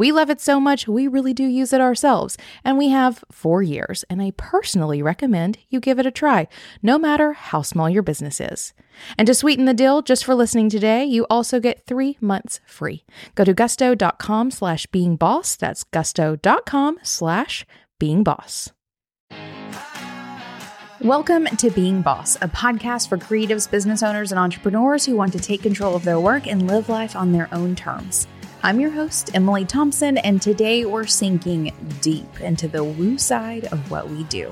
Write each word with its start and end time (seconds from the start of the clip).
We 0.00 0.12
love 0.12 0.30
it 0.30 0.40
so 0.40 0.58
much, 0.58 0.88
we 0.88 1.06
really 1.08 1.34
do 1.34 1.44
use 1.44 1.74
it 1.74 1.80
ourselves, 1.82 2.38
and 2.64 2.78
we 2.78 2.88
have 2.88 3.22
four 3.30 3.62
years, 3.62 4.02
and 4.08 4.22
I 4.22 4.32
personally 4.38 5.02
recommend 5.02 5.58
you 5.68 5.78
give 5.78 5.98
it 5.98 6.06
a 6.06 6.10
try, 6.10 6.48
no 6.82 6.98
matter 6.98 7.34
how 7.34 7.60
small 7.60 7.90
your 7.90 8.02
business 8.02 8.40
is. 8.40 8.72
And 9.18 9.26
to 9.26 9.34
sweeten 9.34 9.66
the 9.66 9.74
deal, 9.74 10.00
just 10.00 10.24
for 10.24 10.34
listening 10.34 10.70
today, 10.70 11.04
you 11.04 11.26
also 11.28 11.60
get 11.60 11.84
three 11.84 12.16
months 12.18 12.60
free. 12.64 13.04
Go 13.34 13.44
to 13.44 13.52
gusto.com 13.52 14.50
slash 14.50 14.86
being 14.86 15.16
boss. 15.16 15.54
That's 15.54 15.84
gusto.com 15.84 16.98
slash 17.02 17.66
being 17.98 18.24
boss. 18.24 18.70
Welcome 21.02 21.44
to 21.44 21.70
Being 21.70 22.00
Boss, 22.00 22.36
a 22.36 22.48
podcast 22.48 23.10
for 23.10 23.18
creatives, 23.18 23.70
business 23.70 24.02
owners, 24.02 24.32
and 24.32 24.38
entrepreneurs 24.38 25.04
who 25.04 25.14
want 25.14 25.34
to 25.34 25.38
take 25.38 25.62
control 25.62 25.94
of 25.94 26.04
their 26.04 26.18
work 26.18 26.46
and 26.46 26.66
live 26.66 26.88
life 26.88 27.14
on 27.14 27.32
their 27.32 27.52
own 27.52 27.76
terms. 27.76 28.26
I'm 28.62 28.78
your 28.78 28.90
host, 28.90 29.30
Emily 29.32 29.64
Thompson, 29.64 30.18
and 30.18 30.42
today 30.42 30.84
we're 30.84 31.06
sinking 31.06 31.72
deep 32.02 32.42
into 32.42 32.68
the 32.68 32.84
woo 32.84 33.16
side 33.16 33.64
of 33.72 33.90
what 33.90 34.10
we 34.10 34.24
do. 34.24 34.50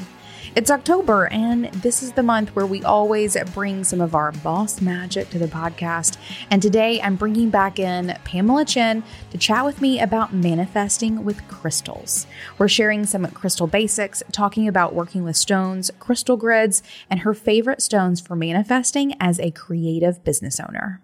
It's 0.54 0.70
October, 0.70 1.26
and 1.26 1.66
this 1.66 2.02
is 2.02 2.12
the 2.12 2.22
month 2.22 2.56
where 2.56 2.64
we 2.64 2.82
always 2.82 3.36
bring 3.52 3.84
some 3.84 4.00
of 4.00 4.15
our 4.15 4.32
boss 4.32 4.80
magic 4.80 5.28
to 5.28 5.38
the 5.38 5.46
podcast. 5.46 6.16
And 6.50 6.62
today 6.62 7.02
I'm 7.02 7.16
bringing 7.16 7.50
back 7.50 7.78
in 7.78 8.16
Pamela 8.24 8.65
Chen 8.65 9.04
to 9.30 9.37
chat 9.37 9.66
with 9.66 9.82
me 9.82 10.00
about 10.00 10.32
manifesting 10.32 11.22
with 11.22 11.46
crystals. 11.46 12.26
We're 12.56 12.66
sharing 12.66 13.04
some 13.04 13.26
crystal 13.26 13.66
basics, 13.66 14.22
talking 14.32 14.66
about 14.66 14.95
working 14.95 15.22
with 15.22 15.37
stones, 15.37 15.90
crystal 15.98 16.38
grids, 16.38 16.82
and 17.10 17.20
her 17.20 17.34
favorite 17.34 17.82
stones 17.82 18.22
for 18.22 18.34
manifesting 18.34 19.15
as 19.20 19.38
a 19.38 19.50
creative 19.50 20.24
business 20.24 20.59
owner. 20.59 21.02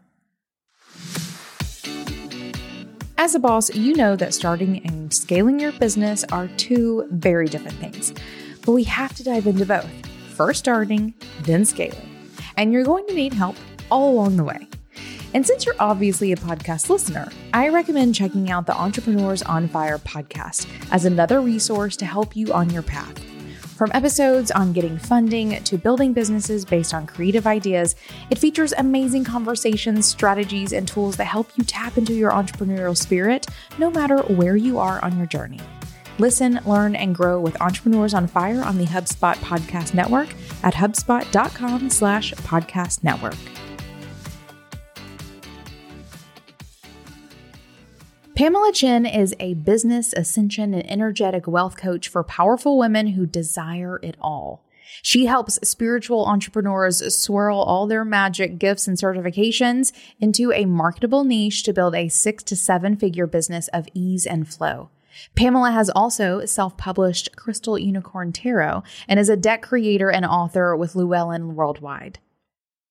As 3.24 3.34
a 3.34 3.40
boss, 3.40 3.74
you 3.74 3.94
know 3.94 4.16
that 4.16 4.34
starting 4.34 4.84
and 4.84 5.10
scaling 5.10 5.58
your 5.58 5.72
business 5.72 6.24
are 6.24 6.46
two 6.58 7.08
very 7.10 7.48
different 7.48 7.78
things, 7.78 8.12
but 8.66 8.72
we 8.72 8.84
have 8.84 9.14
to 9.14 9.24
dive 9.24 9.46
into 9.46 9.64
both. 9.64 9.90
First 10.34 10.58
starting, 10.58 11.14
then 11.40 11.64
scaling. 11.64 12.06
And 12.58 12.70
you're 12.70 12.84
going 12.84 13.06
to 13.06 13.14
need 13.14 13.32
help 13.32 13.56
all 13.90 14.12
along 14.12 14.36
the 14.36 14.44
way. 14.44 14.68
And 15.32 15.46
since 15.46 15.64
you're 15.64 15.74
obviously 15.78 16.32
a 16.32 16.36
podcast 16.36 16.90
listener, 16.90 17.32
I 17.54 17.70
recommend 17.70 18.14
checking 18.14 18.50
out 18.50 18.66
the 18.66 18.76
Entrepreneurs 18.76 19.40
on 19.40 19.68
Fire 19.68 19.96
podcast 19.96 20.68
as 20.92 21.06
another 21.06 21.40
resource 21.40 21.96
to 21.96 22.04
help 22.04 22.36
you 22.36 22.52
on 22.52 22.68
your 22.68 22.82
path. 22.82 23.18
From 23.74 23.90
episodes 23.92 24.52
on 24.52 24.72
getting 24.72 24.96
funding 24.96 25.60
to 25.64 25.76
building 25.76 26.12
businesses 26.12 26.64
based 26.64 26.94
on 26.94 27.08
creative 27.08 27.44
ideas, 27.44 27.96
it 28.30 28.38
features 28.38 28.72
amazing 28.78 29.24
conversations, 29.24 30.06
strategies, 30.06 30.72
and 30.72 30.86
tools 30.86 31.16
that 31.16 31.24
help 31.24 31.50
you 31.56 31.64
tap 31.64 31.98
into 31.98 32.14
your 32.14 32.30
entrepreneurial 32.30 32.96
spirit 32.96 33.48
no 33.78 33.90
matter 33.90 34.18
where 34.34 34.54
you 34.54 34.78
are 34.78 35.04
on 35.04 35.16
your 35.16 35.26
journey. 35.26 35.58
Listen, 36.20 36.60
learn, 36.64 36.94
and 36.94 37.16
grow 37.16 37.40
with 37.40 37.60
Entrepreneurs 37.60 38.14
on 38.14 38.28
Fire 38.28 38.62
on 38.62 38.78
the 38.78 38.84
HubSpot 38.84 39.34
Podcast 39.38 39.92
Network 39.92 40.28
at 40.62 40.74
hubspot.com 40.74 41.90
slash 41.90 42.32
podcast 42.34 43.02
network. 43.02 43.34
Pamela 48.36 48.72
Chen 48.72 49.06
is 49.06 49.32
a 49.38 49.54
business 49.54 50.12
ascension 50.12 50.74
and 50.74 50.90
energetic 50.90 51.46
wealth 51.46 51.76
coach 51.76 52.08
for 52.08 52.24
powerful 52.24 52.76
women 52.76 53.08
who 53.08 53.26
desire 53.26 54.00
it 54.02 54.16
all. 54.20 54.64
She 55.02 55.26
helps 55.26 55.60
spiritual 55.62 56.26
entrepreneurs 56.26 57.16
swirl 57.16 57.58
all 57.58 57.86
their 57.86 58.04
magic 58.04 58.58
gifts 58.58 58.88
and 58.88 58.98
certifications 58.98 59.92
into 60.18 60.50
a 60.50 60.64
marketable 60.64 61.22
niche 61.22 61.62
to 61.62 61.72
build 61.72 61.94
a 61.94 62.08
six 62.08 62.42
to 62.44 62.56
seven 62.56 62.96
figure 62.96 63.28
business 63.28 63.68
of 63.68 63.86
ease 63.94 64.26
and 64.26 64.48
flow. 64.48 64.90
Pamela 65.36 65.70
has 65.70 65.88
also 65.90 66.44
self 66.44 66.76
published 66.76 67.36
Crystal 67.36 67.78
Unicorn 67.78 68.32
Tarot 68.32 68.82
and 69.06 69.20
is 69.20 69.28
a 69.28 69.36
deck 69.36 69.62
creator 69.62 70.10
and 70.10 70.24
author 70.24 70.74
with 70.74 70.96
Llewellyn 70.96 71.54
Worldwide. 71.54 72.18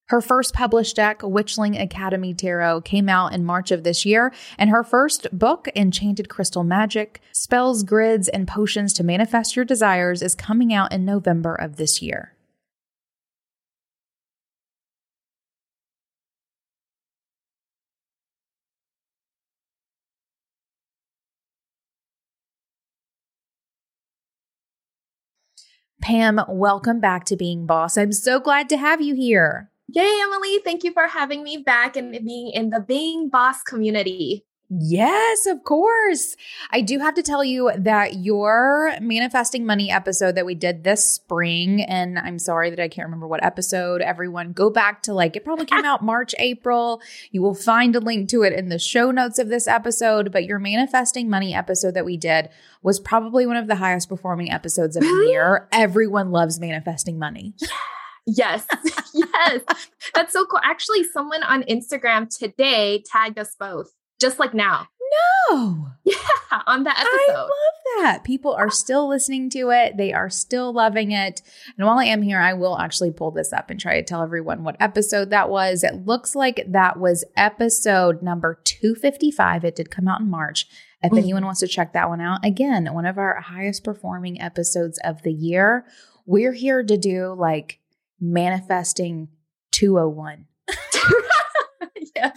Her 0.08 0.20
first 0.20 0.54
published 0.54 0.98
deck, 0.98 1.20
Witchling 1.20 1.82
Academy 1.82 2.34
Tarot, 2.34 2.82
came 2.82 3.08
out 3.08 3.34
in 3.34 3.46
March 3.46 3.72
of 3.72 3.84
this 3.84 4.06
year, 4.06 4.34
and 4.58 4.70
her 4.70 4.84
first 4.84 5.28
book, 5.32 5.70
Enchanted 5.76 6.28
Crystal 6.28 6.64
Magic 6.64 7.22
Spells, 7.32 7.84
Grids, 7.84 8.28
and 8.28 8.48
Potions 8.48 8.94
to 8.94 9.04
Manifest 9.04 9.56
Your 9.56 9.66
Desires, 9.66 10.22
is 10.22 10.36
coming 10.36 10.74
out 10.74 10.92
in 10.92 11.06
November 11.06 11.56
of 11.56 11.78
this 11.78 12.02
year. 12.02 12.34
Pam, 26.02 26.42
welcome 26.50 27.00
back 27.00 27.24
to 27.24 27.38
Being 27.38 27.66
Boss. 27.66 27.98
I'm 27.98 28.12
so 28.12 28.42
glad 28.42 28.68
to 28.68 28.78
have 28.78 29.00
you 29.00 29.16
here. 29.16 29.70
Yay, 29.96 30.22
Emily. 30.24 30.58
Thank 30.64 30.84
you 30.84 30.92
for 30.92 31.08
having 31.08 31.44
me 31.44 31.58
back 31.58 31.96
and 31.96 32.12
being 32.26 32.50
in 32.52 32.72
the 32.72 32.80
Being 32.80 33.30
Boss 33.30 33.62
community. 33.62 34.44
Yes, 34.72 35.46
of 35.46 35.64
course. 35.64 36.36
I 36.72 36.82
do 36.82 36.98
have 36.98 37.14
to 37.14 37.22
tell 37.22 37.44
you 37.44 37.72
that 37.78 38.16
your 38.16 38.94
manifesting 39.00 39.68
money 39.68 39.92
episode 39.92 40.34
that 40.34 40.48
we 40.48 40.56
did 40.56 40.84
this 40.84 41.08
spring, 41.08 41.84
and 41.84 42.18
I'm 42.18 42.40
sorry 42.40 42.72
that 42.72 42.80
I 42.80 42.88
can't 42.88 43.06
remember 43.06 43.28
what 43.28 43.46
episode, 43.46 44.02
everyone 44.02 44.54
go 44.54 44.72
back 44.72 45.04
to 45.04 45.14
like 45.14 45.36
it 45.36 45.46
probably 45.46 45.68
came 45.68 45.86
out 45.86 46.04
March, 46.04 46.34
April. 46.40 47.00
You 47.30 47.44
will 47.44 47.54
find 47.54 47.96
a 47.96 48.00
link 48.00 48.30
to 48.30 48.42
it 48.42 48.54
in 48.54 48.70
the 48.70 48.80
show 48.80 49.12
notes 49.12 49.38
of 49.38 49.50
this 49.50 49.68
episode. 49.68 50.32
But 50.32 50.46
your 50.46 50.58
manifesting 50.58 51.30
money 51.30 51.54
episode 51.54 51.94
that 51.94 52.06
we 52.06 52.18
did 52.18 52.50
was 52.82 53.00
probably 53.00 53.46
one 53.46 53.58
of 53.58 53.68
the 53.68 53.76
highest 53.76 54.10
performing 54.10 54.52
episodes 54.52 54.96
of 54.96 55.04
the 55.04 55.28
year. 55.30 55.68
Everyone 55.72 56.32
loves 56.32 56.60
manifesting 56.60 57.20
money. 57.20 57.54
Yes, 58.26 58.66
yes. 59.14 59.62
That's 60.16 60.34
so 60.34 60.46
cool. 60.46 60.60
Actually, 60.64 61.04
someone 61.04 61.44
on 61.44 61.64
Instagram 61.64 62.30
today 62.36 63.04
tagged 63.06 63.38
us 63.38 63.56
both, 63.60 63.92
just 64.20 64.40
like 64.40 64.54
now. 64.54 64.88
No. 65.50 65.90
Yeah, 66.06 66.62
on 66.68 66.84
that 66.84 67.00
episode. 67.00 67.34
I 67.34 67.42
love 67.44 67.50
that. 67.98 68.24
People 68.26 68.52
are 68.52 68.70
still 68.70 69.08
listening 69.08 69.50
to 69.52 69.70
it. 69.70 69.96
They 69.96 70.12
are 70.12 70.30
still 70.30 70.74
loving 70.74 71.12
it. 71.12 71.42
And 71.78 71.88
while 71.88 71.98
I 71.98 72.06
am 72.06 72.22
here, 72.22 72.42
I 72.42 72.54
will 72.54 72.78
actually 72.78 73.12
pull 73.12 73.32
this 73.32 73.54
up 73.54 73.70
and 73.70 73.80
try 73.80 73.96
to 73.96 74.04
tell 74.04 74.22
everyone 74.22 74.66
what 74.66 74.76
episode 74.82 75.30
that 75.30 75.50
was. 75.50 75.82
It 75.82 76.06
looks 76.06 76.36
like 76.36 76.66
that 76.68 77.00
was 77.00 77.24
episode 77.38 78.22
number 78.22 78.60
255. 78.66 79.64
It 79.64 79.78
did 79.78 79.92
come 79.92 80.10
out 80.10 80.20
in 80.20 80.30
March. 80.30 80.68
If 81.02 81.14
mm. 81.14 81.20
anyone 81.20 81.46
wants 81.46 81.62
to 81.62 81.68
check 81.68 81.94
that 81.94 82.10
one 82.10 82.20
out, 82.20 82.44
again, 82.44 82.94
one 82.94 83.06
of 83.06 83.18
our 83.18 83.40
highest 83.40 83.86
performing 83.86 84.42
episodes 84.42 85.00
of 85.06 85.22
the 85.24 85.34
year. 85.34 85.86
We're 86.26 86.54
here 86.54 86.84
to 86.84 86.98
do 86.98 87.34
like 87.34 87.80
manifesting 88.24 89.28
201. 89.72 90.46
yes. 92.16 92.36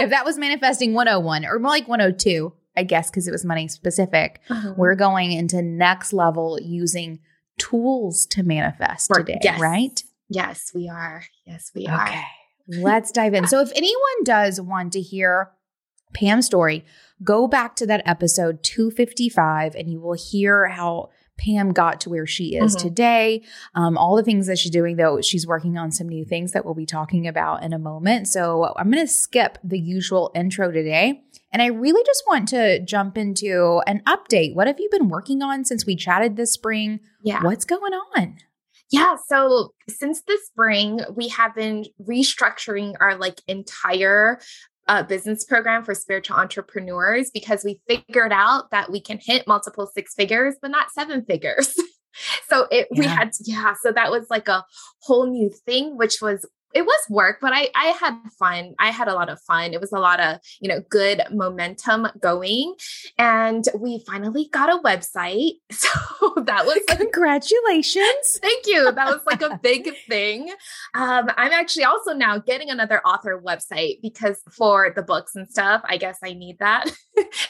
if 0.00 0.10
that 0.10 0.24
was 0.24 0.38
manifesting 0.38 0.92
101 0.92 1.46
or 1.46 1.58
more 1.58 1.70
like 1.70 1.88
102, 1.88 2.52
I 2.76 2.84
guess, 2.84 3.10
because 3.10 3.26
it 3.26 3.32
was 3.32 3.44
money 3.44 3.68
specific, 3.68 4.40
uh-huh. 4.50 4.74
we're 4.76 4.94
going 4.94 5.32
into 5.32 5.62
next 5.62 6.12
level 6.12 6.58
using 6.60 7.20
tools 7.58 8.26
to 8.26 8.42
manifest 8.42 9.10
today, 9.14 9.38
yes. 9.42 9.60
right? 9.60 10.02
Yes, 10.28 10.72
we 10.74 10.88
are. 10.88 11.24
Yes, 11.46 11.70
we 11.74 11.86
are. 11.86 12.06
Okay. 12.06 12.22
Let's 12.68 13.10
dive 13.10 13.34
in. 13.34 13.46
So, 13.46 13.60
if 13.60 13.72
anyone 13.74 14.24
does 14.24 14.60
want 14.60 14.92
to 14.92 15.00
hear 15.00 15.50
Pam's 16.14 16.46
story, 16.46 16.84
go 17.22 17.46
back 17.46 17.76
to 17.76 17.86
that 17.86 18.02
episode 18.06 18.62
255 18.62 19.74
and 19.74 19.90
you 19.90 20.00
will 20.00 20.14
hear 20.14 20.68
how 20.68 21.10
Pam 21.42 21.72
got 21.72 22.00
to 22.02 22.10
where 22.10 22.26
she 22.26 22.56
is 22.56 22.76
mm-hmm. 22.76 22.88
today. 22.88 23.42
Um, 23.74 23.98
all 23.98 24.16
the 24.16 24.22
things 24.22 24.46
that 24.46 24.58
she's 24.58 24.70
doing, 24.70 24.96
though, 24.96 25.20
she's 25.20 25.46
working 25.46 25.76
on 25.76 25.90
some 25.90 26.08
new 26.08 26.24
things 26.24 26.52
that 26.52 26.64
we'll 26.64 26.74
be 26.74 26.86
talking 26.86 27.26
about 27.26 27.62
in 27.62 27.72
a 27.72 27.78
moment. 27.78 28.28
So 28.28 28.72
I'm 28.76 28.90
going 28.90 29.04
to 29.04 29.12
skip 29.12 29.58
the 29.64 29.78
usual 29.78 30.30
intro 30.34 30.70
today. 30.70 31.22
And 31.52 31.60
I 31.60 31.66
really 31.66 32.02
just 32.04 32.22
want 32.26 32.48
to 32.48 32.80
jump 32.84 33.18
into 33.18 33.82
an 33.86 34.02
update. 34.06 34.54
What 34.54 34.66
have 34.66 34.80
you 34.80 34.88
been 34.90 35.08
working 35.08 35.42
on 35.42 35.64
since 35.64 35.84
we 35.84 35.96
chatted 35.96 36.36
this 36.36 36.52
spring? 36.52 37.00
Yeah. 37.22 37.42
What's 37.42 37.64
going 37.64 37.92
on? 37.92 38.38
Yeah, 38.90 39.16
so 39.26 39.72
since 39.88 40.20
the 40.22 40.38
spring, 40.44 41.00
we 41.16 41.28
have 41.28 41.54
been 41.54 41.86
restructuring 42.06 42.94
our 43.00 43.16
like 43.16 43.40
entire 43.48 44.38
uh, 44.92 45.02
business 45.02 45.42
program 45.42 45.82
for 45.82 45.94
spiritual 45.94 46.36
entrepreneurs 46.36 47.30
because 47.32 47.64
we 47.64 47.80
figured 47.88 48.30
out 48.30 48.70
that 48.72 48.92
we 48.92 49.00
can 49.00 49.18
hit 49.18 49.46
multiple 49.46 49.90
six 49.94 50.14
figures, 50.14 50.54
but 50.60 50.70
not 50.70 50.90
seven 50.90 51.24
figures. 51.24 51.74
so 52.50 52.66
it 52.70 52.88
yeah. 52.90 53.00
we 53.00 53.06
had 53.06 53.30
yeah 53.44 53.72
so 53.80 53.90
that 53.90 54.10
was 54.10 54.26
like 54.28 54.46
a 54.46 54.62
whole 55.00 55.26
new 55.30 55.50
thing 55.64 55.96
which 55.96 56.20
was 56.20 56.46
it 56.74 56.82
was 56.82 57.06
work, 57.10 57.38
but 57.40 57.52
I 57.52 57.68
I 57.74 57.86
had 57.88 58.18
fun. 58.38 58.74
I 58.78 58.90
had 58.90 59.08
a 59.08 59.14
lot 59.14 59.28
of 59.28 59.40
fun. 59.42 59.72
It 59.72 59.80
was 59.80 59.92
a 59.92 59.98
lot 59.98 60.20
of, 60.20 60.38
you 60.60 60.68
know, 60.68 60.80
good 60.88 61.22
momentum 61.30 62.08
going. 62.20 62.74
And 63.18 63.64
we 63.78 64.02
finally 64.06 64.48
got 64.52 64.70
a 64.70 64.82
website. 64.82 65.54
So 65.82 66.34
that 66.46 66.64
was 66.64 66.78
like, 66.88 66.98
congratulations. 66.98 68.38
Thank 68.40 68.66
you. 68.66 68.92
That 68.92 69.06
was 69.06 69.20
like 69.26 69.42
a 69.42 69.58
big 69.62 69.90
thing. 70.08 70.50
Um, 70.94 71.28
I'm 71.36 71.52
actually 71.52 71.84
also 71.84 72.12
now 72.12 72.38
getting 72.38 72.70
another 72.70 73.00
author 73.04 73.42
website 73.44 74.00
because 74.00 74.40
for 74.50 74.92
the 74.94 75.02
books 75.02 75.34
and 75.34 75.50
stuff, 75.50 75.82
I 75.84 75.96
guess 75.96 76.18
I 76.22 76.34
need 76.34 76.58
that. 76.60 76.88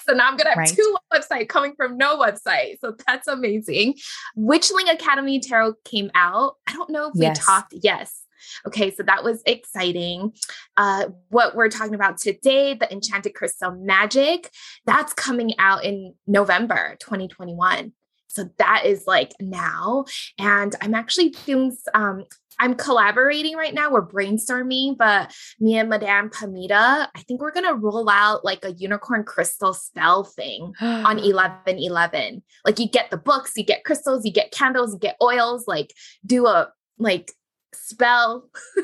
so 0.07 0.15
now 0.15 0.29
I'm 0.29 0.37
gonna 0.37 0.51
have 0.51 0.59
right. 0.59 0.69
two 0.69 0.97
websites 1.13 1.49
coming 1.49 1.75
from 1.77 1.99
no 1.99 2.19
website. 2.19 2.81
So 2.81 2.97
that's 3.07 3.29
amazing. 3.29 3.95
Witchling 4.37 4.93
Academy 4.93 5.39
Tarot 5.41 5.75
came 5.85 6.11
out. 6.15 6.57
I 6.67 6.73
don't 6.73 6.91
know 6.91 7.09
if 7.09 7.13
yes. 7.15 7.39
we 7.39 7.45
talked. 7.45 7.75
Yes. 7.83 8.22
Okay, 8.67 8.91
so 8.91 9.03
that 9.03 9.25
was 9.25 9.43
exciting. 9.47 10.33
Uh, 10.77 11.07
what 11.29 11.55
we're 11.55 11.69
talking 11.69 11.95
about 11.95 12.19
today, 12.19 12.75
the 12.75 12.91
Enchanted 12.93 13.35
Crystal 13.35 13.73
Magic, 13.73 14.51
that's 14.87 15.13
coming 15.13 15.55
out 15.59 15.85
in 15.85 16.15
November 16.27 16.97
2021. 17.01 17.93
So 18.33 18.49
that 18.59 18.87
is 18.87 19.05
like 19.07 19.33
now. 19.41 20.07
And 20.39 20.75
I'm 20.81 20.95
actually 20.95 21.31
doing, 21.31 21.77
um, 21.93 22.25
I'm 22.59 22.75
collaborating 22.75 23.57
right 23.57 23.75
now. 23.75 23.91
We're 23.91 24.07
brainstorming, 24.07 24.97
but 24.97 25.35
me 25.61 25.77
and 25.77 25.91
Madame 25.91 26.31
Pamita, 26.31 27.09
I 27.15 27.21
think 27.27 27.41
we're 27.41 27.53
going 27.53 27.67
to 27.67 27.75
roll 27.75 28.09
out 28.09 28.45
like 28.45 28.65
a 28.65 28.73
unicorn 28.73 29.25
crystal 29.25 29.75
spell 29.75 30.25
thing 30.25 30.73
on 30.81 31.19
11 31.23 31.79
11. 31.79 32.43
Like 32.65 32.79
you 32.79 32.89
get 32.89 33.11
the 33.11 33.19
books, 33.19 33.53
you 33.57 33.65
get 33.65 33.85
crystals, 33.85 34.25
you 34.25 34.33
get 34.33 34.51
candles, 34.51 34.95
you 34.95 34.99
get 34.99 35.17
oils, 35.21 35.67
like 35.67 35.93
do 36.25 36.47
a 36.47 36.73
like 36.99 37.33
spell. 37.75 38.49
so 38.77 38.83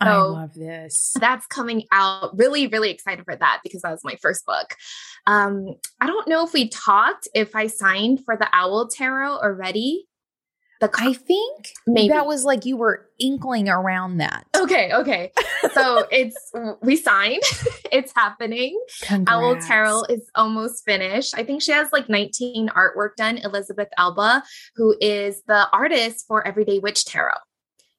I 0.00 0.16
love 0.16 0.54
this. 0.54 1.16
That's 1.18 1.46
coming 1.46 1.84
out. 1.92 2.36
Really, 2.38 2.66
really 2.66 2.90
excited 2.90 3.24
for 3.24 3.36
that 3.36 3.60
because 3.62 3.82
that 3.82 3.90
was 3.90 4.04
my 4.04 4.16
first 4.20 4.46
book. 4.46 4.74
Um, 5.26 5.74
I 6.00 6.06
don't 6.06 6.28
know 6.28 6.44
if 6.44 6.52
we 6.52 6.68
talked 6.68 7.28
if 7.34 7.54
I 7.54 7.66
signed 7.66 8.24
for 8.24 8.36
the 8.36 8.48
Owl 8.52 8.88
Tarot 8.88 9.38
already. 9.38 10.06
The 10.80 10.90
I 10.94 11.12
think 11.12 11.74
maybe 11.86 12.08
that 12.08 12.26
was 12.26 12.42
like 12.42 12.64
you 12.64 12.78
were 12.78 13.06
inkling 13.18 13.68
around 13.68 14.16
that. 14.16 14.46
Okay, 14.56 14.90
okay. 14.94 15.30
So 15.74 16.06
it's 16.10 16.52
we 16.80 16.96
signed. 16.96 17.42
it's 17.92 18.12
happening. 18.16 18.80
Congrats. 19.02 19.30
Owl 19.30 19.56
Tarot 19.56 20.04
is 20.04 20.30
almost 20.34 20.86
finished. 20.86 21.34
I 21.36 21.44
think 21.44 21.60
she 21.60 21.72
has 21.72 21.92
like 21.92 22.08
19 22.08 22.70
artwork 22.70 23.16
done. 23.16 23.36
Elizabeth 23.36 23.88
Alba, 23.98 24.42
who 24.74 24.96
is 25.02 25.42
the 25.46 25.68
artist 25.70 26.24
for 26.26 26.46
Everyday 26.46 26.78
Witch 26.78 27.04
Tarot. 27.04 27.34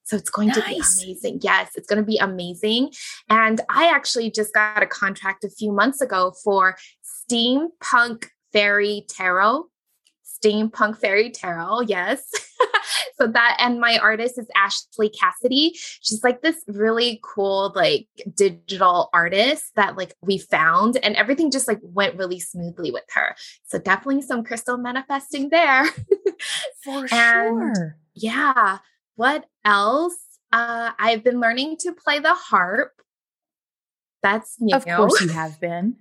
So 0.03 0.17
it's 0.17 0.29
going 0.29 0.49
nice. 0.49 0.57
to 0.57 1.05
be 1.05 1.11
amazing. 1.11 1.39
Yes, 1.41 1.71
it's 1.75 1.87
going 1.87 2.01
to 2.01 2.05
be 2.05 2.17
amazing. 2.17 2.91
And 3.29 3.61
I 3.69 3.87
actually 3.87 4.31
just 4.31 4.53
got 4.53 4.83
a 4.83 4.87
contract 4.87 5.43
a 5.43 5.49
few 5.49 5.71
months 5.71 6.01
ago 6.01 6.33
for 6.43 6.75
Steampunk 7.31 8.27
Fairy 8.51 9.05
Tarot. 9.09 9.65
Steampunk 10.43 10.97
Fairy 10.97 11.29
Tarot, 11.29 11.81
yes. 11.81 12.29
so 13.17 13.27
that 13.27 13.57
and 13.59 13.79
my 13.79 13.97
artist 13.99 14.39
is 14.39 14.47
Ashley 14.55 15.09
Cassidy. 15.09 15.73
She's 16.01 16.23
like 16.23 16.41
this 16.41 16.63
really 16.67 17.19
cool 17.23 17.71
like 17.75 18.07
digital 18.35 19.09
artist 19.13 19.71
that 19.75 19.97
like 19.97 20.15
we 20.21 20.39
found 20.39 20.97
and 21.03 21.15
everything 21.15 21.51
just 21.51 21.67
like 21.67 21.79
went 21.81 22.17
really 22.17 22.39
smoothly 22.39 22.91
with 22.91 23.05
her. 23.13 23.35
So 23.65 23.77
definitely 23.77 24.23
some 24.23 24.43
crystal 24.43 24.77
manifesting 24.77 25.49
there. 25.49 25.85
For 26.83 27.07
and, 27.11 27.77
sure. 27.77 27.97
Yeah. 28.15 28.79
What 29.21 29.45
else? 29.63 30.17
Uh, 30.51 30.93
I've 30.97 31.23
been 31.23 31.39
learning 31.39 31.77
to 31.81 31.93
play 31.93 32.17
the 32.17 32.33
harp. 32.33 32.91
That's 34.23 34.59
new. 34.59 34.75
Of 34.75 34.83
course, 34.83 35.21
you 35.21 35.27
have 35.27 35.61
been. 35.61 35.97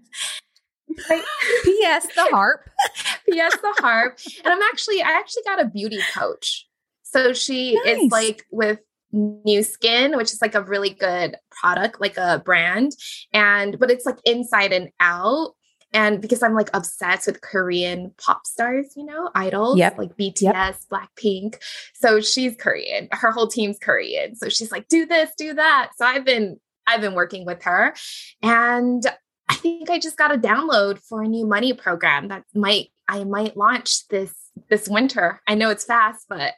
P.S. 0.97 2.07
the 2.15 2.29
harp. 2.31 2.71
P.S. 3.29 3.55
the 3.59 3.75
harp. 3.81 4.19
And 4.43 4.55
I'm 4.55 4.63
actually, 4.63 5.03
I 5.03 5.11
actually 5.11 5.43
got 5.43 5.61
a 5.61 5.67
beauty 5.67 5.99
coach. 6.15 6.67
So 7.03 7.35
she 7.35 7.75
nice. 7.75 7.99
is 7.99 8.11
like 8.11 8.47
with 8.51 8.79
Nu 9.13 9.63
Skin, 9.65 10.17
which 10.17 10.33
is 10.33 10.41
like 10.41 10.55
a 10.55 10.63
really 10.63 10.95
good 10.95 11.37
product, 11.51 12.01
like 12.01 12.17
a 12.17 12.41
brand. 12.43 12.93
And, 13.35 13.79
but 13.79 13.91
it's 13.91 14.07
like 14.07 14.17
inside 14.25 14.73
and 14.73 14.89
out. 14.99 15.51
And 15.93 16.21
because 16.21 16.43
I'm 16.43 16.55
like 16.55 16.71
obsessed 16.73 17.27
with 17.27 17.41
Korean 17.41 18.13
pop 18.25 18.47
stars, 18.47 18.93
you 18.97 19.05
know, 19.05 19.31
idols 19.35 19.79
yep. 19.79 19.99
like 19.99 20.17
BTS, 20.17 20.43
yep. 20.43 20.77
Blackpink. 20.91 21.57
So 21.95 22.21
she's 22.21 22.57
Korean. 22.57 23.09
Her 23.13 23.33
whole 23.33 23.49
team's 23.49 23.79
Korean. 23.79 24.37
So 24.37 24.49
she's 24.49 24.71
like, 24.71 24.89
do 24.89 25.05
this, 25.07 25.31
do 25.37 25.55
that. 25.55 25.91
So 25.97 26.07
I've 26.07 26.25
been 26.25 26.61
I've 26.87 27.01
been 27.01 27.15
working 27.15 27.45
with 27.45 27.63
her. 27.65 27.95
And 28.43 29.05
I 29.49 29.55
think 29.55 29.91
I 29.91 29.99
just 29.99 30.17
got 30.17 30.35
a 30.35 30.39
download 30.39 30.99
for 30.99 31.23
a 31.23 31.29
new 31.29 31.47
money 31.47 31.73
program 31.73 32.29
that 32.29 32.45
might 32.55 32.89
I 33.09 33.25
might 33.25 33.57
launch 33.57 34.07
this 34.09 34.33
this 34.69 34.89
winter. 34.89 35.41
I 35.49 35.57
know 35.57 35.71
it's 35.71 35.85
fast, 35.85 36.27
but 36.29 36.55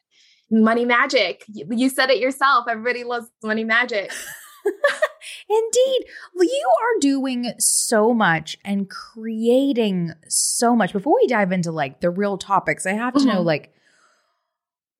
money 0.50 0.84
magic. 0.84 1.44
You 1.48 1.88
said 1.88 2.10
it 2.10 2.18
yourself. 2.18 2.66
Everybody 2.68 3.04
loves 3.04 3.28
money 3.42 3.64
magic. 3.64 4.12
Indeed. 5.48 6.06
You 6.40 6.70
are 6.82 7.00
doing 7.00 7.52
so 7.58 8.12
much 8.14 8.56
and 8.64 8.88
creating 8.88 10.12
so 10.28 10.74
much. 10.74 10.92
Before 10.92 11.14
we 11.14 11.26
dive 11.26 11.52
into 11.52 11.72
like 11.72 12.00
the 12.00 12.10
real 12.10 12.38
topics, 12.38 12.86
I 12.86 12.92
have 12.92 13.14
to 13.14 13.20
mm-hmm. 13.20 13.28
know 13.28 13.42
like 13.42 13.72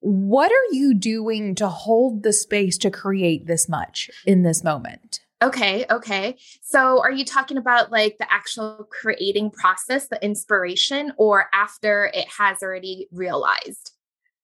what 0.01 0.51
are 0.51 0.75
you 0.75 0.95
doing 0.95 1.55
to 1.55 1.69
hold 1.69 2.25
the 2.25 2.33
space 2.33 2.77
to 2.79 2.91
create 2.91 3.47
this 3.47 3.69
much 3.69 4.11
in 4.27 4.43
this 4.43 4.65
moment? 4.65 5.21
Okay, 5.43 5.85
okay. 5.91 6.37
So 6.61 7.01
are 7.01 7.11
you 7.11 7.25
talking 7.25 7.57
about 7.57 7.91
like 7.91 8.19
the 8.19 8.33
actual 8.33 8.87
creating 8.91 9.51
process, 9.51 10.09
the 10.09 10.23
inspiration, 10.25 11.13
or 11.17 11.49
after 11.53 12.11
it 12.15 12.27
has 12.39 12.63
already 12.63 13.09
realized? 13.13 13.92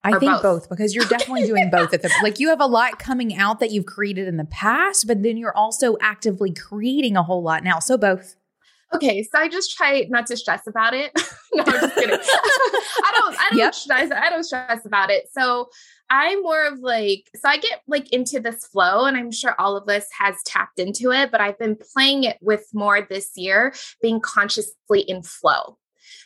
I 0.04 0.18
think 0.18 0.32
both. 0.32 0.42
both. 0.42 0.68
because 0.68 0.94
you're 0.94 1.04
definitely 1.06 1.46
doing 1.46 1.70
both 1.70 1.92
at 1.92 2.02
the 2.02 2.10
like 2.22 2.38
you 2.38 2.48
have 2.48 2.60
a 2.60 2.66
lot 2.66 2.98
coming 2.98 3.36
out 3.36 3.60
that 3.60 3.70
you've 3.70 3.86
created 3.86 4.28
in 4.28 4.36
the 4.36 4.44
past, 4.44 5.06
but 5.06 5.22
then 5.22 5.36
you're 5.36 5.56
also 5.56 5.96
actively 6.00 6.52
creating 6.52 7.16
a 7.16 7.22
whole 7.22 7.42
lot 7.42 7.64
now. 7.64 7.78
So 7.78 7.96
both. 7.98 8.36
Okay, 8.94 9.22
so 9.22 9.38
I 9.38 9.48
just 9.48 9.76
try 9.76 10.06
not 10.08 10.26
to 10.28 10.36
stress 10.36 10.66
about 10.66 10.94
it. 10.94 11.12
no, 11.52 11.62
I'm 11.66 11.72
just 11.72 11.94
kidding. 11.94 12.18
I 12.18 13.12
don't 13.14 13.36
I 13.38 13.46
don't 13.50 13.58
yep. 13.58 13.74
stress 13.74 14.10
I 14.10 14.30
don't 14.30 14.44
stress 14.44 14.86
about 14.86 15.10
it. 15.10 15.28
So 15.32 15.68
I'm 16.08 16.42
more 16.42 16.64
of 16.64 16.78
like 16.78 17.28
so 17.34 17.48
I 17.48 17.58
get 17.58 17.80
like 17.86 18.10
into 18.12 18.40
this 18.40 18.64
flow 18.66 19.04
and 19.04 19.16
I'm 19.16 19.30
sure 19.30 19.54
all 19.58 19.76
of 19.76 19.88
us 19.88 20.06
has 20.18 20.36
tapped 20.46 20.78
into 20.78 21.10
it, 21.10 21.30
but 21.30 21.40
I've 21.40 21.58
been 21.58 21.76
playing 21.76 22.24
it 22.24 22.38
with 22.40 22.66
more 22.72 23.06
this 23.08 23.32
year, 23.36 23.74
being 24.00 24.20
consciously 24.20 25.00
in 25.00 25.22
flow. 25.22 25.76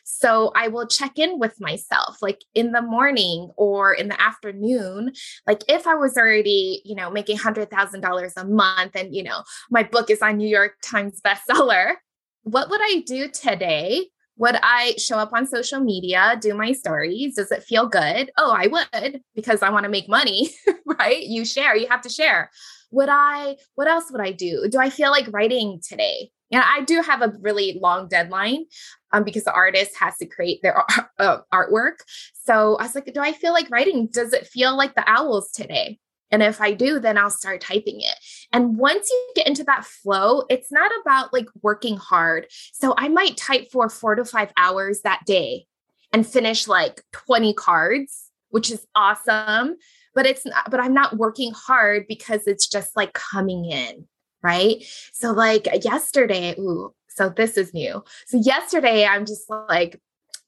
So 0.05 0.53
I 0.55 0.69
will 0.69 0.87
check 0.87 1.19
in 1.19 1.39
with 1.39 1.61
myself 1.61 2.19
like 2.21 2.43
in 2.55 2.73
the 2.73 2.83
morning 2.83 3.51
or 3.57 3.93
in 3.93 4.09
the 4.09 4.21
afternoon. 4.21 5.13
Like 5.47 5.63
if 5.69 5.87
I 5.87 5.95
was 5.95 6.17
already, 6.17 6.83
you 6.85 6.95
know, 6.95 7.11
making 7.11 7.39
$100,000 7.39 8.33
a 8.37 8.45
month 8.45 8.93
and, 8.95 9.15
you 9.15 9.23
know, 9.23 9.43
my 9.71 9.83
book 9.83 10.11
is 10.11 10.23
on 10.23 10.37
New 10.37 10.49
York 10.49 10.75
Times 10.83 11.21
bestseller, 11.25 11.95
what 12.43 12.71
would 12.71 12.81
I 12.83 13.03
do 13.07 13.29
today? 13.29 14.09
Would 14.37 14.57
I 14.63 14.95
show 14.97 15.19
up 15.19 15.33
on 15.33 15.47
social 15.47 15.81
media, 15.81 16.37
do 16.41 16.55
my 16.55 16.73
stories? 16.73 17.37
Does 17.37 17.53
it 17.53 17.63
feel 17.63 17.87
good? 17.87 18.31
Oh, 18.37 18.51
I 18.51 18.67
would 18.67 19.21
because 19.35 19.63
I 19.63 19.71
want 19.71 19.85
to 19.85 19.91
make 19.91 20.09
money, 20.09 20.51
right? 20.99 21.23
You 21.23 21.45
share, 21.45 21.77
you 21.77 21.87
have 21.89 22.03
to 22.03 22.09
share. 22.09 22.51
Would 22.91 23.09
I, 23.11 23.57
what 23.75 23.89
else 23.89 24.11
would 24.11 24.21
I 24.21 24.33
do? 24.33 24.67
Do 24.69 24.79
I 24.79 24.91
feel 24.91 25.11
like 25.11 25.33
writing 25.33 25.81
today? 25.87 26.31
And 26.53 26.63
I 26.63 26.83
do 26.85 27.01
have 27.01 27.23
a 27.23 27.33
really 27.41 27.79
long 27.81 28.09
deadline 28.09 28.67
um, 29.13 29.25
because 29.25 29.45
the 29.45 29.53
artist 29.53 29.97
has 29.99 30.17
to 30.19 30.27
create 30.27 30.61
their 30.63 30.85
uh, 31.19 31.39
artwork. 31.53 32.01
So 32.45 32.77
I 32.77 32.85
was 32.85 32.95
like, 32.95 33.13
do 33.13 33.21
I 33.21 33.33
feel 33.33 33.53
like 33.53 33.71
writing? 33.71 34.07
Does 34.07 34.33
it 34.33 34.47
feel 34.47 34.77
like 34.77 34.95
the 34.95 35.09
owls 35.11 35.51
today? 35.51 35.99
And 36.31 36.43
if 36.43 36.63
I 36.63 36.73
do, 36.73 36.99
then 36.99 37.19
I'll 37.19 37.31
start 37.31 37.61
typing 37.61 38.01
it. 38.01 38.15
And 38.53 38.79
once 38.79 39.11
you 39.11 39.33
get 39.37 39.47
into 39.47 39.65
that 39.65 39.85
flow, 39.85 40.45
it's 40.49 40.73
not 40.73 40.91
about 41.03 41.33
like 41.33 41.47
working 41.61 41.99
hard. 41.99 42.47
So 42.73 42.95
I 42.97 43.09
might 43.09 43.37
type 43.37 43.71
for 43.71 43.91
four 43.91 44.15
to 44.15 44.25
five 44.25 44.51
hours 44.57 45.03
that 45.03 45.25
day 45.27 45.67
and 46.11 46.27
finish 46.27 46.67
like 46.67 47.03
20 47.13 47.53
cards, 47.55 48.31
which 48.49 48.71
is 48.71 48.87
awesome. 48.95 49.77
But 50.15 50.27
it's 50.27 50.45
not, 50.45 50.71
but 50.71 50.81
I'm 50.81 50.95
not 50.95 51.19
working 51.19 51.53
hard 51.55 52.07
because 52.09 52.47
it's 52.47 52.67
just 52.67 52.97
like 52.97 53.13
coming 53.13 53.67
in 53.67 54.07
right? 54.43 54.85
So 55.13 55.33
like 55.33 55.69
yesterday, 55.85 56.55
ooh, 56.59 56.95
so 57.09 57.29
this 57.29 57.57
is 57.57 57.75
new. 57.75 58.03
So 58.27 58.39
yesterday 58.39 59.05
I'm 59.05 59.27
just 59.27 59.49
like 59.49 60.01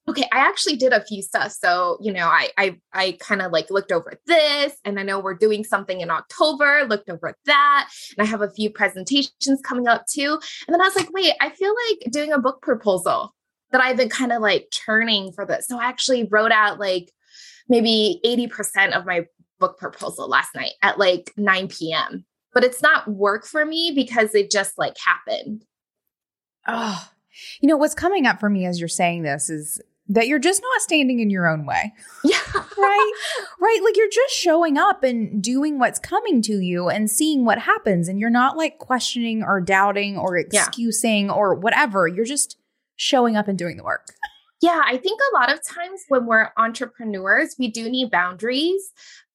okay 0.07 0.29
i 0.33 0.39
actually 0.39 0.77
did 0.77 0.93
a 0.93 1.03
few 1.03 1.23
stuff 1.23 1.51
so 1.51 1.97
you 1.99 2.13
know 2.13 2.27
i 2.27 2.51
i, 2.59 2.79
I 2.93 3.17
kind 3.21 3.41
of 3.41 3.53
like 3.53 3.71
looked 3.71 3.91
over 3.91 4.21
this 4.27 4.75
and 4.85 5.01
i 5.01 5.03
know 5.03 5.19
we're 5.19 5.33
doing 5.33 5.65
something 5.65 6.03
in 6.03 6.11
october 6.11 6.85
looked 6.87 7.09
over 7.09 7.35
that 7.47 7.89
and 8.15 8.27
i 8.27 8.29
have 8.29 8.43
a 8.43 8.51
few 8.51 8.69
presentations 8.69 9.63
coming 9.65 9.89
up 9.89 10.05
too 10.05 10.39
and 10.67 10.75
then 10.75 10.83
i 10.83 10.85
was 10.85 10.95
like 10.95 11.11
wait 11.15 11.33
i 11.41 11.49
feel 11.49 11.73
like 11.89 12.13
doing 12.13 12.33
a 12.33 12.39
book 12.39 12.61
proposal 12.61 13.35
that 13.71 13.81
i've 13.81 13.97
been 13.97 14.11
kind 14.11 14.31
of 14.31 14.43
like 14.43 14.69
churning 14.71 15.33
for 15.33 15.47
this 15.47 15.67
so 15.69 15.81
i 15.81 15.85
actually 15.87 16.25
wrote 16.25 16.53
out 16.53 16.79
like 16.79 17.11
maybe 17.69 18.21
80% 18.25 18.93
of 18.97 19.07
my 19.07 19.27
book 19.59 19.79
proposal 19.79 20.29
last 20.29 20.55
night 20.55 20.73
at 20.83 20.99
like 20.99 21.33
9 21.37 21.69
p.m. 21.69 22.25
But 22.55 22.65
it's 22.65 22.83
not 22.83 23.09
work 23.09 23.45
for 23.45 23.65
me 23.65 23.93
because 23.95 24.35
it 24.35 24.51
just 24.51 24.79
like 24.79 24.97
happened. 24.99 25.65
Oh, 26.67 27.09
you 27.61 27.69
know, 27.69 27.77
what's 27.77 27.95
coming 27.95 28.27
up 28.27 28.41
for 28.41 28.49
me 28.49 28.65
as 28.65 28.79
you're 28.79 28.89
saying 28.89 29.23
this 29.23 29.51
is 29.51 29.81
that 30.09 30.29
you're 30.29 30.39
just 30.39 30.63
not 30.63 30.83
standing 30.83 31.21
in 31.21 31.31
your 31.31 31.49
own 31.49 31.67
way. 31.67 31.93
Yeah. 32.25 32.39
right? 32.79 33.13
Right. 33.61 33.81
Like 33.85 33.97
you're 33.97 34.09
just 34.09 34.35
showing 34.35 34.79
up 34.79 35.03
and 35.03 35.43
doing 35.43 35.79
what's 35.79 35.99
coming 35.99 36.43
to 36.43 36.55
you 36.61 36.89
and 36.89 37.11
seeing 37.11 37.45
what 37.45 37.59
happens. 37.59 38.09
And 38.09 38.19
you're 38.19 38.31
not 38.31 38.57
like 38.57 38.79
questioning 38.79 39.43
or 39.43 39.61
doubting 39.61 40.17
or 40.17 40.37
excusing 40.37 41.27
yeah. 41.27 41.33
or 41.33 41.55
whatever. 41.55 42.09
You're 42.09 42.25
just 42.25 42.57
showing 42.97 43.37
up 43.37 43.47
and 43.47 43.59
doing 43.59 43.77
the 43.77 43.85
work. 43.85 44.15
Yeah, 44.65 44.81
I 44.83 44.97
think 44.97 45.21
a 45.21 45.37
lot 45.37 45.53
of 45.53 45.61
times 45.63 46.05
when 46.09 46.25
we're 46.25 46.49
entrepreneurs, 46.57 47.55
we 47.59 47.69
do 47.71 47.91
need 47.91 48.11
boundaries, 48.11 48.83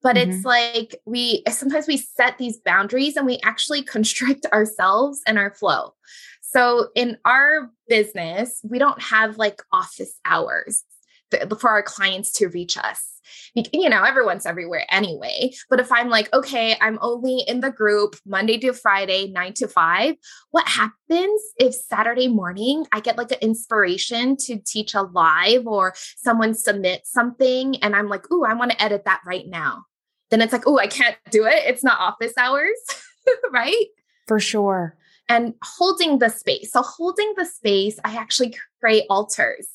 but 0.01 0.15
mm-hmm. 0.15 0.31
it's 0.31 0.43
like 0.43 0.99
we 1.05 1.43
sometimes 1.47 1.85
we 1.85 1.97
set 1.97 2.39
these 2.39 2.57
boundaries 2.57 3.15
and 3.15 3.27
we 3.27 3.37
actually 3.43 3.83
constrict 3.95 4.47
ourselves 4.47 5.21
and 5.27 5.37
our 5.37 5.53
flow. 5.53 5.93
So 6.41 6.87
in 6.95 7.19
our 7.25 7.69
business, 7.87 8.59
we 8.67 8.79
don't 8.79 8.99
have 8.99 9.37
like 9.37 9.61
office 9.71 10.19
hours 10.25 10.83
for 11.59 11.69
our 11.69 11.83
clients 11.83 12.31
to 12.33 12.47
reach 12.47 12.77
us. 12.77 13.05
You 13.53 13.89
know, 13.89 14.03
everyone's 14.03 14.45
everywhere 14.45 14.85
anyway. 14.89 15.51
But 15.69 15.79
if 15.79 15.91
I'm 15.91 16.09
like, 16.09 16.31
okay, 16.33 16.75
I'm 16.81 16.99
only 17.01 17.43
in 17.47 17.61
the 17.61 17.71
group 17.71 18.15
Monday 18.25 18.57
to 18.59 18.73
Friday, 18.73 19.31
nine 19.31 19.53
to 19.55 19.67
five, 19.67 20.15
what 20.51 20.67
happens 20.67 21.41
if 21.57 21.73
Saturday 21.73 22.27
morning 22.27 22.85
I 22.91 22.99
get 22.99 23.17
like 23.17 23.31
an 23.31 23.39
inspiration 23.41 24.37
to 24.37 24.57
teach 24.59 24.93
a 24.93 25.01
live 25.01 25.67
or 25.67 25.93
someone 26.17 26.53
submit 26.53 27.05
something 27.05 27.75
and 27.77 27.95
I'm 27.95 28.07
like, 28.07 28.31
ooh, 28.31 28.45
I 28.45 28.53
want 28.53 28.71
to 28.71 28.81
edit 28.81 29.05
that 29.05 29.21
right 29.25 29.47
now? 29.47 29.85
Then 30.29 30.41
it's 30.41 30.53
like, 30.53 30.67
ooh, 30.67 30.77
I 30.77 30.87
can't 30.87 31.17
do 31.31 31.45
it. 31.45 31.63
It's 31.65 31.83
not 31.83 31.99
office 31.99 32.33
hours, 32.37 32.79
right? 33.51 33.85
For 34.27 34.39
sure 34.39 34.95
and 35.29 35.53
holding 35.63 36.17
the 36.17 36.29
space. 36.29 36.71
So, 36.71 36.81
holding 36.81 37.33
the 37.37 37.45
space, 37.45 37.99
I 38.03 38.15
actually 38.15 38.57
create 38.79 39.05
altars. 39.09 39.67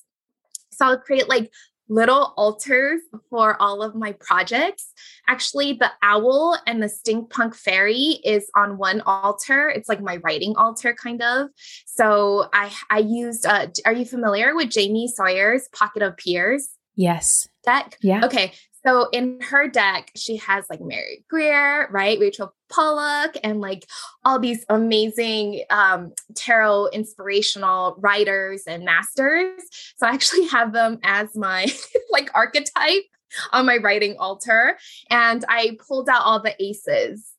So, 0.76 0.86
I'll 0.86 0.98
create 0.98 1.28
like 1.28 1.50
little 1.88 2.32
altars 2.36 3.00
for 3.30 3.60
all 3.60 3.82
of 3.82 3.94
my 3.94 4.12
projects. 4.12 4.92
Actually, 5.28 5.74
the 5.74 5.90
owl 6.02 6.58
and 6.66 6.82
the 6.82 6.86
steampunk 6.86 7.54
fairy 7.54 8.20
is 8.24 8.50
on 8.56 8.78
one 8.78 9.02
altar. 9.02 9.68
It's 9.68 9.88
like 9.88 10.00
my 10.00 10.16
writing 10.18 10.54
altar, 10.56 10.94
kind 10.94 11.22
of. 11.22 11.48
So 11.86 12.48
I 12.52 12.72
I 12.90 12.98
used. 12.98 13.46
Uh, 13.46 13.68
are 13.84 13.92
you 13.92 14.04
familiar 14.04 14.54
with 14.54 14.70
Jamie 14.70 15.08
Sawyer's 15.08 15.68
Pocket 15.72 16.02
of 16.02 16.16
Peers? 16.16 16.70
Yes. 16.96 17.48
Deck. 17.64 17.96
Yeah. 18.00 18.24
Okay. 18.24 18.52
So 18.86 19.08
in 19.12 19.40
her 19.40 19.66
deck, 19.66 20.10
she 20.14 20.36
has 20.36 20.66
like 20.68 20.80
Mary 20.80 21.24
Greer, 21.30 21.88
right? 21.90 22.18
Rachel 22.18 22.54
Pollack, 22.70 23.38
and 23.42 23.60
like 23.60 23.86
all 24.24 24.38
these 24.38 24.64
amazing 24.68 25.62
um, 25.70 26.12
tarot 26.34 26.88
inspirational 26.88 27.96
writers 27.98 28.64
and 28.66 28.84
masters. 28.84 29.62
So 29.96 30.06
I 30.06 30.10
actually 30.10 30.46
have 30.48 30.72
them 30.72 30.98
as 31.02 31.34
my 31.34 31.66
like 32.12 32.30
archetype 32.34 33.04
on 33.52 33.66
my 33.66 33.78
writing 33.78 34.16
altar. 34.18 34.76
And 35.10 35.44
I 35.48 35.78
pulled 35.86 36.08
out 36.08 36.22
all 36.22 36.40
the 36.40 36.54
aces. 36.62 37.30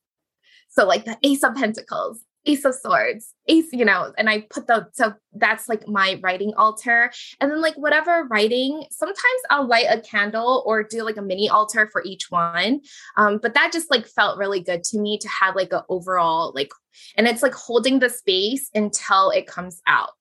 So 0.69 0.85
like 0.85 1.05
the 1.05 1.17
Ace 1.23 1.43
of 1.43 1.55
Pentacles, 1.55 2.19
ace 2.45 2.65
of 2.65 2.73
swords 2.75 3.33
ace 3.47 3.71
you 3.71 3.85
know 3.85 4.13
and 4.17 4.29
i 4.29 4.41
put 4.49 4.67
the 4.67 4.87
so 4.93 5.13
that's 5.33 5.67
like 5.67 5.87
my 5.87 6.19
writing 6.23 6.53
altar 6.57 7.11
and 7.39 7.51
then 7.51 7.61
like 7.61 7.75
whatever 7.75 8.27
writing 8.29 8.85
sometimes 8.91 9.41
i'll 9.49 9.67
light 9.67 9.87
a 9.89 9.99
candle 10.01 10.63
or 10.65 10.83
do 10.83 11.03
like 11.03 11.17
a 11.17 11.21
mini 11.21 11.49
altar 11.49 11.89
for 11.91 12.01
each 12.03 12.31
one 12.31 12.81
um, 13.17 13.39
but 13.41 13.53
that 13.53 13.71
just 13.71 13.91
like 13.91 14.07
felt 14.07 14.37
really 14.37 14.59
good 14.59 14.83
to 14.83 14.99
me 14.99 15.17
to 15.17 15.27
have 15.27 15.55
like 15.55 15.73
an 15.73 15.81
overall 15.89 16.51
like 16.55 16.71
and 17.17 17.27
it's 17.27 17.43
like 17.43 17.53
holding 17.53 17.99
the 17.99 18.09
space 18.09 18.69
until 18.73 19.29
it 19.29 19.47
comes 19.47 19.81
out 19.87 20.11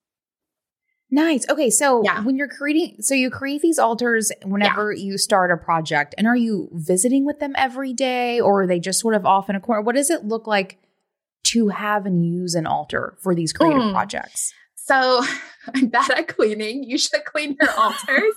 Nice. 1.11 1.47
Okay, 1.49 1.69
so 1.69 2.03
yeah. 2.03 2.21
when 2.23 2.35
you're 2.35 2.49
creating, 2.49 2.97
so 3.01 3.13
you 3.13 3.29
create 3.29 3.61
these 3.61 3.77
altars 3.77 4.31
whenever 4.43 4.91
yeah. 4.91 5.05
you 5.05 5.17
start 5.17 5.51
a 5.51 5.55
project, 5.55 6.15
and 6.17 6.27
are 6.27 6.35
you 6.35 6.67
visiting 6.73 7.25
with 7.25 7.39
them 7.39 7.53
every 7.55 7.93
day, 7.93 8.41
or 8.41 8.63
are 8.63 8.67
they 8.67 8.79
just 8.79 8.99
sort 8.99 9.13
of 9.13 9.25
off 9.25 9.49
in 9.49 9.55
a 9.55 9.59
corner? 9.59 9.81
What 9.81 9.95
does 9.95 10.09
it 10.09 10.25
look 10.25 10.47
like 10.47 10.77
to 11.55 11.69
have 11.69 12.05
and 12.05 12.25
use 12.25 12.53
an 12.53 12.67
altar 12.67 13.17
for 13.21 13.33
these 13.33 13.53
creative 13.53 13.81
mm. 13.81 13.91
projects? 13.91 14.53
So 14.75 15.23
I'm 15.75 15.87
bad 15.87 16.11
at 16.11 16.27
cleaning. 16.27 16.83
You 16.83 16.97
should 16.97 17.25
clean 17.25 17.55
your 17.59 17.71
altars. 17.77 18.33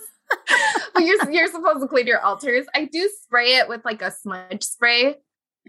well, 0.95 1.05
you're, 1.05 1.31
you're 1.31 1.47
supposed 1.47 1.81
to 1.81 1.87
clean 1.87 2.07
your 2.07 2.21
altars. 2.21 2.65
I 2.73 2.85
do 2.85 3.09
spray 3.23 3.55
it 3.55 3.67
with 3.67 3.83
like 3.85 4.01
a 4.01 4.11
smudge 4.11 4.63
spray. 4.63 5.15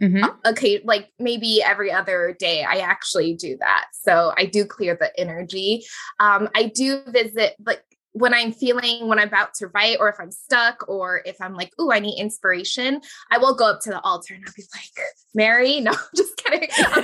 Mm-hmm. 0.00 0.24
Uh, 0.24 0.50
okay, 0.50 0.80
like 0.84 1.08
maybe 1.18 1.62
every 1.62 1.92
other 1.92 2.34
day, 2.38 2.64
I 2.64 2.76
actually 2.76 3.34
do 3.34 3.56
that. 3.60 3.86
So 3.92 4.32
I 4.36 4.46
do 4.46 4.64
clear 4.64 4.96
the 4.98 5.18
energy. 5.18 5.84
Um, 6.18 6.48
I 6.54 6.72
do 6.74 7.02
visit, 7.08 7.54
like 7.64 7.82
when 8.12 8.34
I'm 8.34 8.52
feeling 8.52 9.06
when 9.06 9.18
I'm 9.18 9.28
about 9.28 9.54
to 9.54 9.68
write, 9.68 9.98
or 10.00 10.08
if 10.08 10.16
I'm 10.18 10.32
stuck, 10.32 10.88
or 10.88 11.22
if 11.24 11.36
I'm 11.40 11.54
like, 11.54 11.72
"Ooh, 11.80 11.92
I 11.92 12.00
need 12.00 12.18
inspiration," 12.18 13.00
I 13.30 13.38
will 13.38 13.54
go 13.54 13.70
up 13.70 13.80
to 13.82 13.90
the 13.90 14.00
altar 14.00 14.34
and 14.34 14.44
I'll 14.46 14.52
be 14.56 14.64
like, 14.74 15.06
"Mary, 15.34 15.80
no, 15.80 15.92
I'm 15.92 15.98
just 16.16 16.36
kidding. 16.36 16.60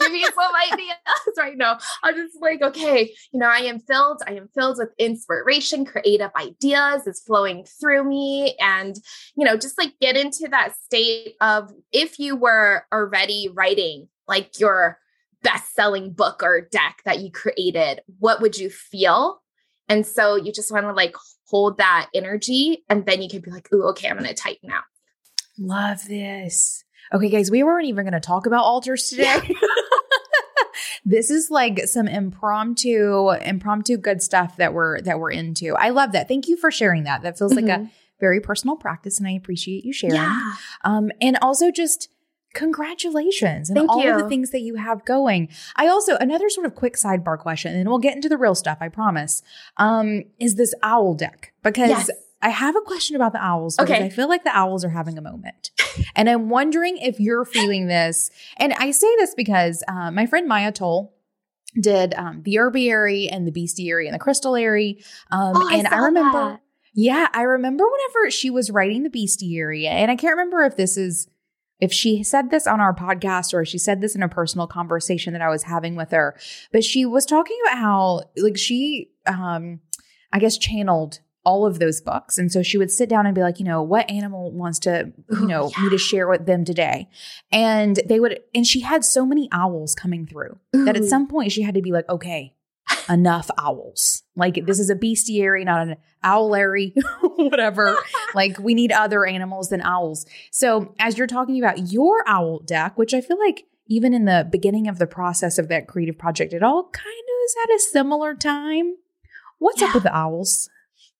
give 0.00 0.12
me 0.12 0.24
some 0.24 0.72
ideas 0.72 0.96
right 1.36 1.56
now." 1.56 1.78
I'm 2.04 2.14
just 2.14 2.40
like, 2.40 2.62
"Okay, 2.62 3.12
you 3.32 3.40
know, 3.40 3.48
I 3.48 3.60
am 3.60 3.80
filled. 3.80 4.22
I 4.26 4.34
am 4.34 4.48
filled 4.54 4.78
with 4.78 4.90
inspiration, 4.98 5.84
creative 5.84 6.30
ideas 6.36 7.06
is 7.06 7.20
flowing 7.20 7.64
through 7.64 8.04
me, 8.04 8.54
and 8.60 8.96
you 9.36 9.44
know, 9.44 9.56
just 9.56 9.78
like 9.78 9.94
get 10.00 10.16
into 10.16 10.48
that 10.50 10.76
state 10.76 11.34
of 11.40 11.72
if 11.92 12.18
you 12.18 12.36
were 12.36 12.84
already 12.92 13.48
writing 13.52 14.08
like 14.26 14.58
your." 14.60 14.98
best-selling 15.40 16.12
book 16.12 16.42
or 16.42 16.62
deck 16.72 17.00
that 17.04 17.20
you 17.20 17.30
created 17.30 18.00
what 18.18 18.40
would 18.40 18.58
you 18.58 18.68
feel 18.68 19.40
and 19.88 20.06
so 20.06 20.36
you 20.36 20.52
just 20.52 20.72
want 20.72 20.84
to 20.84 20.92
like 20.92 21.14
hold 21.48 21.78
that 21.78 22.08
energy 22.14 22.84
and 22.88 23.06
then 23.06 23.22
you 23.22 23.28
can 23.28 23.40
be 23.40 23.50
like, 23.50 23.72
ooh, 23.72 23.84
okay, 23.88 24.08
I'm 24.08 24.18
going 24.18 24.28
to 24.28 24.34
tighten 24.34 24.70
out. 24.70 24.84
Love 25.58 26.04
this. 26.06 26.84
Okay, 27.12 27.30
guys, 27.30 27.50
we 27.50 27.62
weren't 27.62 27.86
even 27.86 28.04
going 28.04 28.12
to 28.12 28.20
talk 28.20 28.46
about 28.46 28.64
altars 28.64 29.08
today. 29.08 29.40
this 31.04 31.30
is 31.30 31.50
like 31.50 31.80
some 31.86 32.06
impromptu, 32.06 33.30
impromptu 33.30 33.96
good 33.96 34.22
stuff 34.22 34.56
that 34.58 34.74
we're 34.74 35.00
that 35.02 35.18
we're 35.18 35.30
into. 35.30 35.74
I 35.74 35.88
love 35.88 36.12
that. 36.12 36.28
Thank 36.28 36.48
you 36.48 36.56
for 36.56 36.70
sharing 36.70 37.04
that. 37.04 37.22
That 37.22 37.38
feels 37.38 37.52
mm-hmm. 37.52 37.66
like 37.66 37.78
a 37.78 37.80
mm-hmm. 37.80 37.90
very 38.20 38.40
personal 38.40 38.76
practice, 38.76 39.18
and 39.18 39.26
I 39.26 39.32
appreciate 39.32 39.84
you 39.84 39.92
sharing. 39.92 40.16
Yeah. 40.16 40.52
Um, 40.84 41.10
and 41.20 41.38
also 41.40 41.70
just 41.70 42.10
congratulations 42.54 43.68
and 43.68 43.76
Thank 43.76 43.90
all 43.90 44.02
you. 44.02 44.12
of 44.12 44.22
the 44.22 44.28
things 44.28 44.50
that 44.50 44.60
you 44.60 44.76
have 44.76 45.04
going. 45.04 45.48
I 45.76 45.88
also 45.88 46.16
another 46.16 46.48
sort 46.48 46.66
of 46.66 46.74
quick 46.74 46.94
sidebar 46.94 47.38
question, 47.38 47.74
and 47.74 47.88
we'll 47.88 47.98
get 47.98 48.14
into 48.16 48.28
the 48.28 48.38
real 48.38 48.54
stuff. 48.54 48.78
I 48.80 48.88
promise. 48.88 49.42
Um, 49.76 50.24
is 50.38 50.56
this 50.56 50.74
owl 50.82 51.14
deck 51.14 51.52
because. 51.62 51.90
Yes. 51.90 52.10
I 52.40 52.50
have 52.50 52.76
a 52.76 52.80
question 52.82 53.16
about 53.16 53.32
the 53.32 53.44
owls 53.44 53.74
because 53.74 53.90
okay. 53.90 54.04
I 54.04 54.10
feel 54.10 54.28
like 54.28 54.44
the 54.44 54.56
owls 54.56 54.84
are 54.84 54.90
having 54.90 55.18
a 55.18 55.20
moment. 55.20 55.72
and 56.14 56.30
I'm 56.30 56.48
wondering 56.48 56.96
if 56.98 57.18
you're 57.18 57.44
feeling 57.44 57.88
this. 57.88 58.30
And 58.58 58.72
I 58.74 58.92
say 58.92 59.12
this 59.16 59.34
because 59.34 59.82
uh, 59.88 60.12
my 60.12 60.24
friend 60.24 60.46
Maia 60.46 60.70
Toll 60.70 61.12
did 61.80 62.14
um, 62.14 62.42
the 62.44 62.56
herbiary 62.56 63.28
and 63.28 63.46
the 63.46 63.50
bestiary 63.50 64.06
and 64.06 64.14
the 64.14 64.18
crystallary. 64.18 65.02
Um, 65.30 65.52
oh, 65.56 65.68
and 65.72 65.86
I, 65.88 65.96
I 65.96 65.98
remember, 65.98 66.50
that. 66.50 66.60
yeah, 66.94 67.28
I 67.32 67.42
remember 67.42 67.84
whenever 67.84 68.30
she 68.30 68.50
was 68.50 68.70
writing 68.70 69.02
the 69.02 69.10
bestiary, 69.10 69.84
and 69.86 70.10
I 70.10 70.16
can't 70.16 70.36
remember 70.36 70.64
if 70.64 70.76
this 70.76 70.96
is 70.96 71.28
if 71.80 71.92
she 71.92 72.22
said 72.22 72.50
this 72.50 72.66
on 72.66 72.80
our 72.80 72.94
podcast 72.94 73.54
or 73.54 73.64
she 73.64 73.78
said 73.78 74.00
this 74.00 74.14
in 74.14 74.22
a 74.22 74.28
personal 74.28 74.66
conversation 74.66 75.32
that 75.32 75.42
I 75.42 75.48
was 75.48 75.64
having 75.64 75.96
with 75.96 76.10
her, 76.10 76.36
but 76.72 76.84
she 76.84 77.04
was 77.06 77.24
talking 77.24 77.56
about 77.66 77.78
how 77.78 78.20
like 78.36 78.56
she 78.56 79.10
um 79.26 79.80
I 80.32 80.38
guess 80.38 80.58
channeled 80.58 81.20
all 81.48 81.64
of 81.64 81.78
those 81.78 82.02
books. 82.02 82.36
And 82.36 82.52
so 82.52 82.62
she 82.62 82.76
would 82.76 82.90
sit 82.90 83.08
down 83.08 83.24
and 83.24 83.34
be 83.34 83.40
like, 83.40 83.58
you 83.58 83.64
know, 83.64 83.82
what 83.82 84.10
animal 84.10 84.52
wants 84.52 84.78
to, 84.80 85.12
you 85.30 85.46
know, 85.46 85.70
yeah. 85.74 85.84
me 85.84 85.88
to 85.88 85.96
share 85.96 86.28
with 86.28 86.44
them 86.44 86.62
today? 86.62 87.08
And 87.50 87.98
they 88.04 88.20
would, 88.20 88.40
and 88.54 88.66
she 88.66 88.80
had 88.80 89.02
so 89.02 89.24
many 89.24 89.48
owls 89.50 89.94
coming 89.94 90.26
through 90.26 90.58
Ooh. 90.76 90.84
that 90.84 90.94
at 90.94 91.04
some 91.04 91.26
point 91.26 91.52
she 91.52 91.62
had 91.62 91.74
to 91.74 91.80
be 91.80 91.90
like, 91.90 92.06
okay, 92.10 92.54
enough 93.08 93.50
owls. 93.58 94.22
Like 94.36 94.66
this 94.66 94.78
is 94.78 94.90
a 94.90 94.94
bestiary, 94.94 95.64
not 95.64 95.88
an 95.88 95.96
owlary, 96.22 96.94
whatever. 97.22 97.96
like 98.34 98.58
we 98.58 98.74
need 98.74 98.92
other 98.92 99.26
animals 99.26 99.70
than 99.70 99.82
owls. 99.82 100.26
So 100.50 100.94
as 100.98 101.18
you're 101.18 101.26
talking 101.26 101.58
about 101.62 101.90
your 101.90 102.24
owl 102.26 102.60
deck, 102.60 102.96
which 102.98 103.14
I 103.14 103.20
feel 103.20 103.38
like 103.38 103.64
even 103.86 104.12
in 104.12 104.26
the 104.26 104.46
beginning 104.50 104.86
of 104.88 104.98
the 104.98 105.06
process 105.06 105.58
of 105.58 105.68
that 105.68 105.88
creative 105.88 106.18
project, 106.18 106.52
it 106.52 106.62
all 106.62 106.84
kind 106.90 107.06
of 107.06 107.44
is 107.44 107.56
at 107.64 107.74
a 107.74 107.78
similar 107.78 108.34
time. 108.34 108.96
What's 109.58 109.80
yeah. 109.80 109.88
up 109.88 109.94
with 109.94 110.02
the 110.02 110.16
owls? 110.16 110.68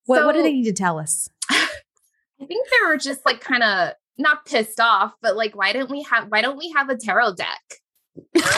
What, 0.05 0.21
so, 0.21 0.27
what 0.27 0.35
do 0.35 0.43
they 0.43 0.53
need 0.53 0.65
to 0.65 0.73
tell 0.73 0.99
us? 0.99 1.29
I 1.51 2.47
think 2.47 2.67
they 2.69 2.87
were 2.87 2.99
just 2.99 3.25
like 3.27 3.41
kind 3.41 3.63
of 3.63 3.95
not 4.17 4.45
pissed 4.47 4.81
off, 4.81 5.15
but 5.23 5.37
like, 5.37 5.57
why 5.57 5.73
don't 5.73 5.91
we 5.91 6.03
have 6.05 6.27
why 6.29 6.41
don't 6.43 6.59
we 6.59 6.73
have 6.77 6.89
a 6.89 6.97
tarot 6.97 7.35
deck? 7.35 8.55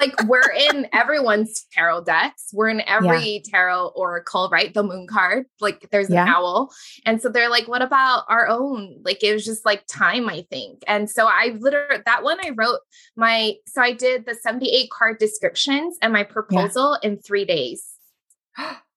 Like 0.00 0.14
we're 0.26 0.50
in 0.50 0.88
everyone's 0.92 1.66
tarot 1.72 2.04
decks. 2.04 2.48
We're 2.52 2.68
in 2.68 2.80
every 2.82 3.42
yeah. 3.44 3.50
tarot 3.50 3.88
oracle, 3.94 4.48
right? 4.50 4.72
The 4.72 4.82
moon 4.82 5.06
card, 5.06 5.46
like 5.60 5.88
there's 5.90 6.10
yeah. 6.10 6.22
an 6.22 6.28
owl. 6.28 6.72
And 7.04 7.20
so 7.20 7.28
they're 7.28 7.50
like, 7.50 7.68
what 7.68 7.82
about 7.82 8.24
our 8.28 8.48
own? 8.48 9.00
Like 9.04 9.22
it 9.22 9.32
was 9.32 9.44
just 9.44 9.64
like 9.64 9.86
time, 9.86 10.28
I 10.28 10.46
think. 10.50 10.82
And 10.86 11.10
so 11.10 11.26
I 11.26 11.56
literally, 11.58 12.02
that 12.04 12.22
one 12.22 12.38
I 12.44 12.50
wrote 12.50 12.80
my, 13.16 13.54
so 13.66 13.82
I 13.82 13.92
did 13.92 14.26
the 14.26 14.34
78 14.34 14.90
card 14.90 15.18
descriptions 15.18 15.96
and 16.02 16.12
my 16.12 16.22
proposal 16.22 16.98
yeah. 17.02 17.10
in 17.10 17.18
three 17.18 17.44
days. 17.44 17.86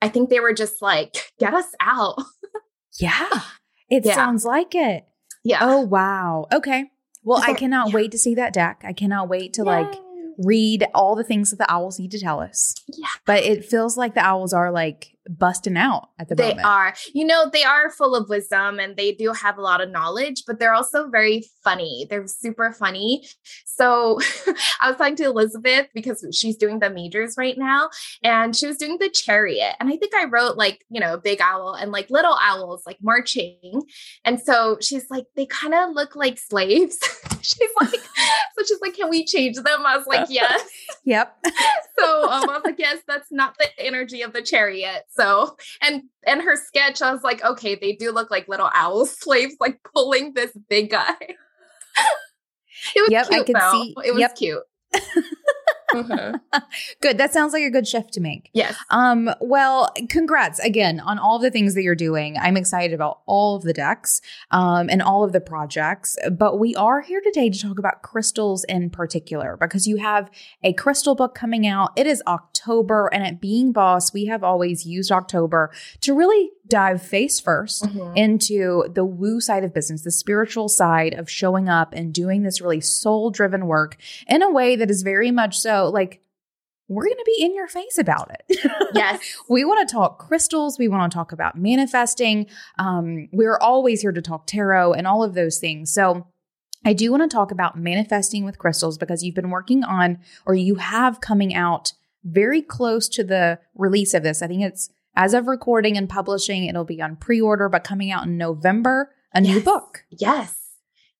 I 0.02 0.10
think 0.10 0.30
they 0.30 0.40
were 0.40 0.54
just 0.54 0.82
like, 0.82 1.32
get 1.40 1.54
us 1.54 1.74
out. 1.80 2.18
yeah. 3.00 3.30
It 3.90 4.06
sounds 4.06 4.44
like 4.44 4.74
it. 4.74 5.06
Yeah. 5.44 5.60
Oh, 5.62 5.82
wow. 5.82 6.48
Okay. 6.52 6.86
Well, 7.24 7.44
I 7.46 7.54
cannot 7.54 7.94
wait 7.94 8.12
to 8.12 8.18
see 8.18 8.34
that 8.36 8.52
deck. 8.52 8.82
I 8.84 8.92
cannot 8.92 9.30
wait 9.30 9.54
to 9.54 9.62
Yay. 9.62 9.66
like 9.66 9.94
read 10.38 10.86
all 10.94 11.16
the 11.16 11.24
things 11.24 11.50
that 11.50 11.58
the 11.58 11.72
owls 11.72 12.00
need 12.00 12.12
to 12.12 12.20
tell 12.20 12.40
us. 12.40 12.75
Yeah. 12.88 13.08
But 13.25 13.44
it 13.44 13.66
feels 13.66 13.98
like 13.98 14.13
the 14.13 14.25
owls 14.25 14.54
are 14.54 14.72
like 14.72 15.12
busting 15.30 15.77
out 15.77 16.10
at 16.20 16.27
the 16.27 16.36
they 16.36 16.50
moment. 16.50 16.60
They 16.60 16.63
are. 16.63 16.94
You 17.13 17.25
know, 17.25 17.50
they 17.51 17.63
are 17.63 17.89
full 17.89 18.15
of 18.15 18.30
wisdom 18.30 18.80
and 18.80 18.98
they 18.98 19.13
do 19.13 19.32
have 19.32 19.58
a 19.58 19.62
lot 19.62 19.82
of 19.82 19.89
knowledge, 19.89 20.44
but 20.46 20.60
they're 20.60 20.74
also 20.74 21.10
very 21.10 21.46
funny. 21.63 22.08
They're 22.10 22.27
super 22.27 22.72
funny. 22.72 23.25
So 23.65 24.20
I 24.82 24.89
was 24.89 24.98
talking 24.98 25.15
to 25.18 25.25
Elizabeth 25.25 25.88
because 25.94 26.25
she's 26.34 26.58
doing 26.58 26.80
the 26.80 26.89
majors 26.89 27.36
right 27.38 27.58
now 27.58 27.89
and 28.24 28.56
she 28.56 28.68
was 28.68 28.77
doing 28.77 28.98
the 28.98 29.10
chariot. 29.10 29.75
And 29.80 29.89
I 29.89 29.98
think 29.98 30.13
I 30.13 30.25
wrote 30.25 30.58
like, 30.58 30.84
you 30.89 31.00
know, 31.00 31.18
big 31.18 31.42
owl 31.42 31.74
and 31.74 31.92
like 31.92 32.10
little 32.10 32.38
owls 32.42 32.84
like 32.86 32.98
marching. 33.01 33.84
And 34.25 34.39
so 34.39 34.77
she's 34.82 35.10
like, 35.10 35.25
they 35.36 35.46
kind 35.46 35.74
of 35.74 35.94
look 35.94 36.15
like 36.15 36.38
slaves. 36.38 36.98
she's 37.42 37.70
like, 37.80 37.89
so 38.58 38.65
she's 38.65 38.82
like, 38.82 38.96
can 38.96 39.10
we 39.10 39.25
change 39.25 39.56
them? 39.58 39.86
I 39.86 39.98
was 39.98 40.08
like, 40.08 40.27
yes. 40.30 40.68
yep. 41.06 41.38
so 41.98 42.30
um, 42.30 42.50
I 42.50 42.53
was 42.53 42.62
like, 42.65 42.80
yes, 42.80 43.00
that's 43.08 43.32
not 43.32 43.58
the 43.58 43.68
energy 43.77 44.22
of 44.22 44.34
the 44.34 44.42
chariot. 44.42 45.03
So, 45.15 45.55
and 45.82 46.03
and 46.25 46.41
her 46.41 46.55
sketch, 46.55 47.01
I 47.01 47.12
was 47.12 47.24
like, 47.24 47.43
okay, 47.43 47.75
they 47.75 47.93
do 47.93 48.12
look 48.12 48.32
like 48.32 48.48
little 48.48 48.70
owl 48.74 49.05
slaves, 49.05 49.55
like 49.60 49.79
pulling 49.93 50.34
this 50.34 50.51
big 50.70 50.89
guy. 50.91 51.15
it 52.96 53.01
was 53.01 53.12
yep, 53.12 53.27
cute, 53.27 53.41
I 53.41 53.43
could 53.43 53.55
though. 53.55 53.72
see. 53.72 53.96
It 54.05 54.12
was 54.12 54.22
yep. 54.22 54.36
cute. 54.36 54.63
Mm-hmm. 55.94 56.60
good. 57.02 57.18
That 57.18 57.34
sounds 57.34 57.54
like 57.54 57.63
a 57.63 57.70
good 57.70 57.88
shift 57.88 58.13
to 58.13 58.22
make. 58.22 58.50
Yes. 58.54 58.75
Um, 58.90 59.30
well, 59.40 59.94
congrats 60.10 60.60
again 60.60 61.00
on 61.00 61.20
all 61.20 61.40
the 61.40 61.52
things 61.52 61.75
that 61.75 61.84
you're 61.84 61.96
doing. 61.96 62.38
I'm 62.38 62.58
excited 62.58 62.94
about 62.94 63.20
all 63.25 63.56
of 63.56 63.63
the 63.63 63.74
decks 63.74 64.22
um, 64.52 64.90
and 64.90 65.02
all 65.02 65.24
of 65.24 65.32
the 65.34 65.42
projects. 65.42 66.18
But 66.32 66.60
we 66.60 66.75
are 66.75 67.02
here 67.02 67.22
today 67.22 67.50
to 67.50 67.60
talk 67.60 67.80
about 67.80 68.02
crystals 68.02 68.63
in 68.66 68.90
particular 68.90 69.58
because 69.60 69.88
you 69.88 69.98
have 69.98 70.30
a 70.63 70.74
crystal 70.74 71.16
book 71.16 71.36
coming 71.36 71.68
out. 71.68 71.92
It 71.96 72.08
is 72.08 72.24
October, 72.28 73.10
and 73.13 73.24
at 73.24 73.42
Being 73.42 73.72
Boss, 73.72 74.13
we 74.13 74.25
have 74.25 74.44
always 74.44 74.86
used 74.86 75.12
October 75.12 75.72
to 76.02 76.13
really 76.13 76.52
dive 76.67 77.01
face 77.01 77.41
1st 77.41 77.84
mm-hmm. 77.84 78.17
into 78.17 78.86
the 78.93 79.05
woo 79.05 79.41
side 79.41 79.63
of 79.63 79.74
business, 79.74 80.03
the 80.03 80.12
spiritual 80.12 80.70
side 80.70 81.13
of 81.13 81.29
showing 81.29 81.67
up 81.67 81.93
and 81.93 82.13
doing 82.13 82.43
this 82.43 82.62
really 82.62 82.82
soul 82.82 83.32
driven 83.32 83.67
work 83.67 83.98
in 84.27 84.41
a 84.41 84.51
way 84.51 84.75
that 84.75 84.89
is 84.89 85.01
very 85.01 85.32
much 85.32 85.58
so 85.58 85.89
like 85.89 86.22
we're 86.89 87.05
going 87.05 87.17
to 87.17 87.34
be 87.38 87.43
in 87.43 87.55
your 87.55 87.67
face 87.67 87.98
about 87.98 88.32
it. 88.32 88.60
Yes. 88.93 89.22
we 89.50 89.65
want 89.65 89.88
to 89.88 89.91
talk 89.91 90.20
crystals. 90.20 90.77
We 90.77 90.88
want 90.88 91.12
to 91.12 91.15
talk 91.15 91.32
about 91.32 91.58
manifesting. 91.58 92.46
Um, 92.77 93.27
we're 93.32 93.58
always 93.58 94.01
here 94.01 94.12
to 94.12 94.22
talk 94.22 94.46
tarot 94.46 94.93
and 94.93 95.08
all 95.08 95.24
of 95.24 95.34
those 95.34 95.58
things. 95.58 95.91
So, 95.91 96.27
I 96.86 96.93
do 96.93 97.12
want 97.12 97.24
to 97.24 97.34
talk 97.34 97.51
about 97.51 97.77
manifesting 97.77 98.43
with 98.43 98.60
crystals 98.60 98.98
because 98.98 99.24
you've 99.24 99.36
been 99.36 99.50
working 99.50 99.84
on, 99.86 100.20
or 100.46 100.53
you 100.53 100.75
have 100.75 101.22
coming 101.22 101.55
out 101.55 101.93
very 102.25 102.62
close 102.62 103.08
to 103.10 103.24
the 103.24 103.60
release 103.74 104.13
of 104.13 104.24
this. 104.24 104.41
I 104.41 104.48
think 104.48 104.63
it's 104.63 104.89
as 105.15 105.34
of 105.34 105.48
recording 105.48 105.98
and 105.98 106.10
publishing, 106.10 106.65
it'll 106.65 106.84
be 106.84 107.01
on 107.01 107.15
pre 107.15 107.39
order, 107.39 107.70
but 107.70 107.84
coming 107.84 108.12
out 108.12 108.25
in 108.25 108.38
November, 108.38 109.12
a 109.34 109.41
yes. 109.41 109.55
new 109.55 109.62
book. 109.62 110.05
Yes. 110.10 110.62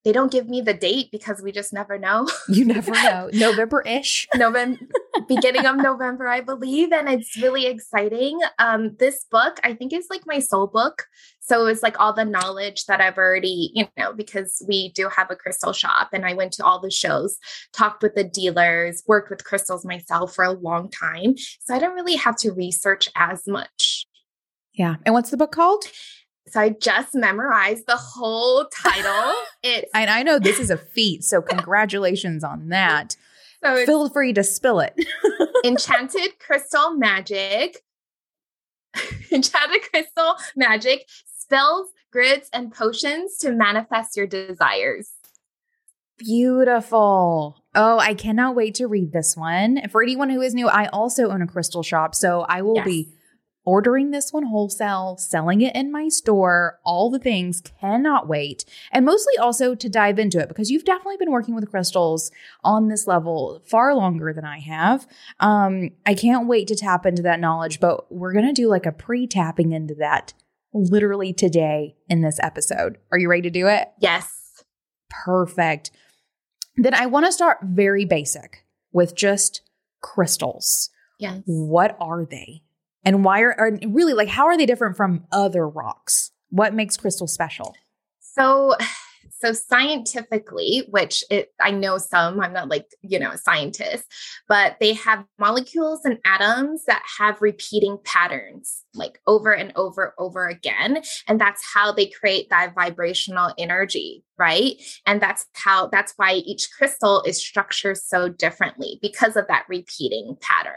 They 0.03 0.12
don't 0.12 0.31
give 0.31 0.50
me 0.50 0.60
the 0.60 0.74
date 0.74 1.10
because 1.12 1.41
we 1.41 1.51
just 1.51 1.72
never 1.72 1.98
know. 1.98 2.27
You 2.50 2.65
never 2.65 2.91
know. 2.91 3.30
November 3.34 3.82
ish. 3.82 4.28
November, 4.36 4.80
beginning 5.28 5.65
of 5.65 5.78
November, 5.78 6.28
I 6.28 6.41
believe. 6.41 6.91
And 6.91 7.10
it's 7.10 7.36
really 7.38 7.65
exciting. 7.65 8.39
Um, 8.60 8.95
this 8.99 9.25
book, 9.32 9.60
I 9.63 9.73
think, 9.73 9.93
is 9.93 10.08
like 10.10 10.23
my 10.25 10.39
soul 10.39 10.67
book. 10.67 11.08
So 11.39 11.65
it's 11.67 11.82
like 11.82 11.99
all 11.99 12.13
the 12.13 12.25
knowledge 12.25 12.86
that 12.86 13.01
I've 13.01 13.17
already, 13.17 13.71
you 13.73 13.88
know, 13.97 14.13
because 14.13 14.62
we 14.67 14.91
do 14.91 15.10
have 15.10 15.32
a 15.32 15.36
crystal 15.36 15.73
shop 15.73 16.10
and 16.13 16.25
I 16.25 16.34
went 16.34 16.51
to 16.54 16.65
all 16.65 16.80
the 16.80 16.91
shows, 16.91 17.38
talked 17.73 18.04
with 18.04 18.15
the 18.15 18.23
dealers, 18.23 19.04
worked 19.08 19.30
with 19.30 19.43
crystals 19.45 19.86
myself 19.86 20.36
for 20.36 20.45
a 20.45 20.51
long 20.51 20.89
time. 20.89 21.36
So 21.62 21.73
I 21.73 21.80
don't 21.80 21.95
really 21.95 22.15
have 22.15 22.36
to 22.38 22.51
research 22.51 23.10
as 23.15 23.47
much. 23.47 24.06
Yeah. 24.73 24.95
And 25.06 25.13
what's 25.13 25.32
the 25.32 25.38
book 25.38 25.51
called? 25.51 25.86
So 26.54 26.62
I 26.62 26.70
just 26.70 27.16
memorized 27.16 27.88
the 27.88 27.98
whole 27.98 28.66
title. 28.66 29.34
It's 29.63 29.89
and 29.94 30.10
I 30.10 30.24
know 30.24 30.39
this 30.39 30.60
is 30.60 30.70
a 30.70 30.78
feat, 30.78 31.24
so 31.24 31.42
congratulations 31.42 32.44
on 32.44 32.68
that. 32.68 33.16
So 33.63 33.86
feel 33.86 34.10
free 34.10 34.34
to 34.34 34.44
spill 34.44 34.82
it. 34.82 34.94
Enchanted 35.63 36.38
Crystal 36.38 36.94
Magic. 36.96 37.82
Enchanted 39.32 39.82
Crystal 39.89 40.36
Magic 40.58 41.08
spells, 41.38 41.88
grids, 42.12 42.50
and 42.52 42.74
potions 42.74 43.38
to 43.38 43.54
manifest 43.54 44.18
your 44.18 44.28
desires. 44.28 45.13
Beautiful. 46.18 47.63
Oh, 47.74 48.00
I 48.00 48.13
cannot 48.13 48.56
wait 48.56 48.76
to 48.76 48.88
read 48.88 49.13
this 49.13 49.38
one. 49.38 49.88
For 49.89 50.04
anyone 50.04 50.30
who 50.30 50.42
is 50.42 50.54
new, 50.54 50.68
I 50.68 50.88
also 50.88 51.30
own 51.30 51.42
a 51.42 51.48
crystal 51.48 51.84
shop, 51.84 52.13
so 52.13 52.42
I 52.42 52.62
will 52.62 52.76
yes. 52.76 52.86
be 52.86 53.12
ordering 53.65 54.12
this 54.12 54.34
one 54.34 54.45
wholesale, 54.45 55.17
selling 55.17 55.62
it 55.62 55.76
in 55.76 55.91
my 55.91 56.10
store, 56.10 56.80
all 56.84 57.10
the 57.10 57.19
things. 57.19 57.62
Cannot 57.62 58.28
wait. 58.28 58.65
And 58.91 59.06
mostly 59.06 59.38
also 59.38 59.76
to 59.76 59.89
dive 59.89 60.19
into 60.19 60.39
it 60.39 60.47
because 60.47 60.69
you've 60.69 60.86
definitely 60.86 61.17
been 61.17 61.32
working 61.32 61.56
with 61.56 61.69
crystals 61.69 62.32
on 62.63 62.88
this 62.88 63.08
level 63.08 63.62
far 63.65 63.95
longer 63.95 64.34
than 64.34 64.45
I 64.45 64.60
have. 64.60 65.08
Um, 65.39 65.91
I 66.06 66.13
can't 66.13 66.47
wait 66.47 66.67
to 66.67 66.76
tap 66.76 67.06
into 67.06 67.21
that 67.23 67.39
knowledge, 67.39 67.80
but 67.80 68.12
we're 68.12 68.34
going 68.34 68.47
to 68.47 68.54
do 68.54 68.67
like 68.67 68.86
a 68.86 68.91
pre 68.91 69.28
tapping 69.28 69.71
into 69.71 69.95
that 69.95 70.34
literally 70.73 71.34
today 71.34 71.95
in 72.10 72.21
this 72.21 72.39
episode. 72.41 72.97
Are 73.12 73.17
you 73.17 73.30
ready 73.30 73.43
to 73.43 73.49
do 73.49 73.67
it? 73.67 73.89
Yes. 73.99 74.63
Perfect. 75.10 75.91
Then 76.76 76.93
I 76.93 77.06
want 77.06 77.26
to 77.28 77.32
start 77.32 77.60
very 77.62 78.06
basic 78.06 78.65
with 78.91 79.15
just 79.15 79.62
crystals. 80.02 80.89
Yes. 81.19 81.41
What 81.45 81.95
are 81.99 82.26
they? 82.26 82.62
And 83.06 83.24
why 83.24 83.42
are, 83.42 83.54
are 83.60 83.78
really 83.88 84.13
like 84.13 84.30
how 84.30 84.46
are 84.46 84.58
they 84.58 84.66
different 84.66 84.98
from 84.98 85.26
other 85.32 85.68
rocks? 85.68 86.32
What 86.50 86.74
makes 86.74 86.98
crystal 86.98 87.28
special? 87.28 87.76
So 88.20 88.76
so 89.44 89.52
scientifically, 89.52 90.88
which 90.89 91.22
it, 91.30 91.50
I 91.60 91.72
know 91.72 91.98
some, 91.98 92.39
I'm 92.39 92.54
not 92.54 92.70
like, 92.70 92.86
you 93.02 93.20
know, 93.20 93.32
a 93.32 93.38
scientist, 93.38 94.06
but 94.48 94.78
they 94.80 94.94
have 94.94 95.26
molecules 95.38 96.06
and 96.06 96.18
atoms 96.24 96.86
that 96.86 97.04
have 97.20 97.42
repeating 97.42 97.98
patterns 98.06 98.84
like 98.96 99.20
over 99.28 99.52
and 99.52 99.74
over 99.76 100.13
over 100.18 100.48
again 100.48 101.02
and 101.28 101.42
that's 101.42 101.63
how 101.74 101.92
they 101.92 102.06
create 102.06 102.50
that 102.50 102.74
vibrational 102.76 103.54
energy 103.58 104.24
right 104.38 104.76
and 105.06 105.22
that's 105.22 105.46
how 105.54 105.88
that's 105.88 106.13
why 106.18 106.34
each 106.34 106.70
crystal 106.78 107.24
is 107.24 107.44
structured 107.44 107.98
so 107.98 108.30
differently 108.30 109.00
because 109.02 109.36
of 109.36 109.48
that 109.48 109.66
repeating 109.68 110.38
pattern 110.42 110.74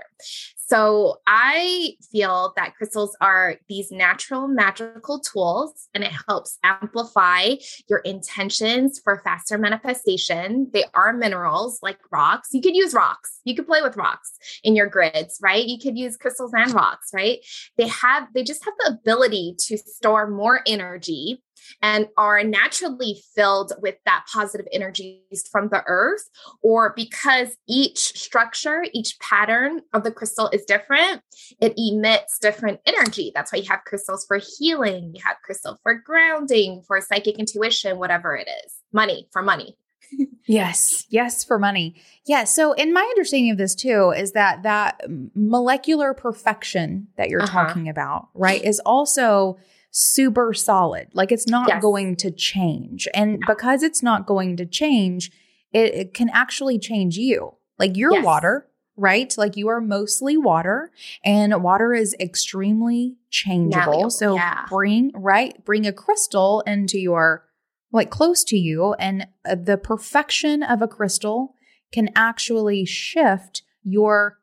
so 0.66 1.20
I 1.26 1.92
feel 2.10 2.52
that 2.56 2.74
crystals 2.74 3.16
are 3.20 3.56
these 3.68 3.92
natural 3.92 4.48
magical 4.48 5.20
tools 5.20 5.88
and 5.94 6.02
it 6.02 6.12
helps 6.26 6.58
amplify 6.64 7.54
your 7.88 8.00
intentions 8.00 9.00
for 9.02 9.20
faster 9.22 9.58
manifestation. 9.58 10.68
They 10.72 10.84
are 10.92 11.12
minerals 11.12 11.78
like 11.82 11.98
rocks. 12.10 12.48
You 12.52 12.60
could 12.60 12.74
use 12.74 12.94
rocks. 12.94 13.40
You 13.44 13.54
could 13.54 13.68
play 13.68 13.80
with 13.80 13.96
rocks 13.96 14.32
in 14.64 14.74
your 14.74 14.88
grids, 14.88 15.38
right? 15.40 15.64
You 15.64 15.78
could 15.78 15.96
use 15.96 16.16
crystals 16.16 16.52
and 16.52 16.72
rocks, 16.74 17.10
right? 17.14 17.38
They 17.76 17.86
have 17.86 18.26
they 18.34 18.42
just 18.42 18.64
have 18.64 18.74
the 18.80 18.90
ability 18.90 19.54
to 19.68 19.78
store 19.78 20.28
more 20.28 20.62
energy 20.66 21.42
and 21.82 22.08
are 22.16 22.42
naturally 22.42 23.22
filled 23.34 23.72
with 23.80 23.96
that 24.04 24.24
positive 24.32 24.66
energies 24.72 25.48
from 25.50 25.68
the 25.68 25.82
earth, 25.86 26.28
or 26.62 26.92
because 26.94 27.56
each 27.68 27.98
structure, 27.98 28.84
each 28.92 29.18
pattern 29.20 29.80
of 29.92 30.04
the 30.04 30.12
crystal 30.12 30.48
is 30.52 30.64
different, 30.64 31.22
it 31.60 31.74
emits 31.76 32.38
different 32.38 32.80
energy. 32.86 33.32
That's 33.34 33.52
why 33.52 33.58
you 33.58 33.68
have 33.68 33.84
crystals 33.84 34.24
for 34.26 34.40
healing, 34.58 35.12
you 35.14 35.22
have 35.24 35.36
crystal 35.44 35.78
for 35.82 35.94
grounding, 35.94 36.82
for 36.86 37.00
psychic 37.00 37.38
intuition, 37.38 37.98
whatever 37.98 38.36
it 38.36 38.48
is. 38.64 38.74
Money 38.92 39.28
for 39.32 39.42
money. 39.42 39.76
yes, 40.46 41.04
yes, 41.08 41.44
for 41.44 41.58
money. 41.58 41.96
Yeah. 42.26 42.44
So, 42.44 42.72
in 42.72 42.92
my 42.92 43.00
understanding 43.00 43.50
of 43.50 43.58
this 43.58 43.74
too, 43.74 44.12
is 44.16 44.32
that 44.32 44.62
that 44.62 45.00
molecular 45.34 46.14
perfection 46.14 47.08
that 47.16 47.28
you're 47.28 47.42
uh-huh. 47.42 47.66
talking 47.66 47.88
about, 47.88 48.28
right, 48.34 48.62
is 48.62 48.80
also 48.80 49.58
super 49.98 50.52
solid. 50.52 51.08
Like 51.14 51.32
it's 51.32 51.48
not 51.48 51.68
yes. 51.68 51.80
going 51.80 52.16
to 52.16 52.30
change. 52.30 53.08
And 53.14 53.40
because 53.46 53.82
it's 53.82 54.02
not 54.02 54.26
going 54.26 54.58
to 54.58 54.66
change, 54.66 55.30
it, 55.72 55.94
it 55.94 56.14
can 56.14 56.28
actually 56.34 56.78
change 56.78 57.16
you. 57.16 57.54
Like 57.78 57.96
your 57.96 58.12
yes. 58.12 58.24
water, 58.24 58.68
right? 58.96 59.32
Like 59.38 59.56
you 59.56 59.68
are 59.68 59.80
mostly 59.80 60.36
water 60.36 60.90
and 61.24 61.62
water 61.62 61.94
is 61.94 62.14
extremely 62.20 63.16
changeable. 63.30 63.86
Malleable, 63.86 64.10
so 64.10 64.34
yeah. 64.34 64.66
bring, 64.68 65.12
right? 65.14 65.64
Bring 65.64 65.86
a 65.86 65.94
crystal 65.94 66.60
into 66.66 66.98
your, 66.98 67.44
like 67.90 68.10
close 68.10 68.44
to 68.44 68.56
you 68.58 68.92
and 68.94 69.26
uh, 69.48 69.54
the 69.54 69.78
perfection 69.78 70.62
of 70.62 70.82
a 70.82 70.88
crystal 70.88 71.54
can 71.90 72.10
actually 72.14 72.84
shift 72.84 73.62
your 73.82 74.40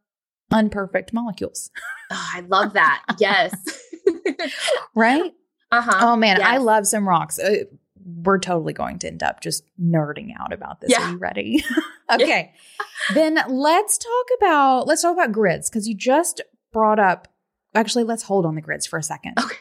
unperfect 0.52 1.14
molecules. 1.14 1.70
Oh, 2.10 2.30
I 2.34 2.40
love 2.42 2.74
that. 2.74 3.04
Yes. 3.20 3.54
right? 4.96 5.32
Uh-huh. 5.74 5.98
Oh 6.02 6.16
man, 6.16 6.38
yes. 6.38 6.48
I 6.48 6.58
love 6.58 6.88
some 6.88 7.08
rocks. 7.08 7.40
Uh, 7.40 7.66
we're 8.06 8.40
totally 8.40 8.74
going 8.74 9.00
to 9.00 9.08
end 9.08 9.24
up 9.24 9.42
just 9.42 9.64
nerding 9.82 10.32
out 10.40 10.54
about 10.54 10.82
this. 10.82 10.92
Yeah. 10.92 11.08
Are 11.08 11.12
you 11.12 11.18
ready? 11.18 11.64
okay. 12.12 12.54
then 13.14 13.40
let's 13.48 13.98
talk 13.98 14.26
about 14.38 14.88
let's 14.88 15.02
talk 15.02 15.14
about 15.14 15.32
grids 15.32 15.70
because 15.70 15.88
you 15.88 15.96
just 15.96 16.42
brought 16.72 17.00
up 17.00 17.28
actually 17.74 18.04
let's 18.04 18.24
hold 18.24 18.46
on 18.46 18.56
the 18.56 18.62
grids 18.62 18.86
for 18.86 19.00
a 19.00 19.04
second. 19.04 19.34
Okay. 19.40 19.56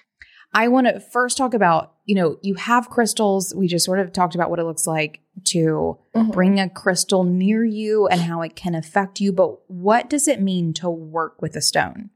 I 0.55 0.69
want 0.69 0.87
to 0.87 1.01
first 1.01 1.39
talk 1.39 1.55
about, 1.55 1.95
you 2.05 2.15
know, 2.15 2.37
you 2.43 2.55
have 2.57 2.91
crystals. 2.91 3.55
We 3.55 3.69
just 3.69 3.87
sort 3.87 4.01
of 4.01 4.13
talked 4.13 4.35
about 4.35 4.51
what 4.51 4.59
it 4.59 4.65
looks 4.65 4.87
like 4.87 5.21
to 5.45 5.99
mm-hmm. 6.15 6.31
bring 6.31 6.61
a 6.61 6.69
crystal 6.69 7.25
near 7.25 7.65
you 7.65 8.07
and 8.07 8.21
how 8.21 8.43
it 8.43 8.55
can 8.55 8.75
affect 8.75 9.19
you, 9.19 9.33
but 9.33 9.59
what 9.71 10.11
does 10.11 10.29
it 10.29 10.43
mean 10.43 10.75
to 10.75 10.91
work 10.91 11.41
with 11.41 11.57
a 11.57 11.63
stone? 11.63 12.11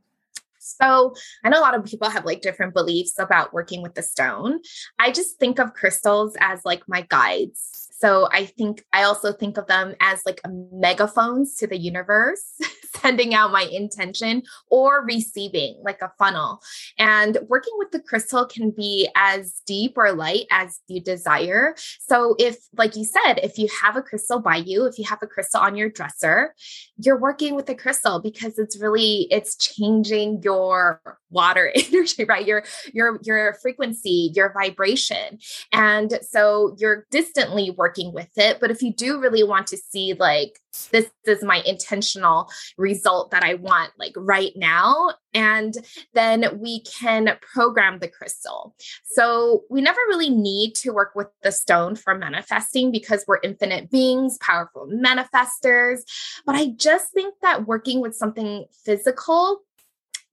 So 0.67 1.15
I 1.45 1.49
know 1.49 1.59
a 1.59 1.63
lot 1.63 1.75
of 1.75 1.85
people 1.85 2.11
have 2.11 2.25
like 2.25 2.41
different 2.41 2.75
beliefs 2.75 3.19
about 3.19 3.53
working 3.53 3.83
with 3.83 3.95
the 3.95 4.03
stone. 4.03 4.61
I 4.99 5.13
just 5.13 5.39
think 5.39 5.59
of 5.59 5.75
crystals 5.75 6.37
as 6.41 6.65
like 6.65 6.83
my 6.89 7.03
guides. 7.03 7.86
So 7.99 8.29
I 8.33 8.45
think 8.45 8.85
I 8.93 9.05
also 9.05 9.33
think 9.33 9.57
of 9.57 9.67
them 9.67 9.95
as 10.01 10.23
like 10.27 10.41
megaphones 10.73 11.57
to 11.57 11.67
the 11.67 11.79
universe, 11.79 12.43
sending 12.97 13.35
out 13.35 13.53
my 13.53 13.63
intention 13.73 14.43
or 14.71 15.05
receiving 15.05 15.81
like 15.83 16.03
a 16.03 16.13
funnel. 16.19 16.61
And 16.99 17.39
working 17.49 17.73
with 17.79 17.91
the 17.93 18.01
crystal 18.01 18.45
can 18.47 18.71
be 18.71 19.09
as 19.17 19.63
deep 19.67 19.95
or 19.97 20.13
light 20.13 20.47
as 20.51 20.81
you 20.89 21.01
desire. 21.01 21.75
So 22.01 22.37
if 22.39 22.57
like 22.77 22.97
you 22.97 23.05
said, 23.05 23.35
if 23.43 23.59
you 23.59 23.69
have 23.83 23.97
a 23.97 24.03
crystal 24.03 24.41
by 24.41 24.57
you, 24.57 24.85
if 24.85 24.99
you 24.99 25.05
have 25.07 25.23
a 25.23 25.27
crystal 25.27 25.61
on 25.61 25.77
your 25.77 25.89
dresser, 25.89 26.55
you're 26.99 27.19
working 27.19 27.55
with 27.55 27.67
the 27.67 27.75
crystal 27.75 28.21
because 28.21 28.59
it's 28.59 28.79
really 28.79 29.27
it's 29.31 29.57
changing 29.57 30.43
your 30.43 31.01
water 31.37 31.71
energy, 31.93 32.25
right? 32.25 32.47
Your 32.47 32.65
your 32.93 33.21
your 33.23 33.55
frequency, 33.63 34.33
your 34.35 34.53
vibration. 34.53 35.39
And 35.73 36.19
so 36.23 36.75
you're 36.79 37.07
distantly 37.11 37.71
working 37.71 38.13
with 38.13 38.31
it, 38.37 38.59
but 38.59 38.71
if 38.71 38.83
you 38.83 38.93
do 38.93 39.21
really 39.21 39.45
want 39.45 39.67
to 39.69 39.77
see 39.77 40.15
like 40.15 40.59
this 40.91 41.11
is 41.25 41.43
my 41.43 41.63
intentional 41.65 42.51
result 42.77 43.31
that 43.31 43.43
I 43.43 43.55
want 43.55 43.93
like 43.99 44.13
right 44.17 44.53
now 44.57 45.13
and 45.35 45.75
then 46.15 46.59
we 46.61 46.81
can 46.81 47.37
program 47.55 47.99
the 47.99 48.09
crystal. 48.09 48.75
So 49.05 49.65
we 49.69 49.83
never 49.83 50.01
really 50.09 50.31
need 50.31 50.75
to 50.77 50.93
work 50.93 51.13
with 51.15 51.29
the 51.43 51.53
stone 51.53 51.95
for 51.95 52.15
manifesting 52.15 52.91
because 52.91 53.25
we're 53.27 53.41
infinite 53.43 53.91
beings, 53.91 54.39
powerful 54.41 54.89
manifestors, 54.91 56.01
but 56.47 56.55
I 56.55 56.69
just 56.77 57.13
think 57.13 57.35
that 57.43 57.67
working 57.67 58.01
with 58.01 58.15
something 58.15 58.65
physical 58.85 59.61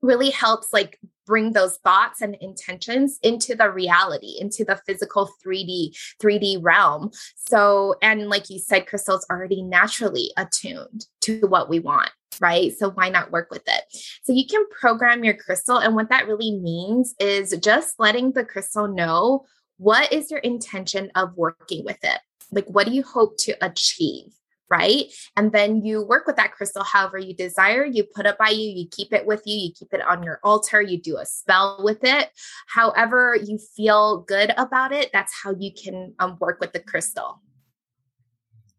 really 0.03 0.29
helps 0.29 0.71
like 0.71 0.99
bring 1.25 1.53
those 1.53 1.77
thoughts 1.77 2.21
and 2.21 2.35
intentions 2.41 3.17
into 3.23 3.55
the 3.55 3.71
reality 3.71 4.35
into 4.39 4.65
the 4.65 4.79
physical 4.85 5.29
3d 5.43 5.97
3d 6.21 6.59
realm. 6.61 7.09
So 7.35 7.95
and 8.01 8.29
like 8.29 8.49
you 8.49 8.59
said 8.59 8.85
crystal's 8.87 9.25
already 9.31 9.63
naturally 9.63 10.31
attuned 10.37 11.07
to 11.21 11.47
what 11.47 11.69
we 11.69 11.79
want 11.79 12.11
right? 12.41 12.73
So 12.77 12.89
why 12.89 13.09
not 13.09 13.31
work 13.31 13.51
with 13.51 13.61
it? 13.67 13.83
So 14.23 14.33
you 14.33 14.47
can 14.47 14.67
program 14.69 15.23
your 15.23 15.35
crystal 15.35 15.77
and 15.77 15.95
what 15.95 16.09
that 16.09 16.27
really 16.27 16.51
means 16.51 17.13
is 17.19 17.55
just 17.61 17.99
letting 17.99 18.31
the 18.31 18.43
crystal 18.43 18.87
know 18.87 19.45
what 19.77 20.11
is 20.11 20.31
your 20.31 20.39
intention 20.39 21.11
of 21.15 21.37
working 21.37 21.85
with 21.85 21.99
it. 22.03 22.19
Like 22.51 22.65
what 22.67 22.87
do 22.87 22.93
you 22.93 23.03
hope 23.03 23.37
to 23.41 23.55
achieve 23.61 24.33
right? 24.69 25.05
And 25.35 25.51
then 25.51 25.83
you 25.83 26.03
work 26.03 26.25
with 26.25 26.35
that 26.37 26.53
crystal 26.53 26.83
however 26.83 27.17
you 27.17 27.35
desire. 27.35 27.85
You 27.85 28.03
put 28.03 28.25
it 28.25 28.37
by 28.37 28.49
you, 28.49 28.69
you 28.69 28.87
keep 28.89 29.13
it 29.13 29.25
with 29.25 29.43
you, 29.45 29.67
you 29.67 29.71
keep 29.77 29.93
it 29.93 30.01
on 30.01 30.23
your 30.23 30.39
altar, 30.43 30.81
you 30.81 30.99
do 30.99 31.17
a 31.17 31.25
spell 31.25 31.79
with 31.83 32.03
it. 32.03 32.29
However, 32.67 33.37
you 33.41 33.59
feel 33.75 34.21
good 34.21 34.53
about 34.57 34.91
it, 34.91 35.11
that's 35.13 35.33
how 35.43 35.53
you 35.57 35.71
can 35.73 36.13
um, 36.19 36.37
work 36.39 36.59
with 36.59 36.73
the 36.73 36.79
crystal. 36.79 37.41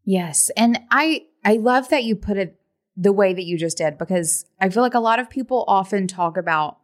Yes. 0.05 0.51
And 0.57 0.81
I 0.90 1.23
I 1.44 1.57
love 1.57 1.88
that 1.90 2.05
you 2.05 2.16
put 2.16 2.37
it 2.37 2.59
the 2.97 3.12
way 3.12 3.35
that 3.35 3.44
you 3.44 3.59
just 3.59 3.79
did 3.79 3.99
because 3.99 4.44
I 4.61 4.68
feel 4.68 4.83
like 4.83 4.94
a 4.94 5.01
lot 5.01 5.18
of 5.18 5.29
people 5.29 5.64
often 5.66 6.07
talk 6.07 6.37
about 6.37 6.79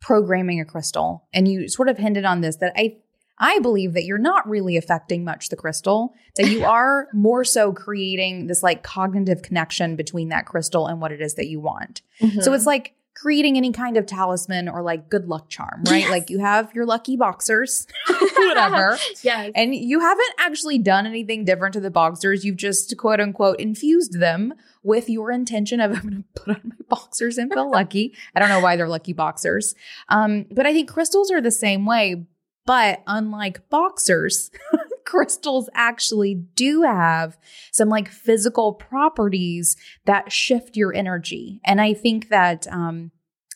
programming 0.00 0.60
a 0.60 0.64
crystal 0.64 1.26
and 1.32 1.48
you 1.48 1.68
sort 1.68 1.88
of 1.88 1.96
hinted 1.96 2.24
on 2.24 2.42
this 2.42 2.56
that 2.56 2.72
I 2.76 2.98
I 3.38 3.58
believe 3.58 3.94
that 3.94 4.04
you're 4.04 4.18
not 4.18 4.48
really 4.48 4.76
affecting 4.76 5.24
much 5.24 5.48
the 5.48 5.56
crystal, 5.56 6.14
that 6.36 6.48
you 6.48 6.64
are 6.64 7.08
more 7.12 7.44
so 7.44 7.72
creating 7.72 8.46
this 8.46 8.62
like 8.62 8.82
cognitive 8.82 9.42
connection 9.42 9.96
between 9.96 10.28
that 10.28 10.46
crystal 10.46 10.86
and 10.86 11.00
what 11.00 11.12
it 11.12 11.20
is 11.20 11.34
that 11.34 11.46
you 11.46 11.60
want. 11.60 12.02
Mm-hmm. 12.20 12.40
So 12.40 12.52
it's 12.52 12.66
like 12.66 12.94
creating 13.14 13.56
any 13.56 13.70
kind 13.70 13.96
of 13.96 14.06
talisman 14.06 14.68
or 14.68 14.82
like 14.82 15.08
good 15.08 15.28
luck 15.28 15.48
charm, 15.48 15.82
right? 15.88 16.00
Yes. 16.00 16.10
Like 16.10 16.30
you 16.30 16.40
have 16.40 16.74
your 16.74 16.84
lucky 16.84 17.16
boxers, 17.16 17.86
whatever. 18.36 18.98
yes. 19.22 19.52
And 19.54 19.74
you 19.74 20.00
haven't 20.00 20.34
actually 20.38 20.78
done 20.78 21.06
anything 21.06 21.44
different 21.44 21.74
to 21.74 21.80
the 21.80 21.90
boxers. 21.90 22.44
You've 22.44 22.56
just 22.56 22.96
quote 22.96 23.20
unquote 23.20 23.60
infused 23.60 24.18
them 24.18 24.54
with 24.82 25.08
your 25.08 25.30
intention 25.30 25.80
of 25.80 25.92
I'm 25.96 26.02
going 26.02 26.24
to 26.34 26.40
put 26.40 26.56
on 26.56 26.62
my 26.64 26.76
boxers 26.88 27.38
and 27.38 27.52
feel 27.52 27.70
lucky. 27.70 28.14
I 28.34 28.40
don't 28.40 28.48
know 28.48 28.60
why 28.60 28.76
they're 28.76 28.88
lucky 28.88 29.12
boxers. 29.12 29.74
Um, 30.08 30.46
but 30.50 30.66
I 30.66 30.72
think 30.72 30.90
crystals 30.90 31.30
are 31.30 31.40
the 31.40 31.52
same 31.52 31.86
way, 31.86 32.26
but 32.66 33.02
unlike 33.06 33.68
boxers, 33.68 34.50
crystals 35.04 35.68
actually 35.74 36.34
do 36.34 36.82
have 36.82 37.36
some 37.72 37.88
like 37.88 38.08
physical 38.08 38.72
properties 38.72 39.76
that 40.06 40.32
shift 40.32 40.76
your 40.76 40.94
energy. 40.94 41.60
And 41.64 41.80
I 41.80 41.94
think 41.94 42.28
that, 42.30 42.66
um, 42.68 43.10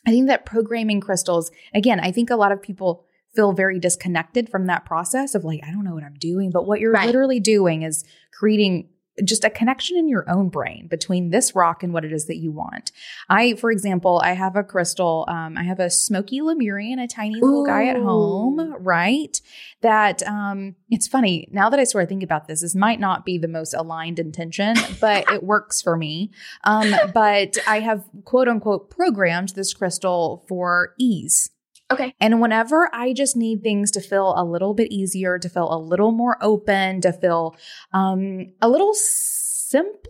I 0.07 0.11
think 0.11 0.27
that 0.27 0.45
programming 0.45 1.01
crystals, 1.01 1.51
again, 1.73 1.99
I 1.99 2.11
think 2.11 2.29
a 2.29 2.35
lot 2.35 2.51
of 2.51 2.61
people 2.61 3.05
feel 3.35 3.53
very 3.53 3.79
disconnected 3.79 4.49
from 4.49 4.65
that 4.65 4.85
process 4.85 5.35
of 5.35 5.43
like, 5.43 5.61
I 5.63 5.71
don't 5.71 5.83
know 5.83 5.93
what 5.93 6.03
I'm 6.03 6.17
doing. 6.19 6.51
But 6.51 6.65
what 6.65 6.79
you're 6.79 6.93
right. 6.93 7.05
literally 7.05 7.39
doing 7.39 7.83
is 7.83 8.03
creating 8.33 8.89
just 9.23 9.43
a 9.43 9.49
connection 9.49 9.97
in 9.97 10.07
your 10.07 10.29
own 10.29 10.49
brain 10.49 10.87
between 10.87 11.29
this 11.29 11.55
rock 11.55 11.83
and 11.83 11.93
what 11.93 12.05
it 12.05 12.11
is 12.11 12.25
that 12.25 12.37
you 12.37 12.51
want. 12.51 12.91
I, 13.29 13.55
for 13.55 13.71
example, 13.71 14.21
I 14.23 14.33
have 14.33 14.55
a 14.55 14.63
crystal, 14.63 15.25
um, 15.27 15.57
I 15.57 15.63
have 15.63 15.79
a 15.79 15.89
smoky 15.89 16.41
Lemurian, 16.41 16.99
a 16.99 17.07
tiny 17.07 17.35
little 17.35 17.63
Ooh. 17.63 17.65
guy 17.65 17.87
at 17.87 17.97
home, 17.97 18.75
right? 18.79 19.39
That 19.81 20.23
um, 20.23 20.75
it's 20.89 21.07
funny 21.07 21.47
now 21.51 21.69
that 21.69 21.79
I 21.79 21.83
sort 21.83 22.03
of 22.03 22.09
think 22.09 22.23
about 22.23 22.47
this, 22.47 22.61
this 22.61 22.75
might 22.75 22.99
not 22.99 23.25
be 23.25 23.37
the 23.37 23.47
most 23.47 23.73
aligned 23.73 24.19
intention, 24.19 24.75
but 25.01 25.29
it 25.31 25.43
works 25.43 25.81
for 25.81 25.97
me. 25.97 26.31
Um, 26.63 26.93
but 27.13 27.57
I 27.67 27.79
have 27.79 28.03
quote 28.25 28.47
unquote 28.47 28.89
programmed 28.89 29.49
this 29.49 29.73
crystal 29.73 30.45
for 30.47 30.93
ease. 30.97 31.49
Okay. 31.91 32.13
And 32.19 32.39
whenever 32.39 32.89
I 32.93 33.13
just 33.13 33.35
need 33.35 33.63
things 33.63 33.89
to 33.91 34.01
feel 34.01 34.33
a 34.37 34.43
little 34.43 34.73
bit 34.73 34.91
easier, 34.91 35.39
to 35.39 35.49
feel 35.49 35.73
a 35.73 35.79
little 35.79 36.11
more 36.11 36.37
open, 36.41 37.01
to 37.01 37.11
feel 37.11 37.55
um, 37.93 38.53
a 38.61 38.69
little 38.69 38.93
simpler, 38.93 40.09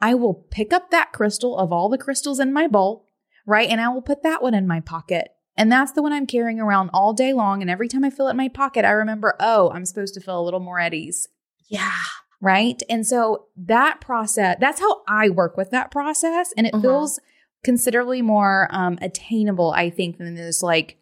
I 0.00 0.14
will 0.14 0.34
pick 0.34 0.72
up 0.72 0.90
that 0.90 1.12
crystal 1.12 1.56
of 1.56 1.72
all 1.72 1.88
the 1.88 1.98
crystals 1.98 2.40
in 2.40 2.52
my 2.52 2.66
bowl, 2.66 3.06
right? 3.46 3.68
And 3.68 3.80
I 3.80 3.88
will 3.88 4.02
put 4.02 4.22
that 4.22 4.42
one 4.42 4.54
in 4.54 4.66
my 4.66 4.80
pocket. 4.80 5.28
And 5.56 5.70
that's 5.70 5.92
the 5.92 6.02
one 6.02 6.12
I'm 6.12 6.26
carrying 6.26 6.60
around 6.60 6.90
all 6.92 7.12
day 7.12 7.32
long. 7.32 7.62
And 7.62 7.70
every 7.70 7.88
time 7.88 8.04
I 8.04 8.10
feel 8.10 8.28
it 8.28 8.32
in 8.32 8.36
my 8.36 8.48
pocket, 8.48 8.84
I 8.84 8.90
remember, 8.90 9.34
oh, 9.40 9.70
I'm 9.70 9.84
supposed 9.84 10.14
to 10.14 10.20
feel 10.20 10.40
a 10.40 10.42
little 10.42 10.60
more 10.60 10.78
at 10.78 10.94
ease. 10.94 11.28
Yeah. 11.68 11.92
Right. 12.40 12.80
And 12.88 13.04
so 13.04 13.46
that 13.56 14.00
process, 14.00 14.56
that's 14.60 14.78
how 14.78 15.02
I 15.08 15.28
work 15.30 15.56
with 15.56 15.70
that 15.70 15.90
process. 15.90 16.52
And 16.56 16.66
it 16.66 16.74
uh-huh. 16.74 16.82
feels 16.82 17.20
considerably 17.64 18.22
more 18.22 18.68
um, 18.70 18.98
attainable, 19.00 19.72
I 19.72 19.90
think, 19.90 20.18
than 20.18 20.34
this 20.34 20.62
like 20.62 20.98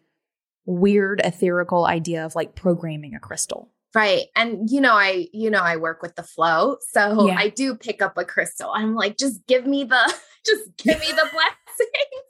weird 0.65 1.21
ethereal 1.23 1.85
idea 1.85 2.25
of 2.25 2.35
like 2.35 2.55
programming 2.55 3.15
a 3.15 3.19
crystal. 3.19 3.71
Right. 3.95 4.25
And 4.35 4.69
you 4.69 4.81
know, 4.81 4.93
I 4.93 5.27
you 5.33 5.49
know 5.49 5.61
I 5.61 5.77
work 5.77 6.01
with 6.01 6.15
the 6.15 6.23
flow. 6.23 6.77
So 6.91 7.27
yeah. 7.27 7.35
I 7.37 7.49
do 7.49 7.75
pick 7.75 8.01
up 8.01 8.17
a 8.17 8.25
crystal. 8.25 8.71
I'm 8.73 8.95
like, 8.95 9.17
just 9.17 9.45
give 9.47 9.65
me 9.65 9.85
the 9.85 10.13
just 10.45 10.77
give 10.77 10.99
me 10.99 11.07
the 11.07 11.29
blessings. 11.31 12.26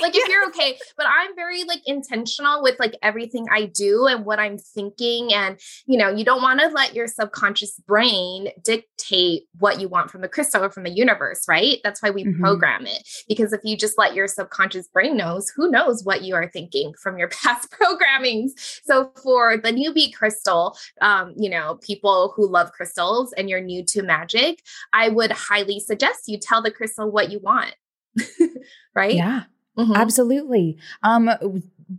Like 0.00 0.16
if 0.16 0.28
you're 0.28 0.46
okay, 0.48 0.78
but 0.96 1.06
I'm 1.06 1.34
very 1.34 1.64
like 1.64 1.80
intentional 1.86 2.62
with 2.62 2.78
like 2.78 2.96
everything 3.02 3.46
I 3.50 3.66
do 3.66 4.06
and 4.06 4.24
what 4.24 4.38
I'm 4.38 4.58
thinking. 4.58 5.32
And, 5.32 5.58
you 5.86 5.98
know, 5.98 6.10
you 6.10 6.24
don't 6.24 6.42
want 6.42 6.60
to 6.60 6.68
let 6.68 6.94
your 6.94 7.06
subconscious 7.06 7.80
brain 7.86 8.48
dictate 8.62 9.44
what 9.58 9.80
you 9.80 9.88
want 9.88 10.10
from 10.10 10.20
the 10.20 10.28
crystal 10.28 10.64
or 10.64 10.70
from 10.70 10.84
the 10.84 10.90
universe, 10.90 11.44
right? 11.48 11.78
That's 11.82 12.02
why 12.02 12.10
we 12.10 12.24
mm-hmm. 12.24 12.40
program 12.40 12.86
it. 12.86 13.06
Because 13.28 13.52
if 13.52 13.60
you 13.64 13.76
just 13.76 13.98
let 13.98 14.14
your 14.14 14.28
subconscious 14.28 14.88
brain 14.88 15.16
knows, 15.16 15.50
who 15.54 15.70
knows 15.70 16.04
what 16.04 16.22
you 16.22 16.34
are 16.34 16.48
thinking 16.48 16.92
from 17.00 17.18
your 17.18 17.28
past 17.42 17.70
programmings. 17.70 18.50
So 18.84 19.12
for 19.22 19.56
the 19.56 19.72
newbie 19.72 20.12
crystal, 20.12 20.76
um, 21.00 21.34
you 21.36 21.50
know, 21.50 21.78
people 21.82 22.32
who 22.36 22.48
love 22.48 22.72
crystals 22.72 23.32
and 23.32 23.48
you're 23.48 23.60
new 23.60 23.84
to 23.86 24.02
magic, 24.02 24.62
I 24.92 25.08
would 25.08 25.32
highly 25.32 25.80
suggest 25.80 26.28
you 26.28 26.38
tell 26.38 26.62
the 26.62 26.70
crystal 26.70 27.10
what 27.10 27.30
you 27.30 27.38
want. 27.40 27.74
right? 28.94 29.14
Yeah. 29.14 29.44
Mm-hmm. 29.78 29.94
Absolutely. 29.94 30.78
Um, 31.02 31.30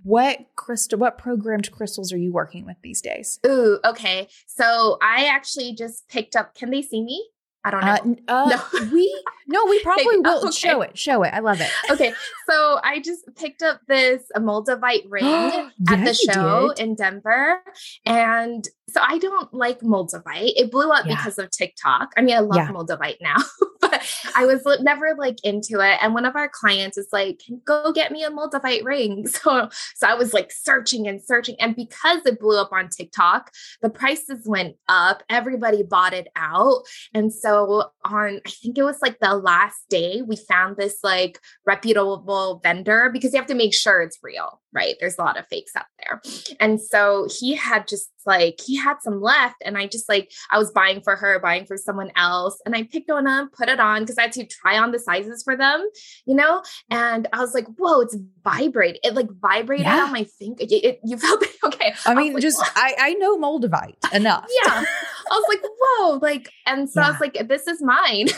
what 0.04 0.40
crystal, 0.56 1.00
what 1.00 1.18
programmed 1.18 1.72
crystals 1.72 2.12
are 2.12 2.18
you 2.18 2.32
working 2.32 2.66
with 2.66 2.78
these 2.82 3.02
days? 3.02 3.40
Ooh, 3.46 3.80
okay. 3.86 4.28
So 4.48 4.98
I 5.02 5.26
actually 5.26 5.74
just 5.76 6.08
picked 6.08 6.36
up. 6.36 6.56
Can 6.56 6.72
they 6.72 6.82
see 6.82 7.04
me? 7.04 7.30
I 7.66 7.72
don't 7.72 7.86
know. 7.86 8.18
Uh, 8.28 8.46
uh, 8.46 8.50
no. 8.74 8.90
we 8.94 9.24
no, 9.48 9.66
we 9.66 9.80
probably 9.84 10.18
will 10.18 10.48
okay. 10.48 10.52
show 10.52 10.82
it. 10.82 10.98
Show 10.98 11.24
it. 11.24 11.34
I 11.34 11.40
love 11.40 11.62
it. 11.62 11.70
okay, 11.90 12.14
so 12.50 12.80
I 12.84 13.00
just 13.00 13.24
picked 13.36 13.62
up 13.62 13.82
this 13.88 14.24
moldavite 14.36 15.06
ring 15.10 15.72
at 15.90 16.04
the 16.04 16.14
show 16.14 16.72
in 16.72 16.96
Denver, 16.96 17.62
and 18.06 18.68
so 18.94 19.02
I 19.06 19.18
don't 19.18 19.54
like 19.54 19.80
moldavite. 19.80 20.54
It 20.56 20.72
blew 20.72 20.92
up 20.92 21.06
yeah. 21.06 21.16
because 21.16 21.38
of 21.40 21.50
TikTok. 21.50 22.14
I 22.16 22.22
mean, 22.22 22.36
I 22.36 22.40
love 22.40 22.58
yeah. 22.58 22.72
moldavite 22.72 23.18
now, 23.22 23.38
but 23.82 24.02
I 24.36 24.46
was 24.46 24.64
never 24.82 25.16
like 25.18 25.38
into 25.44 25.80
it. 25.80 25.98
And 26.02 26.14
one 26.14 26.26
of 26.26 26.36
our 26.36 26.50
clients 26.50 26.98
is 26.98 27.08
like, 27.12 27.42
"Go 27.66 27.92
get 27.92 28.12
me 28.12 28.24
a 28.24 28.30
moldavite 28.32 28.84
ring." 28.84 29.28
So, 29.44 29.68
so 29.96 30.08
I 30.08 30.14
was 30.14 30.34
like 30.34 30.52
searching 30.52 31.08
and 31.08 31.22
searching, 31.22 31.56
and 31.60 31.76
because 31.76 32.26
it 32.26 32.40
blew 32.40 32.58
up 32.60 32.72
on 32.72 32.88
TikTok, 32.88 33.52
the 33.82 33.90
prices 33.90 34.48
went 34.48 34.76
up. 34.88 35.24
Everybody 35.30 35.84
bought 35.84 36.14
it 36.14 36.28
out, 36.36 36.84
and 37.14 37.34
so 37.34 37.92
on. 38.06 38.40
I 38.46 38.50
think 38.50 38.78
it 38.78 38.84
was 38.84 39.02
like 39.02 39.20
the 39.20 39.36
last 39.36 39.90
day 39.90 40.22
we 40.22 40.36
found 40.36 40.78
this 40.78 41.00
like 41.04 41.40
reputable 41.66 42.62
vendor 42.64 43.10
because 43.12 43.34
you 43.34 43.40
have 43.40 43.48
to 43.48 43.56
make 43.56 43.74
sure 43.74 44.02
it's 44.02 44.20
real, 44.22 44.62
right? 44.74 44.96
There's 45.00 45.18
a 45.18 45.22
lot 45.22 45.38
of 45.38 45.48
fakes 45.48 45.76
out 45.76 45.86
there, 46.00 46.22
and 46.60 46.82
so 46.82 47.28
he 47.40 47.56
had 47.56 47.88
just 47.88 48.10
like 48.26 48.60
he 48.66 48.78
had 48.78 48.96
some 49.02 49.22
left 49.22 49.56
and 49.66 49.78
i 49.78 49.86
just 49.86 50.08
like 50.08 50.32
i 50.50 50.58
was 50.58 50.72
buying 50.72 51.02
for 51.02 51.18
her 51.18 51.40
buying 51.40 51.66
for 51.66 51.76
someone 51.76 52.10
else 52.16 52.58
and 52.66 52.74
i 52.74 52.84
picked 52.84 53.10
one 53.10 53.28
up 53.28 53.52
put 53.52 53.68
it 53.68 53.82
on 53.82 54.02
because 54.02 54.18
i 54.18 54.22
had 54.22 54.32
to 54.32 54.46
try 54.46 54.78
on 54.78 54.92
the 54.92 55.00
sizes 55.00 55.44
for 55.44 55.58
them 55.58 55.86
you 56.26 56.34
know? 56.36 56.62
And 56.90 57.28
i 57.34 57.40
was 57.40 57.54
like 57.54 57.68
whoa 57.78 58.02
it's 58.02 58.16
vibrate 58.44 59.00
it 59.04 59.14
like 59.14 59.30
vibrated 59.42 59.86
yeah. 59.86 60.04
on 60.04 60.12
my 60.12 60.24
finger. 60.24 60.64
It, 60.64 60.72
it, 60.72 61.00
you 61.04 61.18
felt 61.18 61.44
okay. 61.64 61.94
I 62.06 62.14
mean 62.14 62.40
just 62.40 62.62
I, 62.76 62.96
I 63.00 63.14
know 63.16 63.38
moldavite 63.38 64.14
enough. 64.14 64.48
Yeah. 64.64 64.84
I 65.32 65.36
was 65.36 65.46
like 65.50 65.62
whoa 65.64 66.20
like 66.22 66.50
and 66.66 66.90
so 66.90 67.02
yeah. 67.02 67.08
i 67.08 67.12
was 67.12 67.20
like 67.20 67.48
this 67.48 67.68
is 67.68 67.82
mine. 67.82 68.28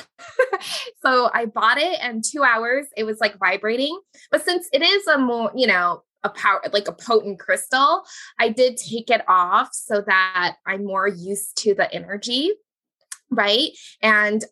So 1.01 1.29
i 1.33 1.45
bought 1.45 1.77
it 1.77 1.99
and 2.01 2.23
two 2.23 2.43
hours 2.43 2.87
it 2.97 3.03
was 3.03 3.19
like 3.19 3.37
vibrating. 3.37 3.99
But 4.31 4.43
since 4.43 4.67
it 4.73 4.81
is 4.81 5.05
a 5.07 5.17
more 5.17 5.51
you 5.55 5.67
know 5.67 6.03
a 6.25 6.29
power 6.29 6.59
like 6.73 6.87
a 6.87 6.91
potent 6.93 7.39
crystal 7.39 8.03
i 8.39 8.49
did 8.49 8.75
take 8.75 9.09
it 9.09 9.21
off 9.27 9.69
so 9.71 10.01
that 10.01 10.55
i'm 10.65 10.83
more 10.83 11.07
used 11.07 11.55
to 11.55 11.73
the 11.73 11.89
energy 11.93 12.51
right? 13.29 13.71
And 14.01 14.43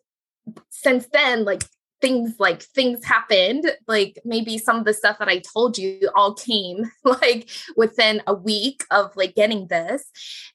since 0.70 1.06
then 1.12 1.44
like 1.44 1.64
things 2.00 2.34
like 2.38 2.62
things 2.62 3.04
happened. 3.04 3.70
Like 3.86 4.20
maybe 4.24 4.58
some 4.58 4.76
of 4.76 4.84
the 4.84 4.92
stuff 4.92 5.18
that 5.18 5.28
i 5.28 5.38
told 5.38 5.78
you 5.78 6.10
all 6.14 6.34
came 6.34 6.90
like 7.04 7.48
within 7.76 8.22
a 8.26 8.34
week 8.34 8.84
of 8.90 9.16
like 9.16 9.34
getting 9.34 9.68
this. 9.68 10.04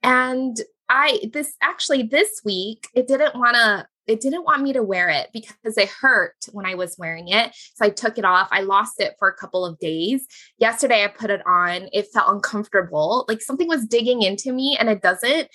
And 0.03 0.57
i 0.89 1.19
this 1.33 1.53
actually 1.61 2.03
this 2.03 2.41
week 2.43 2.87
it 2.95 3.07
didn't 3.07 3.35
want 3.35 3.55
to 3.55 3.87
it 4.09 4.21
didn't 4.21 4.43
want 4.43 4.63
me 4.63 4.73
to 4.73 4.81
wear 4.81 5.07
it 5.09 5.29
because 5.31 5.77
it 5.77 5.87
hurt 5.87 6.35
when 6.51 6.65
I 6.65 6.73
was 6.73 6.95
wearing 6.97 7.27
it. 7.27 7.55
So 7.75 7.85
I 7.85 7.89
took 7.89 8.17
it 8.17 8.25
off. 8.25 8.49
I 8.51 8.61
lost 8.61 8.99
it 8.99 9.13
for 9.19 9.27
a 9.27 9.35
couple 9.35 9.63
of 9.63 9.77
days. 9.77 10.25
Yesterday 10.57 11.03
I 11.03 11.07
put 11.07 11.29
it 11.29 11.45
on. 11.45 11.89
It 11.93 12.07
felt 12.11 12.33
uncomfortable. 12.33 13.25
Like 13.27 13.41
something 13.41 13.67
was 13.67 13.85
digging 13.85 14.23
into 14.23 14.51
me 14.51 14.75
and 14.79 14.89
it 14.89 15.03
doesn't. 15.03 15.49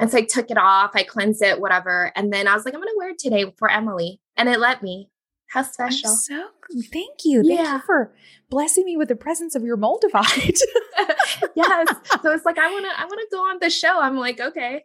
And 0.00 0.10
so 0.10 0.18
I 0.18 0.22
took 0.22 0.50
it 0.50 0.58
off. 0.58 0.90
I 0.94 1.04
cleansed 1.04 1.42
it, 1.42 1.60
whatever. 1.60 2.12
And 2.16 2.32
then 2.32 2.48
I 2.48 2.54
was 2.54 2.64
like, 2.64 2.74
I'm 2.74 2.80
going 2.80 2.92
to 2.92 2.98
wear 2.98 3.10
it 3.10 3.18
today 3.20 3.52
for 3.56 3.70
Emily. 3.70 4.20
And 4.36 4.48
it 4.48 4.58
let 4.58 4.82
me. 4.82 5.08
How 5.52 5.62
special. 5.62 6.10
I'm 6.10 6.16
so 6.16 6.48
thank 6.92 7.24
you. 7.24 7.42
Thank 7.42 7.60
yeah. 7.60 7.74
you 7.74 7.82
for 7.82 8.14
blessing 8.48 8.86
me 8.86 8.96
with 8.96 9.08
the 9.08 9.16
presence 9.16 9.54
of 9.54 9.62
your 9.62 9.76
moldavite. 9.76 10.58
yes. 11.54 11.88
So 12.22 12.32
it's 12.32 12.44
like 12.44 12.58
I 12.58 12.70
want 12.70 12.84
to 12.84 13.00
I 13.00 13.04
want 13.04 13.20
to 13.20 13.26
go 13.30 13.42
on 13.42 13.58
the 13.60 13.68
show. 13.68 14.00
I'm 14.00 14.16
like, 14.16 14.40
okay. 14.40 14.84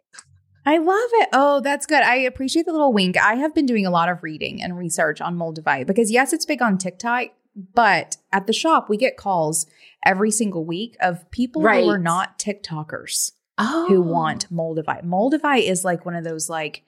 I 0.68 0.76
love 0.76 1.10
it. 1.14 1.28
Oh, 1.32 1.60
that's 1.60 1.86
good. 1.86 2.02
I 2.02 2.16
appreciate 2.16 2.66
the 2.66 2.72
little 2.72 2.92
wink. 2.92 3.16
I 3.16 3.36
have 3.36 3.54
been 3.54 3.64
doing 3.64 3.86
a 3.86 3.90
lot 3.90 4.10
of 4.10 4.22
reading 4.22 4.62
and 4.62 4.76
research 4.76 5.22
on 5.22 5.34
Moldavite 5.34 5.86
because, 5.86 6.10
yes, 6.10 6.34
it's 6.34 6.44
big 6.44 6.60
on 6.60 6.76
TikTok, 6.76 7.28
but 7.74 8.18
at 8.32 8.46
the 8.46 8.52
shop, 8.52 8.90
we 8.90 8.98
get 8.98 9.16
calls 9.16 9.64
every 10.04 10.30
single 10.30 10.66
week 10.66 10.94
of 11.00 11.30
people 11.30 11.62
right. 11.62 11.82
who 11.82 11.88
are 11.88 11.98
not 11.98 12.38
TikTokers 12.38 13.32
oh. 13.56 13.86
who 13.88 14.02
want 14.02 14.52
Moldavite. 14.52 15.06
Moldavite 15.06 15.66
is 15.66 15.86
like 15.86 16.04
one 16.04 16.14
of 16.14 16.24
those, 16.24 16.50
like, 16.50 16.82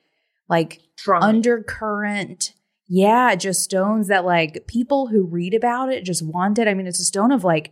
like 0.47 0.83
undercurrent 1.09 2.53
yeah, 2.93 3.37
just 3.37 3.63
stones 3.63 4.09
that 4.09 4.25
like 4.25 4.67
people 4.67 5.07
who 5.07 5.23
read 5.25 5.55
about 5.55 5.93
it 5.93 6.05
just 6.05 6.27
want 6.27 6.59
it. 6.59 6.67
I 6.67 6.75
mean, 6.75 6.89
it's 6.89 6.99
a 6.99 7.05
stone 7.05 7.31
of 7.31 7.45
like 7.45 7.71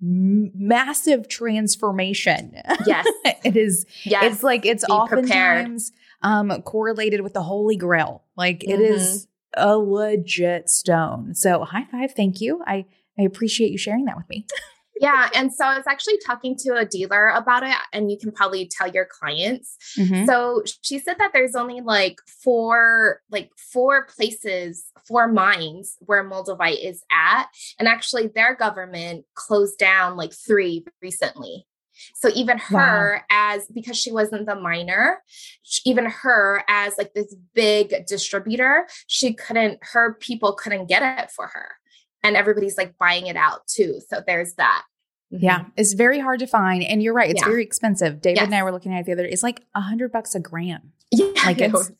massive 0.00 1.28
transformation. 1.28 2.56
Yes. 2.86 3.06
it 3.44 3.56
is. 3.56 3.86
Yes. 4.04 4.34
It's 4.34 4.42
like 4.42 4.66
it's 4.66 4.86
Be 4.86 4.92
oftentimes 4.92 5.92
um, 6.22 6.50
correlated 6.62 7.22
with 7.22 7.34
the 7.34 7.42
Holy 7.42 7.76
Grail. 7.76 8.24
Like 8.36 8.60
mm-hmm. 8.60 8.72
it 8.72 8.80
is 8.80 9.26
a 9.56 9.76
legit 9.76 10.68
stone. 10.68 11.34
So 11.34 11.64
high 11.64 11.86
five. 11.90 12.12
Thank 12.12 12.40
you. 12.40 12.62
I, 12.66 12.86
I 13.18 13.22
appreciate 13.22 13.70
you 13.70 13.78
sharing 13.78 14.04
that 14.06 14.16
with 14.16 14.28
me. 14.28 14.46
Yeah. 14.98 15.28
And 15.34 15.52
so 15.52 15.64
I 15.64 15.76
was 15.76 15.86
actually 15.86 16.18
talking 16.24 16.56
to 16.60 16.76
a 16.76 16.84
dealer 16.84 17.28
about 17.28 17.62
it, 17.62 17.76
and 17.92 18.10
you 18.10 18.18
can 18.18 18.32
probably 18.32 18.66
tell 18.66 18.88
your 18.88 19.04
clients. 19.04 19.76
Mm-hmm. 19.98 20.24
So 20.24 20.62
she 20.82 20.98
said 20.98 21.16
that 21.18 21.32
there's 21.34 21.54
only 21.54 21.82
like 21.82 22.16
four, 22.42 23.20
like 23.30 23.50
four 23.56 24.06
places, 24.06 24.86
four 25.06 25.28
mines 25.28 25.96
where 26.00 26.24
Moldavite 26.24 26.84
is 26.84 27.02
at. 27.10 27.46
And 27.78 27.88
actually, 27.88 28.28
their 28.28 28.54
government 28.54 29.24
closed 29.34 29.78
down 29.78 30.16
like 30.16 30.32
three 30.32 30.84
recently. 31.02 31.66
So 32.14 32.28
even 32.34 32.58
her 32.58 33.14
wow. 33.14 33.20
as 33.30 33.66
because 33.72 33.96
she 33.96 34.12
wasn't 34.12 34.46
the 34.46 34.54
miner, 34.54 35.22
even 35.86 36.04
her 36.04 36.62
as 36.68 36.98
like 36.98 37.14
this 37.14 37.34
big 37.54 38.06
distributor, 38.06 38.86
she 39.06 39.32
couldn't 39.32 39.78
her 39.80 40.14
people 40.20 40.52
couldn't 40.52 40.90
get 40.90 41.02
it 41.20 41.30
for 41.30 41.46
her 41.46 41.76
and 42.26 42.36
everybody's 42.36 42.76
like 42.76 42.98
buying 42.98 43.28
it 43.28 43.36
out 43.36 43.66
too. 43.66 44.00
So 44.08 44.22
there's 44.26 44.54
that. 44.54 44.84
Mm-hmm. 45.32 45.44
Yeah, 45.44 45.64
it's 45.76 45.94
very 45.94 46.20
hard 46.20 46.40
to 46.40 46.46
find, 46.46 46.82
and 46.82 47.02
you're 47.02 47.14
right; 47.14 47.30
it's 47.30 47.40
yeah. 47.40 47.48
very 47.48 47.62
expensive. 47.62 48.20
David 48.20 48.36
yes. 48.36 48.46
and 48.46 48.54
I 48.54 48.62
were 48.62 48.72
looking 48.72 48.92
at 48.92 49.00
it 49.00 49.06
the 49.06 49.12
other 49.12 49.24
day. 49.24 49.30
It's 49.30 49.42
like 49.42 49.62
a 49.74 49.80
hundred 49.80 50.12
bucks 50.12 50.34
a 50.34 50.40
gram. 50.40 50.92
Yeah, 51.10 51.32
like 51.44 51.60
it's 51.60 51.90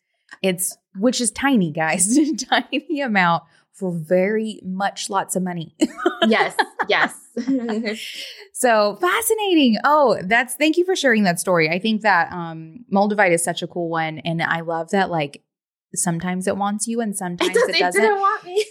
it's 0.43 0.77
which 0.99 1.21
is 1.21 1.31
tiny, 1.31 1.73
guys, 1.73 2.19
tiny 2.49 3.01
amount 3.01 3.45
for 3.73 3.93
very 3.93 4.61
much 4.65 5.11
lots 5.11 5.37
of 5.37 5.43
money. 5.43 5.75
yes, 6.27 6.57
yes. 6.89 7.15
so 8.55 8.97
fascinating. 8.97 9.77
Oh, 9.85 10.19
that's 10.23 10.55
thank 10.55 10.77
you 10.77 10.85
for 10.85 10.97
sharing 10.97 11.25
that 11.25 11.39
story. 11.39 11.69
I 11.69 11.79
think 11.79 12.03
that 12.03 12.33
um 12.33 12.85
Moldavite 12.93 13.33
is 13.33 13.45
such 13.45 13.63
a 13.63 13.67
cool 13.67 13.89
one, 13.89 14.19
and 14.21 14.43
I 14.43 14.61
love 14.61 14.91
that 14.91 15.11
like 15.11 15.43
sometimes 15.95 16.47
it 16.47 16.57
wants 16.57 16.87
you 16.87 17.01
and 17.01 17.17
sometimes 17.17 17.51
it, 17.51 17.55
does, 17.55 17.69
it 17.69 17.79
doesn't. 17.79 18.03
It 18.03 18.07
didn't 18.07 18.21
want 18.21 18.45
me. 18.45 18.65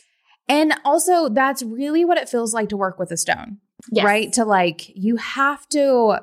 And 0.48 0.74
also, 0.84 1.30
that's 1.30 1.64
really 1.64 2.06
what 2.06 2.18
it 2.18 2.30
feels 2.30 2.54
like 2.54 2.70
to 2.70 2.78
work 2.78 3.00
with 3.00 3.12
a 3.12 3.18
stone, 3.18 3.58
yes. 3.92 4.06
right? 4.06 4.32
To 4.34 4.46
like, 4.46 4.92
you 4.96 5.16
have 5.18 5.68
to, 5.70 6.20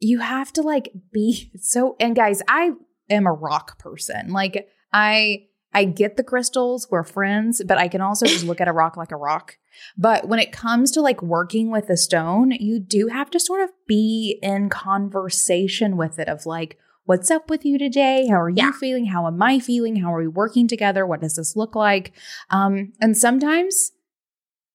you 0.00 0.20
have 0.20 0.52
to 0.54 0.62
like 0.62 0.90
be 1.12 1.50
so, 1.60 1.96
and 2.00 2.16
guys, 2.16 2.42
I 2.48 2.72
am 3.10 3.26
a 3.26 3.32
rock 3.32 3.78
person. 3.78 4.32
Like, 4.32 4.68
I, 4.92 5.46
I 5.72 5.84
get 5.84 6.16
the 6.16 6.24
crystals, 6.24 6.88
we're 6.90 7.04
friends, 7.04 7.62
but 7.66 7.78
I 7.78 7.88
can 7.88 8.00
also 8.00 8.26
just 8.26 8.44
look 8.44 8.60
at 8.60 8.68
a 8.68 8.72
rock 8.72 8.96
like 8.96 9.12
a 9.12 9.16
rock. 9.16 9.58
But 9.96 10.26
when 10.26 10.38
it 10.38 10.52
comes 10.52 10.90
to 10.92 11.00
like 11.00 11.22
working 11.22 11.70
with 11.70 11.90
a 11.90 11.96
stone, 11.96 12.50
you 12.52 12.80
do 12.80 13.08
have 13.08 13.30
to 13.30 13.40
sort 13.40 13.62
of 13.62 13.70
be 13.86 14.38
in 14.42 14.70
conversation 14.70 15.96
with 15.96 16.18
it 16.18 16.28
of 16.28 16.46
like, 16.46 16.78
what's 17.04 17.30
up 17.30 17.50
with 17.50 17.64
you 17.64 17.78
today? 17.78 18.26
How 18.26 18.40
are 18.40 18.48
you 18.48 18.56
yeah. 18.56 18.72
feeling? 18.72 19.06
How 19.06 19.26
am 19.26 19.42
I 19.42 19.58
feeling? 19.58 19.96
How 19.96 20.14
are 20.14 20.20
we 20.20 20.28
working 20.28 20.66
together? 20.66 21.06
What 21.06 21.20
does 21.20 21.36
this 21.36 21.56
look 21.56 21.74
like? 21.74 22.12
Um, 22.50 22.92
and 23.00 23.16
sometimes 23.16 23.92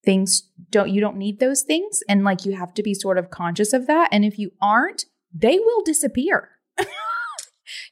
things 0.06 0.50
don't, 0.70 0.90
you 0.90 1.02
don't 1.02 1.18
need 1.18 1.40
those 1.40 1.64
things. 1.64 2.04
And 2.08 2.24
like 2.24 2.46
you 2.46 2.56
have 2.56 2.74
to 2.76 2.84
be 2.84 2.94
sort 2.94 3.18
of 3.18 3.30
conscious 3.30 3.74
of 3.74 3.88
that. 3.88 4.10
And 4.12 4.24
if 4.24 4.40
you 4.40 4.52
aren't, 4.62 5.06
they 5.34 5.60
will 5.60 5.82
disappear. 5.84 6.50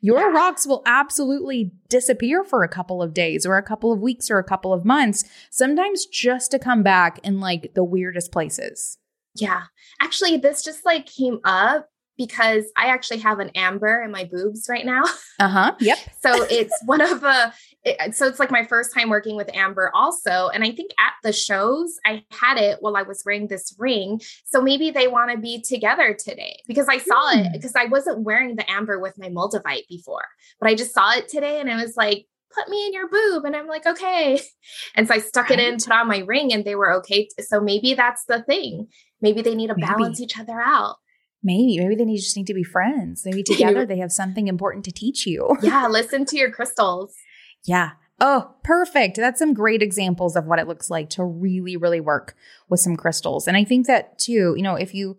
your 0.02 0.20
yeah. 0.20 0.28
rocks 0.28 0.66
will 0.66 0.82
absolutely 0.86 1.72
disappear 1.90 2.44
for 2.44 2.64
a 2.64 2.70
couple 2.70 3.02
of 3.02 3.14
days 3.14 3.46
or 3.46 3.58
a 3.58 3.64
couple 3.64 3.92
of 3.92 4.00
weeks 4.00 4.32
or 4.32 4.40
a 4.40 4.44
couple 4.44 4.74
of 4.74 4.86
months, 4.86 5.24
sometimes 5.50 6.06
just 6.06 6.52
to 6.52 6.60
come 6.60 6.84
back 6.84 7.20
in 7.24 7.40
like 7.40 7.74
the 7.76 7.84
weirdest 7.84 8.32
places. 8.32 8.98
Yeah. 9.36 9.64
Actually, 10.02 10.38
this 10.38 10.64
just 10.64 10.86
like 10.86 11.06
came 11.06 11.40
up 11.44 11.90
because 12.20 12.66
I 12.76 12.88
actually 12.88 13.20
have 13.20 13.40
an 13.40 13.50
amber 13.56 14.04
in 14.04 14.12
my 14.12 14.26
boobs 14.26 14.68
right 14.70 14.86
now. 14.86 15.04
Uh 15.42 15.48
huh. 15.48 15.76
Yep. 15.80 15.98
so 16.22 16.44
it's 16.50 16.78
one 16.84 17.00
of 17.00 17.22
the, 17.22 17.54
it, 17.86 18.14
so 18.14 18.28
it's 18.28 18.40
like 18.40 18.52
my 18.52 18.66
first 18.66 18.94
time 18.94 19.08
working 19.08 19.38
with 19.38 19.50
amber 19.56 19.90
also. 19.96 20.50
And 20.50 20.66
I 20.66 20.72
think 20.72 20.92
at 21.00 21.14
the 21.24 21.32
shows, 21.32 21.98
I 22.06 22.26
had 22.30 22.58
it 22.58 22.80
while 22.82 22.98
I 22.98 23.04
was 23.04 23.24
wearing 23.26 23.48
this 23.48 23.74
ring. 23.80 24.20
So 24.44 24.62
maybe 24.62 24.92
they 24.92 25.08
want 25.08 25.32
to 25.32 25.38
be 25.38 25.62
together 25.62 26.14
today 26.14 26.60
because 26.68 26.90
I 26.90 26.98
saw 26.98 27.40
it 27.40 27.54
because 27.54 27.72
hmm. 27.72 27.78
I 27.78 27.86
wasn't 27.86 28.24
wearing 28.24 28.58
the 28.58 28.70
amber 28.70 29.00
with 29.00 29.18
my 29.18 29.30
moldavite 29.30 29.88
before, 29.88 30.26
but 30.60 30.70
I 30.70 30.76
just 30.76 30.94
saw 30.94 31.14
it 31.14 31.30
today 31.30 31.62
and 31.62 31.70
it 31.70 31.76
was 31.76 31.96
like, 31.96 32.26
put 32.54 32.68
me 32.68 32.86
in 32.86 32.94
your 32.94 33.08
boob. 33.08 33.46
And 33.46 33.56
I'm 33.56 33.68
like, 33.68 33.86
okay. 33.86 34.42
And 34.96 35.08
so 35.08 35.14
I 35.14 35.20
stuck 35.20 35.50
right. 35.50 35.60
it 35.60 35.66
in, 35.66 35.78
put 35.78 35.92
on 35.92 36.08
my 36.08 36.20
ring, 36.20 36.52
and 36.52 36.66
they 36.66 36.76
were 36.76 36.92
okay. 36.96 37.30
So 37.40 37.62
maybe 37.62 37.94
that's 37.94 38.26
the 38.26 38.44
thing. 38.44 38.88
Maybe 39.22 39.42
they 39.42 39.56
need 39.56 39.68
to 39.68 39.76
maybe. 39.76 39.88
balance 39.88 40.20
each 40.20 40.38
other 40.38 40.60
out. 40.60 40.98
Maybe, 41.42 41.80
maybe 41.80 41.96
they 41.96 42.06
need, 42.06 42.18
just 42.18 42.36
need 42.36 42.48
to 42.48 42.54
be 42.54 42.64
friends. 42.64 43.24
Maybe 43.26 43.44
together 43.44 43.86
they 43.86 43.98
have 44.00 44.12
something 44.12 44.48
important 44.48 44.86
to 44.86 44.92
teach 44.92 45.26
you. 45.26 45.58
yeah, 45.62 45.88
listen 45.88 46.26
to 46.26 46.38
your 46.38 46.52
crystals. 46.52 47.16
Yeah. 47.64 47.92
Oh, 48.22 48.56
perfect. 48.64 49.16
That's 49.16 49.40
some 49.40 49.54
great 49.54 49.82
examples 49.82 50.36
of 50.36 50.46
what 50.46 50.60
it 50.60 50.68
looks 50.68 50.90
like 50.90 51.10
to 51.12 51.24
really, 51.24 51.78
really 51.78 52.02
work 52.02 52.36
with 52.68 52.82
some 52.82 52.98
crystals. 52.98 53.48
And 53.48 53.56
I 53.56 53.64
think 53.64 53.88
that 53.88 54.20
too, 54.20 54.54
you 54.58 54.62
know, 54.62 54.76
if 54.76 54.94
you, 54.94 55.18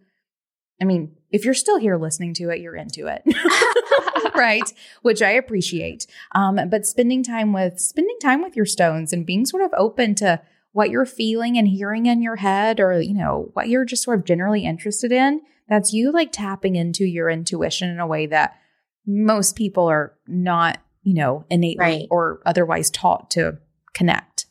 I 0.82 0.84
mean, 0.84 1.16
if 1.30 1.44
you're 1.44 1.54
still 1.54 1.78
here 1.78 1.96
listening 1.96 2.34
to 2.34 2.50
it, 2.50 2.60
you're 2.60 2.76
into 2.76 3.06
it. 3.06 3.22
right? 4.34 4.72
Which 5.02 5.22
I 5.22 5.30
appreciate. 5.30 6.06
Um, 6.34 6.60
but 6.70 6.86
spending 6.86 7.22
time 7.22 7.52
with 7.52 7.78
spending 7.80 8.18
time 8.20 8.42
with 8.42 8.56
your 8.56 8.66
stones 8.66 9.12
and 9.12 9.24
being 9.24 9.46
sort 9.46 9.62
of 9.62 9.72
open 9.76 10.14
to 10.16 10.42
what 10.72 10.90
you're 10.90 11.06
feeling 11.06 11.58
and 11.58 11.68
hearing 11.68 12.06
in 12.06 12.22
your 12.22 12.36
head 12.36 12.80
or, 12.80 13.00
you 13.00 13.14
know, 13.14 13.50
what 13.54 13.68
you're 13.68 13.84
just 13.84 14.04
sort 14.04 14.18
of 14.18 14.24
generally 14.24 14.64
interested 14.64 15.10
in 15.10 15.40
that's 15.70 15.92
you 15.92 16.10
like 16.12 16.32
tapping 16.32 16.76
into 16.76 17.04
your 17.04 17.30
intuition 17.30 17.88
in 17.88 18.00
a 18.00 18.06
way 18.06 18.26
that 18.26 18.58
most 19.06 19.56
people 19.56 19.86
are 19.86 20.14
not, 20.26 20.78
you 21.02 21.14
know, 21.14 21.46
innately 21.48 21.78
right. 21.78 22.06
or 22.10 22.42
otherwise 22.44 22.90
taught 22.90 23.30
to 23.30 23.56
connect. 23.94 24.46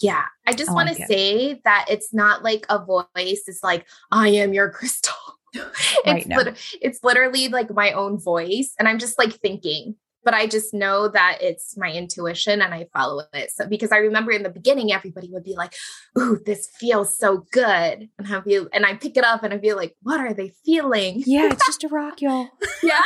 Yeah. 0.00 0.24
I 0.46 0.54
just 0.54 0.72
want 0.72 0.88
to 0.88 1.06
say 1.06 1.60
that 1.64 1.86
it's 1.90 2.14
not 2.14 2.42
like 2.42 2.64
a 2.70 2.82
voice. 2.82 3.06
It's 3.16 3.62
like, 3.62 3.86
I 4.10 4.28
am 4.28 4.54
your 4.54 4.70
crystal. 4.70 5.14
it's, 5.52 6.06
right, 6.06 6.26
no. 6.26 6.36
lit- 6.36 6.76
it's 6.80 7.00
literally 7.02 7.48
like 7.48 7.70
my 7.74 7.92
own 7.92 8.18
voice. 8.18 8.72
And 8.78 8.88
I'm 8.88 8.98
just 8.98 9.18
like 9.18 9.34
thinking, 9.34 9.96
but 10.24 10.34
I 10.34 10.46
just 10.46 10.74
know 10.74 11.08
that 11.08 11.38
it's 11.40 11.76
my 11.76 11.90
intuition 11.90 12.60
and 12.60 12.74
I 12.74 12.86
follow 12.92 13.24
it. 13.32 13.50
So 13.50 13.66
because 13.66 13.92
I 13.92 13.98
remember 13.98 14.32
in 14.32 14.42
the 14.42 14.50
beginning, 14.50 14.92
everybody 14.92 15.30
would 15.32 15.44
be 15.44 15.54
like, 15.54 15.74
"Ooh, 16.18 16.38
this 16.44 16.68
feels 16.78 17.16
so 17.16 17.44
good," 17.52 18.08
and 18.18 18.26
have 18.26 18.46
you 18.46 18.68
and 18.72 18.86
I 18.86 18.94
pick 18.94 19.16
it 19.16 19.24
up 19.24 19.42
and 19.42 19.52
I 19.52 19.58
feel 19.58 19.76
like, 19.76 19.96
"What 20.02 20.20
are 20.20 20.34
they 20.34 20.52
feeling?" 20.64 21.22
Yeah, 21.26 21.50
it's 21.50 21.66
just 21.66 21.84
a 21.84 21.88
rock, 21.88 22.20
y'all. 22.20 22.48
yeah, 22.82 23.02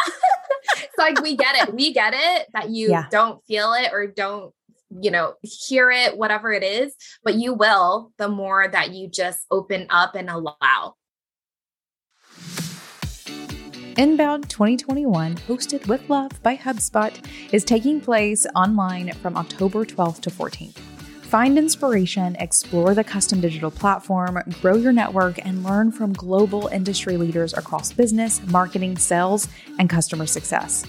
so 0.97 1.03
like 1.03 1.21
we 1.23 1.37
get 1.37 1.57
it, 1.57 1.75
we 1.75 1.93
get 1.93 2.15
it 2.17 2.49
that 2.53 2.71
you 2.71 2.91
yeah. 2.91 3.07
don't 3.11 3.45
feel 3.45 3.73
it 3.75 3.93
or 3.93 4.07
don't 4.07 4.53
you 5.01 5.11
know 5.11 5.35
hear 5.43 5.91
it, 5.91 6.17
whatever 6.17 6.53
it 6.53 6.63
is, 6.63 6.95
but 7.23 7.35
you 7.35 7.55
will 7.55 8.13
the 8.19 8.29
more 8.29 8.69
that 8.69 8.93
you 8.93 9.09
just 9.09 9.41
open 9.51 9.87
up 9.91 10.15
and 10.15 10.31
allow. 10.31 10.95
Inbound 13.97 14.51
2021, 14.51 15.37
hosted 15.37 15.87
with 15.87 16.11
love 16.11 16.43
by 16.43 16.57
HubSpot, 16.57 17.15
is 17.53 17.63
taking 17.63 18.01
place 18.01 18.45
online 18.57 19.13
from 19.15 19.37
October 19.37 19.85
12th 19.85 20.21
to 20.23 20.31
14th. 20.31 20.79
Find 21.23 21.57
inspiration, 21.57 22.35
explore 22.41 22.95
the 22.95 23.05
custom 23.05 23.41
digital 23.41 23.71
platform, 23.71 24.43
grow 24.61 24.75
your 24.75 24.93
network, 24.93 25.45
and 25.47 25.63
learn 25.63 25.93
from 25.93 26.13
global 26.13 26.67
industry 26.69 27.17
leaders 27.17 27.55
across 27.55 27.93
business, 27.93 28.45
marketing, 28.49 28.99
sales, 28.99 29.47
and 29.79 29.89
customer 29.89 30.27
success 30.27 30.85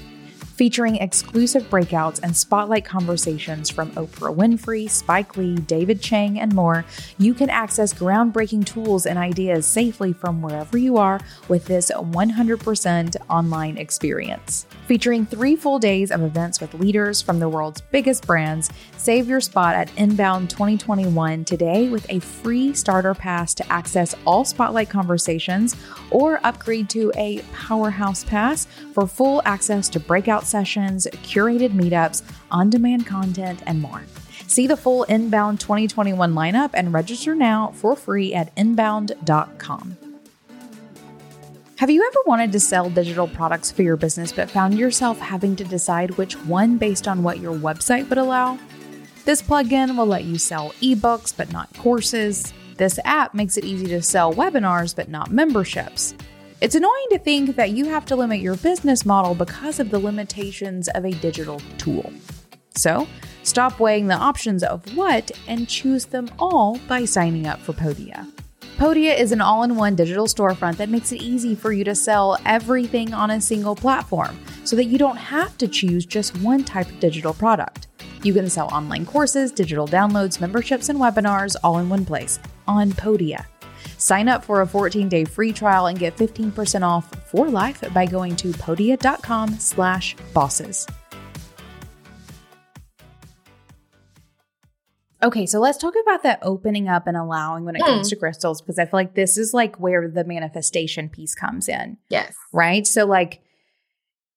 featuring 0.56 0.96
exclusive 0.96 1.64
breakouts 1.70 2.20
and 2.24 2.36
spotlight 2.36 2.86
conversations 2.86 3.70
from 3.70 3.92
Oprah 3.92 4.34
Winfrey, 4.34 4.90
Spike 4.90 5.36
Lee, 5.36 5.56
David 5.56 6.02
Chang, 6.02 6.40
and 6.40 6.54
more, 6.56 6.86
you 7.18 7.34
can 7.34 7.50
access 7.50 7.94
groundbreaking 7.94 8.66
tools 8.66 9.06
and 9.06 9.20
ideas 9.20 9.66
safely 9.66 10.14
from 10.14 10.42
wherever 10.42 10.78
you 10.78 10.98
are 10.98 11.20
with 11.50 11.66
this 11.66 11.92
100% 11.92 13.16
online 13.30 13.78
experience. 13.78 14.66
Featuring 14.86 15.26
three 15.26 15.56
full 15.56 15.80
days 15.80 16.12
of 16.12 16.22
events 16.22 16.62
with 16.62 16.76
leaders 16.76 17.20
from 17.20 17.40
the 17.40 17.50
world's 17.50 17.82
biggest 17.82 18.28
brands, 18.28 18.70
save 18.98 19.28
your 19.28 19.42
spot 19.42 19.74
at 19.74 19.90
Inbound 19.98 20.52
2021 20.52 21.44
today 21.44 21.90
with 21.90 22.06
a 22.12 22.20
free 22.20 22.72
starter 22.72 23.16
pass 23.16 23.56
to 23.56 23.74
access 23.74 24.14
all 24.26 24.46
spotlight 24.46 24.92
conversations 24.92 25.76
or 26.12 26.40
upgrade 26.44 26.88
to 26.92 27.12
a 27.16 27.40
powerhouse 27.52 28.24
pass 28.26 28.66
for 28.94 29.08
full 29.08 29.42
access 29.44 29.90
to 29.90 30.00
breakout 30.00 30.46
sessions, 30.46 31.08
curated 31.24 31.72
meetups, 31.72 32.22
on 32.52 32.70
demand 32.70 33.08
content, 33.08 33.64
and 33.66 33.82
more. 33.82 34.04
See 34.46 34.68
the 34.68 34.78
full 34.78 35.04
Inbound 35.06 35.60
2021 35.60 36.34
lineup 36.36 36.70
and 36.76 36.94
register 36.94 37.34
now 37.34 37.72
for 37.74 37.96
free 37.96 38.36
at 38.36 38.52
inbound.com. 38.56 40.05
Have 41.78 41.90
you 41.90 42.08
ever 42.08 42.20
wanted 42.26 42.54
to 42.54 42.60
sell 42.62 42.90
digital 42.90 43.28
products 43.28 43.70
for 43.70 43.82
your 43.82 43.98
business 43.98 44.32
but 44.32 44.50
found 44.50 44.80
yourself 44.80 45.20
having 45.20 45.58
to 45.58 45.66
decide 45.66 46.12
which 46.12 46.38
one 46.46 46.78
based 46.78 47.06
on 47.06 47.22
what 47.22 47.42
your 47.42 47.54
website 47.54 48.08
would 48.08 48.18
allow? 48.18 48.58
This 49.26 49.42
plugin 49.42 49.98
will 49.98 50.06
let 50.06 50.24
you 50.24 50.38
sell 50.38 50.70
ebooks 50.80 51.36
but 51.36 51.52
not 51.52 51.76
courses. 51.76 52.54
This 52.78 52.98
app 53.04 53.34
makes 53.34 53.58
it 53.58 53.66
easy 53.66 53.88
to 53.88 54.02
sell 54.02 54.34
webinars 54.34 54.96
but 54.96 55.10
not 55.10 55.32
memberships. 55.32 56.16
It's 56.62 56.76
annoying 56.76 57.08
to 57.10 57.20
think 57.20 57.58
that 57.58 57.72
you 57.72 57.90
have 57.90 58.06
to 58.06 58.16
limit 58.16 58.40
your 58.40 58.56
business 58.56 59.06
model 59.06 59.36
because 59.36 59.82
of 59.82 59.90
the 59.90 60.00
limitations 60.00 60.88
of 60.88 61.04
a 61.04 61.12
digital 61.12 61.60
tool. 61.78 62.14
So, 62.76 63.06
stop 63.44 63.82
weighing 63.82 64.08
the 64.08 64.16
options 64.16 64.64
of 64.64 64.96
what 64.96 65.30
and 65.46 65.68
choose 65.68 66.06
them 66.06 66.30
all 66.40 66.80
by 66.88 67.04
signing 67.04 67.48
up 67.48 67.60
for 67.60 67.74
Podia. 67.74 68.35
Podia 68.78 69.18
is 69.18 69.32
an 69.32 69.40
all 69.40 69.64
in 69.64 69.78
one 69.78 69.96
digital 69.96 70.26
storefront 70.26 70.76
that 70.76 70.90
makes 70.90 71.14
it 71.14 71.22
easy 71.22 71.56
for 71.56 71.72
you 71.72 71.86
to 71.86 71.96
sell 71.96 72.38
everything 72.46 73.14
on 73.14 73.32
a 73.32 73.40
single 73.40 73.74
platform 73.74 74.38
so 74.66 74.76
that 74.76 74.86
you 74.86 74.98
don't 74.98 75.16
have 75.16 75.58
to 75.60 75.68
choose 75.70 76.06
just 76.06 76.38
one 76.42 76.62
type 76.62 76.90
of 76.90 77.00
digital 77.00 77.34
product. 77.34 77.88
You 78.22 78.34
can 78.34 78.50
sell 78.50 78.68
online 78.68 79.06
courses, 79.06 79.54
digital 79.54 79.88
downloads, 79.88 80.42
memberships, 80.42 80.90
and 80.90 81.00
webinars 81.00 81.56
all 81.64 81.78
in 81.78 81.88
one 81.88 82.04
place 82.04 82.38
on 82.68 82.92
Podia. 82.92 83.46
Sign 83.98 84.28
up 84.28 84.44
for 84.44 84.62
a 84.62 84.68
14-day 84.68 85.24
free 85.24 85.54
trial 85.54 85.86
and 85.86 85.98
get 85.98 86.18
15% 86.18 86.82
off 86.82 87.10
for 87.30 87.48
life 87.48 87.82
by 87.94 88.06
going 88.06 88.36
to 88.36 88.50
podia.com 88.50 89.58
slash 89.58 90.18
bosses. 90.34 90.86
Okay, 95.24 95.46
so 95.46 95.60
let's 95.60 95.78
talk 95.78 95.94
about 96.02 96.24
that 96.24 96.40
opening 96.42 96.88
up 96.88 97.08
and 97.08 97.16
allowing 97.16 97.66
when 97.66 97.76
it 97.76 97.82
mm. 97.82 97.86
comes 97.86 98.10
to 98.10 98.16
crystals, 98.16 98.62
because 98.62 98.78
I 98.78 98.86
feel 98.86 99.00
like 99.00 99.16
this 99.16 99.38
is 99.38 99.54
like 99.54 99.80
where 99.80 100.10
the 100.10 100.24
manifestation 100.24 101.10
piece 101.10 101.36
comes 101.36 101.70
in. 101.70 101.98
Yes. 102.10 102.36
Right? 102.52 102.86
So 102.86 103.06
like 103.06 103.42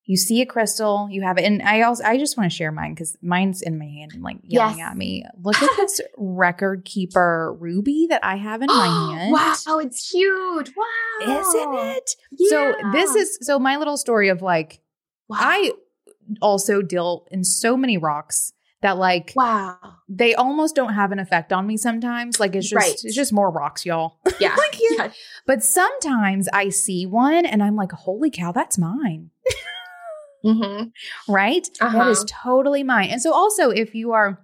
you 0.08 0.16
see 0.16 0.40
a 0.40 0.46
crystal, 0.46 1.06
you 1.10 1.22
have 1.22 1.36
it. 1.36 1.44
And 1.44 1.60
I 1.60 1.82
also, 1.82 2.02
I 2.02 2.16
just 2.16 2.38
want 2.38 2.50
to 2.50 2.56
share 2.56 2.72
mine 2.72 2.94
because 2.94 3.18
mine's 3.20 3.60
in 3.60 3.78
my 3.78 3.84
hand 3.84 4.12
and 4.14 4.22
like 4.22 4.38
yelling 4.42 4.78
yes. 4.78 4.90
at 4.90 4.96
me. 4.96 5.22
Look 5.42 5.62
at 5.62 5.76
this 5.76 6.00
record 6.16 6.86
keeper 6.86 7.54
ruby 7.60 8.06
that 8.08 8.24
I 8.24 8.36
have 8.36 8.62
in 8.62 8.68
my 8.68 8.86
hand. 8.86 9.32
Wow, 9.32 9.78
it's 9.80 10.10
huge. 10.10 10.72
Wow. 10.74 11.40
Isn't 11.40 11.74
it? 11.74 12.16
Yeah. 12.30 12.48
So 12.48 12.74
this 12.92 13.14
is, 13.16 13.38
so 13.42 13.58
my 13.58 13.76
little 13.76 13.98
story 13.98 14.30
of 14.30 14.40
like, 14.40 14.80
wow. 15.28 15.36
I 15.40 15.72
also 16.40 16.80
deal 16.80 17.26
in 17.30 17.44
so 17.44 17.76
many 17.76 17.98
rocks 17.98 18.54
that 18.80 18.96
like 18.96 19.32
wow 19.34 19.76
they 20.08 20.34
almost 20.34 20.74
don't 20.74 20.94
have 20.94 21.12
an 21.12 21.18
effect 21.18 21.52
on 21.52 21.66
me 21.66 21.76
sometimes 21.76 22.38
like 22.38 22.54
it's 22.54 22.68
just 22.68 22.86
right. 22.86 22.96
it's 23.04 23.14
just 23.14 23.32
more 23.32 23.50
rocks 23.50 23.84
y'all 23.84 24.18
yeah 24.40 24.54
like 24.56 24.78
yeah. 24.90 25.10
but 25.46 25.62
sometimes 25.62 26.48
i 26.52 26.68
see 26.68 27.06
one 27.06 27.44
and 27.44 27.62
i'm 27.62 27.76
like 27.76 27.92
holy 27.92 28.30
cow 28.30 28.52
that's 28.52 28.78
mine 28.78 29.30
Mm-hmm. 30.44 30.88
Right? 31.32 31.68
Uh-huh. 31.80 31.98
That 31.98 32.08
is 32.08 32.24
totally 32.28 32.82
mine. 32.82 33.10
And 33.10 33.20
so, 33.20 33.32
also, 33.32 33.70
if 33.70 33.94
you 33.94 34.12
are 34.12 34.40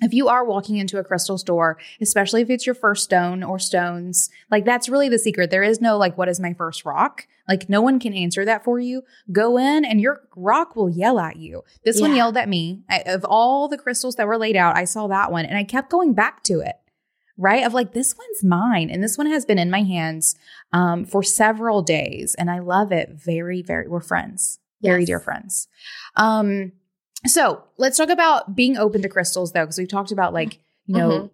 if 0.00 0.12
you 0.12 0.28
are 0.28 0.44
walking 0.44 0.76
into 0.76 0.98
a 0.98 1.04
crystal 1.04 1.38
store, 1.38 1.78
especially 2.00 2.42
if 2.42 2.50
it's 2.50 2.66
your 2.66 2.74
first 2.74 3.04
stone 3.04 3.42
or 3.42 3.58
stones, 3.58 4.28
like 4.50 4.64
that's 4.64 4.88
really 4.88 5.08
the 5.08 5.18
secret. 5.18 5.50
There 5.50 5.62
is 5.62 5.80
no 5.80 5.96
like, 5.96 6.18
what 6.18 6.28
is 6.28 6.40
my 6.40 6.52
first 6.52 6.84
rock? 6.84 7.26
Like 7.48 7.68
no 7.68 7.80
one 7.80 8.00
can 8.00 8.12
answer 8.12 8.44
that 8.44 8.64
for 8.64 8.80
you. 8.80 9.02
Go 9.30 9.56
in 9.56 9.84
and 9.84 10.00
your 10.00 10.22
rock 10.34 10.74
will 10.74 10.90
yell 10.90 11.20
at 11.20 11.36
you. 11.36 11.62
This 11.84 12.00
yeah. 12.00 12.08
one 12.08 12.16
yelled 12.16 12.36
at 12.36 12.48
me. 12.48 12.82
I, 12.90 13.02
of 13.06 13.24
all 13.24 13.68
the 13.68 13.78
crystals 13.78 14.16
that 14.16 14.26
were 14.26 14.38
laid 14.38 14.56
out, 14.56 14.76
I 14.76 14.84
saw 14.84 15.06
that 15.06 15.30
one 15.30 15.44
and 15.44 15.56
I 15.56 15.64
kept 15.64 15.90
going 15.90 16.12
back 16.12 16.42
to 16.44 16.60
it. 16.60 16.76
Right? 17.36 17.66
Of 17.66 17.74
like, 17.74 17.94
this 17.94 18.14
one's 18.16 18.44
mine. 18.44 18.90
And 18.90 19.02
this 19.02 19.18
one 19.18 19.26
has 19.26 19.44
been 19.44 19.58
in 19.58 19.68
my 19.68 19.82
hands 19.82 20.36
um, 20.72 21.04
for 21.04 21.20
several 21.24 21.82
days. 21.82 22.36
And 22.38 22.48
I 22.48 22.60
love 22.60 22.92
it 22.92 23.10
very, 23.10 23.60
very, 23.60 23.88
we're 23.88 23.98
friends. 23.98 24.60
Very 24.80 25.00
yes. 25.00 25.06
dear 25.08 25.18
friends. 25.18 25.66
Um, 26.14 26.70
so 27.26 27.64
let's 27.78 27.96
talk 27.96 28.10
about 28.10 28.54
being 28.54 28.76
open 28.76 29.02
to 29.02 29.08
crystals 29.08 29.52
though, 29.52 29.62
because 29.62 29.78
we've 29.78 29.88
talked 29.88 30.12
about 30.12 30.34
like, 30.34 30.60
you 30.86 30.96
know, 30.96 31.10
mm-hmm. 31.10 31.26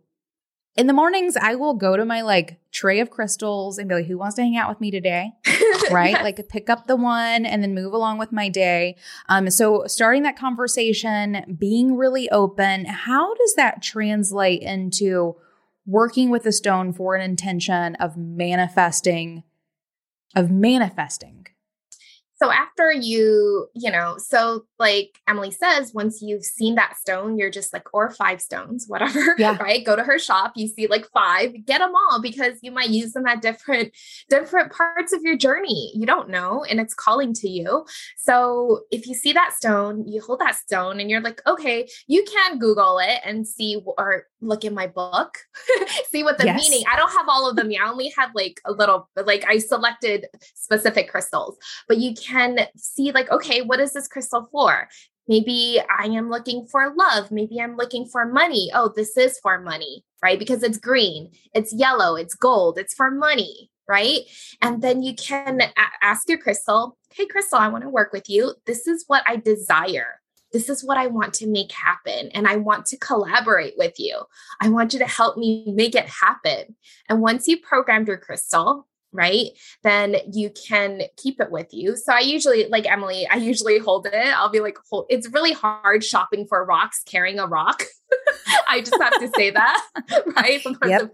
in 0.76 0.86
the 0.86 0.92
mornings, 0.92 1.36
I 1.36 1.56
will 1.56 1.74
go 1.74 1.96
to 1.96 2.04
my 2.04 2.22
like 2.22 2.60
tray 2.70 3.00
of 3.00 3.10
crystals 3.10 3.78
and 3.78 3.88
be 3.88 3.96
like, 3.96 4.06
who 4.06 4.18
wants 4.18 4.36
to 4.36 4.42
hang 4.42 4.56
out 4.56 4.68
with 4.68 4.80
me 4.80 4.90
today? 4.90 5.32
right? 5.90 6.10
yes. 6.10 6.22
Like 6.22 6.48
pick 6.48 6.70
up 6.70 6.86
the 6.86 6.96
one 6.96 7.44
and 7.44 7.62
then 7.62 7.74
move 7.74 7.92
along 7.92 8.18
with 8.18 8.30
my 8.30 8.48
day. 8.48 8.96
Um, 9.28 9.50
so 9.50 9.84
starting 9.86 10.22
that 10.22 10.38
conversation, 10.38 11.56
being 11.58 11.96
really 11.96 12.30
open, 12.30 12.84
how 12.84 13.34
does 13.34 13.54
that 13.56 13.82
translate 13.82 14.62
into 14.62 15.36
working 15.86 16.30
with 16.30 16.46
a 16.46 16.52
stone 16.52 16.92
for 16.92 17.16
an 17.16 17.22
intention 17.22 17.96
of 17.96 18.16
manifesting, 18.16 19.42
of 20.36 20.50
manifesting? 20.50 21.46
So 22.40 22.50
after 22.50 22.90
you, 22.90 23.68
you 23.74 23.90
know, 23.90 24.16
so 24.16 24.64
like 24.78 25.18
Emily 25.28 25.50
says, 25.50 25.92
once 25.92 26.22
you've 26.22 26.44
seen 26.44 26.74
that 26.76 26.96
stone, 26.96 27.36
you're 27.36 27.50
just 27.50 27.70
like, 27.74 27.92
or 27.92 28.10
five 28.12 28.40
stones, 28.40 28.86
whatever, 28.88 29.34
yeah. 29.38 29.58
right? 29.58 29.84
Go 29.84 29.94
to 29.94 30.02
her 30.02 30.18
shop, 30.18 30.52
you 30.56 30.66
see 30.66 30.86
like 30.86 31.06
five, 31.12 31.52
get 31.66 31.78
them 31.78 31.92
all 31.94 32.22
because 32.22 32.58
you 32.62 32.72
might 32.72 32.88
use 32.88 33.12
them 33.12 33.26
at 33.26 33.42
different, 33.42 33.92
different 34.30 34.72
parts 34.72 35.12
of 35.12 35.20
your 35.22 35.36
journey. 35.36 35.92
You 35.94 36.06
don't 36.06 36.30
know, 36.30 36.64
and 36.64 36.80
it's 36.80 36.94
calling 36.94 37.34
to 37.34 37.48
you. 37.48 37.84
So 38.16 38.80
if 38.90 39.06
you 39.06 39.14
see 39.14 39.34
that 39.34 39.52
stone, 39.52 40.08
you 40.08 40.22
hold 40.22 40.40
that 40.40 40.54
stone 40.54 40.98
and 40.98 41.10
you're 41.10 41.20
like, 41.20 41.42
okay, 41.46 41.88
you 42.06 42.24
can 42.24 42.58
Google 42.58 42.98
it 43.00 43.20
and 43.22 43.46
see 43.46 43.82
or 43.98 44.24
look 44.40 44.64
in 44.64 44.74
my 44.74 44.86
book, 44.86 45.36
see 46.10 46.22
what 46.22 46.38
the 46.38 46.46
yes. 46.46 46.56
meaning. 46.56 46.86
I 46.90 46.96
don't 46.96 47.12
have 47.12 47.28
all 47.28 47.50
of 47.50 47.56
them. 47.56 47.70
I 47.70 47.86
only 47.86 48.14
have 48.16 48.30
like 48.34 48.62
a 48.64 48.72
little, 48.72 49.10
like 49.26 49.44
I 49.46 49.58
selected 49.58 50.26
specific 50.54 51.10
crystals, 51.10 51.58
but 51.86 51.98
you 51.98 52.14
can 52.14 52.29
see 52.76 53.12
like, 53.12 53.30
okay, 53.30 53.62
what 53.62 53.80
is 53.80 53.92
this 53.92 54.08
crystal 54.08 54.48
for? 54.50 54.88
Maybe 55.28 55.80
I 55.98 56.06
am 56.06 56.30
looking 56.30 56.66
for 56.66 56.92
love. 56.96 57.30
Maybe 57.30 57.60
I'm 57.60 57.76
looking 57.76 58.06
for 58.06 58.26
money. 58.26 58.70
Oh, 58.74 58.92
this 58.94 59.16
is 59.16 59.38
for 59.38 59.60
money, 59.60 60.04
right? 60.22 60.38
Because 60.38 60.62
it's 60.62 60.78
green, 60.78 61.30
it's 61.54 61.72
yellow, 61.72 62.16
it's 62.16 62.34
gold, 62.34 62.78
it's 62.78 62.94
for 62.94 63.10
money, 63.10 63.70
right? 63.88 64.20
And 64.60 64.82
then 64.82 65.02
you 65.02 65.14
can 65.14 65.60
a- 65.60 65.72
ask 66.02 66.28
your 66.28 66.38
crystal, 66.38 66.96
hey, 67.14 67.26
crystal, 67.26 67.58
I 67.58 67.68
want 67.68 67.84
to 67.84 67.90
work 67.90 68.12
with 68.12 68.28
you. 68.28 68.54
This 68.66 68.86
is 68.86 69.04
what 69.06 69.22
I 69.26 69.36
desire 69.36 70.20
this 70.52 70.68
is 70.68 70.84
what 70.84 70.98
I 70.98 71.06
want 71.06 71.34
to 71.34 71.46
make 71.46 71.72
happen. 71.72 72.30
And 72.34 72.46
I 72.46 72.56
want 72.56 72.86
to 72.86 72.96
collaborate 72.96 73.74
with 73.76 73.94
you. 73.98 74.22
I 74.60 74.68
want 74.68 74.92
you 74.92 74.98
to 74.98 75.06
help 75.06 75.36
me 75.36 75.72
make 75.74 75.94
it 75.94 76.08
happen. 76.08 76.76
And 77.08 77.20
once 77.20 77.46
you've 77.46 77.62
programmed 77.62 78.08
your 78.08 78.18
crystal, 78.18 78.88
right, 79.12 79.46
then 79.82 80.16
you 80.32 80.50
can 80.50 81.02
keep 81.16 81.40
it 81.40 81.50
with 81.50 81.68
you. 81.72 81.96
So 81.96 82.12
I 82.12 82.20
usually, 82.20 82.68
like 82.68 82.90
Emily, 82.90 83.26
I 83.28 83.36
usually 83.36 83.78
hold 83.78 84.06
it. 84.06 84.14
I'll 84.14 84.50
be 84.50 84.60
like, 84.60 84.78
hold, 84.90 85.06
it's 85.08 85.28
really 85.30 85.52
hard 85.52 86.04
shopping 86.04 86.46
for 86.46 86.64
rocks, 86.64 87.02
carrying 87.04 87.38
a 87.38 87.46
rock. 87.46 87.82
I 88.68 88.80
just 88.80 89.00
have 89.00 89.18
to 89.20 89.30
say 89.36 89.50
that, 89.50 89.86
right? 90.36 90.64
Yep. 90.86 91.12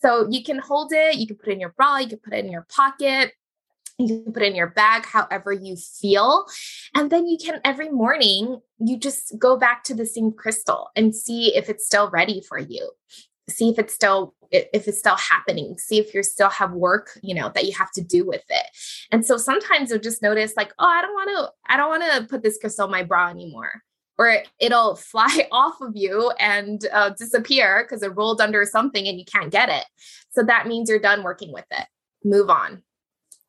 So 0.00 0.28
you 0.30 0.42
can 0.42 0.58
hold 0.58 0.92
it, 0.92 1.16
you 1.16 1.26
can 1.26 1.36
put 1.36 1.48
it 1.48 1.52
in 1.52 1.60
your 1.60 1.74
bra, 1.76 1.98
you 1.98 2.08
can 2.08 2.18
put 2.18 2.32
it 2.32 2.44
in 2.44 2.50
your 2.50 2.66
pocket 2.74 3.32
you 3.98 4.22
can 4.24 4.32
put 4.32 4.42
it 4.42 4.46
in 4.46 4.56
your 4.56 4.70
bag 4.70 5.06
however 5.06 5.52
you 5.52 5.76
feel 5.76 6.46
and 6.94 7.10
then 7.10 7.26
you 7.26 7.38
can 7.38 7.60
every 7.64 7.90
morning 7.90 8.60
you 8.78 8.98
just 8.98 9.34
go 9.38 9.56
back 9.56 9.84
to 9.84 9.94
the 9.94 10.06
same 10.06 10.32
crystal 10.32 10.88
and 10.96 11.14
see 11.14 11.54
if 11.54 11.68
it's 11.68 11.86
still 11.86 12.10
ready 12.10 12.42
for 12.48 12.58
you 12.58 12.90
see 13.48 13.68
if 13.68 13.78
it's 13.78 13.94
still 13.94 14.34
if 14.50 14.86
it's 14.88 14.98
still 14.98 15.16
happening 15.16 15.76
see 15.78 15.98
if 15.98 16.14
you 16.14 16.22
still 16.22 16.48
have 16.48 16.72
work 16.72 17.18
you 17.22 17.34
know 17.34 17.50
that 17.54 17.64
you 17.64 17.72
have 17.72 17.90
to 17.90 18.02
do 18.02 18.26
with 18.26 18.44
it 18.48 18.66
and 19.10 19.26
so 19.26 19.36
sometimes 19.36 19.90
you'll 19.90 19.98
just 19.98 20.22
notice 20.22 20.54
like 20.56 20.72
oh 20.78 20.86
i 20.86 21.02
don't 21.02 21.12
want 21.12 21.28
to 21.28 21.72
i 21.72 21.76
don't 21.76 21.88
want 21.88 22.02
to 22.02 22.28
put 22.28 22.42
this 22.42 22.58
crystal 22.58 22.86
in 22.86 22.90
my 22.90 23.02
bra 23.02 23.28
anymore 23.28 23.82
or 24.16 24.36
it'll 24.60 24.94
fly 25.10 25.48
off 25.50 25.80
of 25.80 25.92
you 25.94 26.30
and 26.38 26.86
uh, 26.92 27.10
disappear 27.18 27.84
because 27.84 28.02
it 28.02 28.14
rolled 28.16 28.40
under 28.40 28.64
something 28.64 29.08
and 29.08 29.18
you 29.18 29.24
can't 29.24 29.50
get 29.50 29.68
it 29.68 29.84
so 30.30 30.42
that 30.42 30.66
means 30.66 30.88
you're 30.88 30.98
done 30.98 31.22
working 31.22 31.52
with 31.52 31.66
it 31.70 31.86
move 32.24 32.48
on 32.48 32.82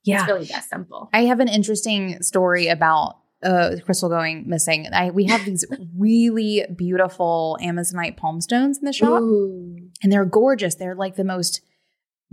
yeah. 0.05 0.19
It's 0.19 0.27
really 0.31 0.45
that 0.45 0.63
simple. 0.63 1.09
I 1.13 1.21
have 1.25 1.39
an 1.39 1.47
interesting 1.47 2.21
story 2.21 2.67
about 2.67 3.17
uh, 3.43 3.77
crystal 3.83 4.07
going 4.07 4.47
missing. 4.47 4.87
I 4.93 5.09
we 5.09 5.25
have 5.25 5.43
these 5.45 5.65
really 5.97 6.65
beautiful 6.75 7.57
Amazonite 7.61 8.15
palm 8.15 8.39
stones 8.39 8.77
in 8.77 8.85
the 8.85 8.93
shop, 8.93 9.21
Ooh. 9.21 9.84
And 10.05 10.13
they're 10.13 10.23
gorgeous. 10.23 10.75
They're 10.75 10.93
like 10.93 11.15
the 11.15 11.23
most 11.23 11.61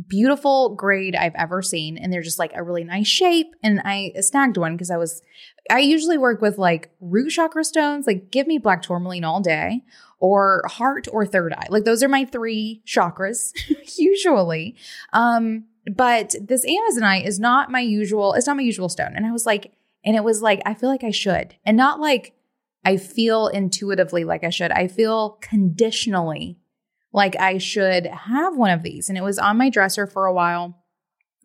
beautiful 0.07 0.75
grade 0.75 1.17
I've 1.17 1.35
ever 1.37 1.63
seen, 1.63 1.97
and 1.97 2.13
they're 2.13 2.21
just 2.21 2.39
like 2.39 2.53
a 2.55 2.63
really 2.63 2.85
nice 2.85 3.07
shape. 3.07 3.47
And 3.63 3.81
I 3.83 4.13
snagged 4.21 4.59
one 4.59 4.77
because 4.77 4.91
I 4.91 4.99
was. 4.99 5.23
I 5.71 5.79
usually 5.79 6.19
work 6.19 6.43
with 6.43 6.59
like 6.59 6.91
root 7.01 7.31
chakra 7.31 7.65
stones. 7.65 8.07
Like, 8.07 8.31
give 8.31 8.47
me 8.47 8.59
black 8.59 8.83
tourmaline 8.83 9.25
all 9.25 9.41
day, 9.41 9.85
or 10.19 10.65
heart 10.67 11.09
or 11.11 11.25
third 11.25 11.55
eye. 11.55 11.69
Like 11.71 11.85
those 11.85 12.03
are 12.03 12.09
my 12.09 12.27
three 12.27 12.83
chakras 12.87 13.53
usually. 13.99 14.77
Um, 15.15 15.65
but 15.97 16.35
this 16.43 16.67
Amazonite 16.67 17.27
is 17.27 17.41
not 17.41 17.71
my 17.71 17.81
usual, 17.81 18.35
it's 18.35 18.47
not 18.47 18.57
my 18.57 18.63
usual 18.63 18.91
stone. 18.91 19.15
And 19.17 19.25
I 19.25 19.33
was 19.33 19.47
like, 19.47 19.73
and 20.05 20.15
it 20.15 20.25
was 20.25 20.43
like, 20.43 20.61
I 20.67 20.75
feel 20.75 20.91
like 20.91 21.05
I 21.05 21.11
should. 21.11 21.57
And 21.65 21.79
not 21.79 22.01
like 22.01 22.35
I 22.85 22.99
feel 22.99 23.49
intuitively 23.49 24.25
like 24.25 24.45
I 24.45 24.51
should. 24.51 24.73
I 24.73 24.89
feel 24.89 25.39
conditionally 25.41 26.59
like 27.13 27.37
I 27.37 27.59
should 27.59 28.07
have 28.07 28.57
one 28.57 28.71
of 28.71 28.83
these. 28.83 29.09
And 29.09 29.19
it 29.19 29.23
was 29.23 29.39
on 29.39 29.59
my 29.59 29.71
dresser 29.71 30.07
for 30.07 30.27
a 30.27 30.33
while 30.33 30.79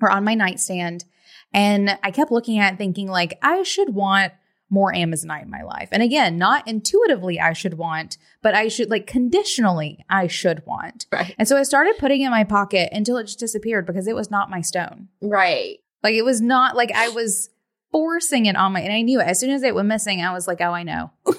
or 0.02 0.10
on 0.10 0.24
my 0.24 0.34
nightstand. 0.34 1.06
And 1.54 1.98
I 2.04 2.12
kept 2.12 2.32
looking 2.32 2.60
at 2.60 2.74
it 2.74 2.78
thinking, 2.78 3.08
like, 3.08 3.38
I 3.42 3.64
should 3.64 3.94
want 3.94 4.34
more 4.70 4.94
Amazonite 4.94 5.44
in 5.44 5.50
my 5.50 5.64
life. 5.64 5.90
And 5.92 6.04
again, 6.04 6.38
not 6.38 6.68
intuitively 6.68 7.40
I 7.40 7.54
should 7.54 7.76
want, 7.76 8.18
but 8.42 8.54
I 8.54 8.68
should 8.68 8.90
like 8.90 9.08
conditionally 9.08 10.04
I 10.10 10.28
should 10.28 10.66
want. 10.66 11.06
Right. 11.12 11.34
And 11.38 11.48
so 11.48 11.58
I 11.58 11.64
started 11.64 11.98
putting 11.98 12.22
it 12.22 12.26
in 12.26 12.32
my 12.32 12.44
pocket 12.44 12.90
until 12.92 13.18
it 13.18 13.26
just 13.26 13.40
disappeared 13.40 13.86
because 13.86 14.08
it 14.08 14.16
was 14.16 14.30
not 14.30 14.50
my 14.50 14.62
stone. 14.62 15.08
Right. 15.22 15.80
Like 16.04 16.16
it 16.16 16.26
was 16.26 16.42
not 16.42 16.76
like 16.76 16.92
I 16.92 17.10
was 17.10 17.50
forcing 17.92 18.46
it 18.46 18.58
on 18.58 18.74
my 18.74 18.82
and 18.82 18.94
I 18.94 19.02
knew 19.02 19.22
it. 19.22 19.28
As 19.28 19.40
soon 19.40 19.52
as 19.52 19.64
it 19.64 19.74
went 19.74 19.88
missing, 19.88 20.22
I 20.22 20.34
was 20.34 20.48
like, 20.48 20.60
oh, 20.60 20.72
I 20.72 20.84
know. 20.84 21.12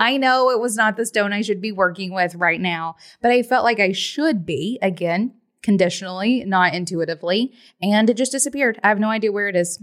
I 0.00 0.16
know 0.16 0.50
it 0.50 0.58
was 0.58 0.76
not 0.76 0.96
the 0.96 1.04
stone 1.04 1.34
I 1.34 1.42
should 1.42 1.60
be 1.60 1.72
working 1.72 2.14
with 2.14 2.34
right 2.34 2.60
now, 2.60 2.96
but 3.20 3.30
I 3.30 3.42
felt 3.42 3.64
like 3.64 3.78
I 3.78 3.92
should 3.92 4.46
be 4.46 4.78
again, 4.80 5.34
conditionally, 5.62 6.42
not 6.44 6.74
intuitively. 6.74 7.52
And 7.82 8.08
it 8.08 8.16
just 8.16 8.32
disappeared. 8.32 8.80
I 8.82 8.88
have 8.88 8.98
no 8.98 9.10
idea 9.10 9.30
where 9.30 9.48
it 9.48 9.56
is. 9.56 9.78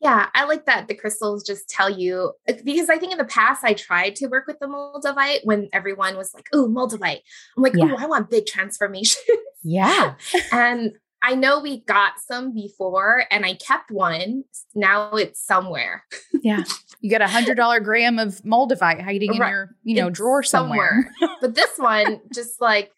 Yeah, 0.00 0.26
I 0.34 0.46
like 0.46 0.66
that 0.66 0.88
the 0.88 0.96
crystals 0.96 1.44
just 1.44 1.68
tell 1.68 1.88
you 1.88 2.32
uh, 2.48 2.54
because 2.64 2.90
I 2.90 2.98
think 2.98 3.12
in 3.12 3.18
the 3.18 3.24
past 3.24 3.62
I 3.62 3.74
tried 3.74 4.16
to 4.16 4.26
work 4.26 4.48
with 4.48 4.58
the 4.58 4.66
moldavite 4.66 5.44
when 5.44 5.68
everyone 5.72 6.16
was 6.16 6.34
like, 6.34 6.48
"Oh, 6.52 6.66
moldavite." 6.66 7.20
I'm 7.56 7.62
like, 7.62 7.74
yeah. 7.76 7.84
"Oh, 7.92 7.96
I 7.96 8.06
want 8.06 8.28
big 8.30 8.46
transformation." 8.46 9.22
Yeah. 9.62 10.14
and 10.52 10.98
I 11.22 11.34
know 11.34 11.60
we 11.60 11.80
got 11.82 12.14
some 12.18 12.52
before 12.52 13.24
and 13.30 13.46
I 13.46 13.54
kept 13.54 13.90
one. 13.90 14.44
Now 14.74 15.12
it's 15.12 15.40
somewhere. 15.44 16.04
yeah. 16.42 16.64
You 17.00 17.10
got 17.10 17.22
a 17.22 17.28
hundred 17.28 17.56
dollar 17.56 17.80
gram 17.80 18.18
of 18.18 18.42
moldavite 18.42 19.02
hiding 19.02 19.38
right. 19.38 19.48
in 19.48 19.52
your, 19.52 19.76
you 19.84 19.96
know, 19.96 20.08
it's 20.08 20.16
drawer 20.16 20.42
somewhere. 20.42 21.12
somewhere. 21.20 21.36
but 21.40 21.54
this 21.54 21.70
one 21.76 22.20
just 22.34 22.60
like, 22.60 22.92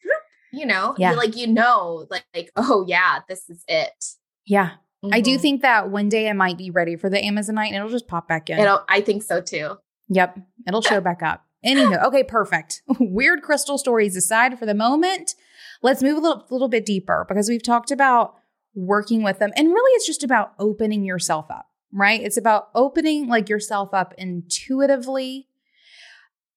you 0.52 0.66
know, 0.66 0.94
yeah. 0.98 1.12
like 1.12 1.36
you 1.36 1.46
know, 1.46 2.06
like, 2.10 2.24
like, 2.34 2.50
oh 2.56 2.84
yeah, 2.88 3.20
this 3.28 3.48
is 3.50 3.62
it. 3.68 4.04
Yeah. 4.46 4.70
Mm-hmm. 5.04 5.14
I 5.14 5.20
do 5.20 5.32
mm-hmm. 5.32 5.42
think 5.42 5.62
that 5.62 5.90
one 5.90 6.08
day 6.08 6.28
I 6.30 6.32
might 6.32 6.56
be 6.56 6.70
ready 6.70 6.96
for 6.96 7.10
the 7.10 7.18
Amazonite 7.18 7.68
and 7.68 7.76
it'll 7.76 7.88
just 7.88 8.08
pop 8.08 8.28
back 8.28 8.48
in. 8.48 8.58
It'll, 8.58 8.84
I 8.88 9.00
think 9.00 9.22
so 9.22 9.40
too. 9.40 9.76
Yep. 10.08 10.38
It'll 10.66 10.82
show 10.82 11.00
back 11.00 11.22
up. 11.22 11.44
Anywho, 11.64 12.02
okay, 12.04 12.22
perfect. 12.22 12.82
Weird 13.00 13.42
crystal 13.42 13.78
stories 13.78 14.16
aside 14.16 14.58
for 14.58 14.66
the 14.66 14.74
moment, 14.74 15.34
let's 15.84 16.02
move 16.02 16.16
a 16.16 16.20
little, 16.20 16.46
little 16.50 16.68
bit 16.68 16.86
deeper 16.86 17.26
because 17.28 17.48
we've 17.48 17.62
talked 17.62 17.90
about 17.90 18.34
working 18.74 19.22
with 19.22 19.38
them. 19.38 19.52
And 19.54 19.68
really, 19.68 19.92
it's 19.92 20.06
just 20.06 20.24
about 20.24 20.54
opening 20.58 21.04
yourself 21.04 21.50
up, 21.50 21.66
right? 21.92 22.20
It's 22.20 22.38
about 22.38 22.70
opening 22.74 23.28
like 23.28 23.48
yourself 23.48 23.90
up 23.92 24.14
intuitively. 24.18 25.46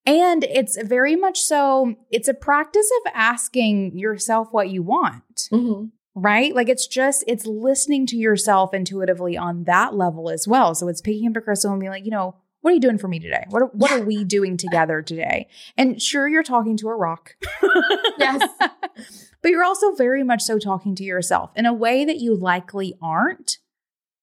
And 0.05 0.45
it's 0.45 0.81
very 0.81 1.17
much 1.17 1.41
so, 1.41 1.95
it's 2.09 2.29
a 2.29 2.33
practice 2.33 2.89
of 3.01 3.11
asking 3.13 3.97
yourself 3.97 4.47
what 4.51 4.69
you 4.69 4.81
want. 4.81 5.49
Mm-hmm 5.51 5.87
right? 6.19 6.55
Like 6.55 6.67
it's 6.67 6.87
just, 6.87 7.23
it's 7.27 7.45
listening 7.45 8.07
to 8.07 8.17
yourself 8.17 8.73
intuitively 8.73 9.37
on 9.37 9.65
that 9.65 9.93
level 9.93 10.31
as 10.31 10.47
well. 10.47 10.73
So 10.73 10.87
it's 10.87 10.99
picking 10.99 11.29
up 11.29 11.37
a 11.37 11.41
crystal 11.41 11.69
and 11.69 11.79
being 11.79 11.91
like, 11.91 12.05
you 12.05 12.11
know, 12.11 12.35
what 12.61 12.71
are 12.71 12.73
you 12.73 12.79
doing 12.79 12.97
for 12.97 13.07
me 13.07 13.19
today? 13.19 13.45
What 13.49 13.61
are, 13.61 13.67
what 13.67 13.91
are 13.91 14.01
we 14.01 14.23
doing 14.23 14.57
together 14.57 15.01
today? 15.01 15.47
And 15.77 16.01
sure, 16.01 16.27
you're 16.27 16.43
talking 16.43 16.75
to 16.77 16.89
a 16.89 16.95
rock. 16.95 17.35
yes. 18.17 18.49
but 19.41 19.51
you're 19.51 19.63
also 19.63 19.93
very 19.93 20.23
much 20.23 20.41
so 20.41 20.57
talking 20.59 20.95
to 20.95 21.03
yourself 21.03 21.51
in 21.55 21.65
a 21.65 21.73
way 21.73 22.03
that 22.03 22.17
you 22.17 22.35
likely 22.35 22.95
aren't 23.01 23.59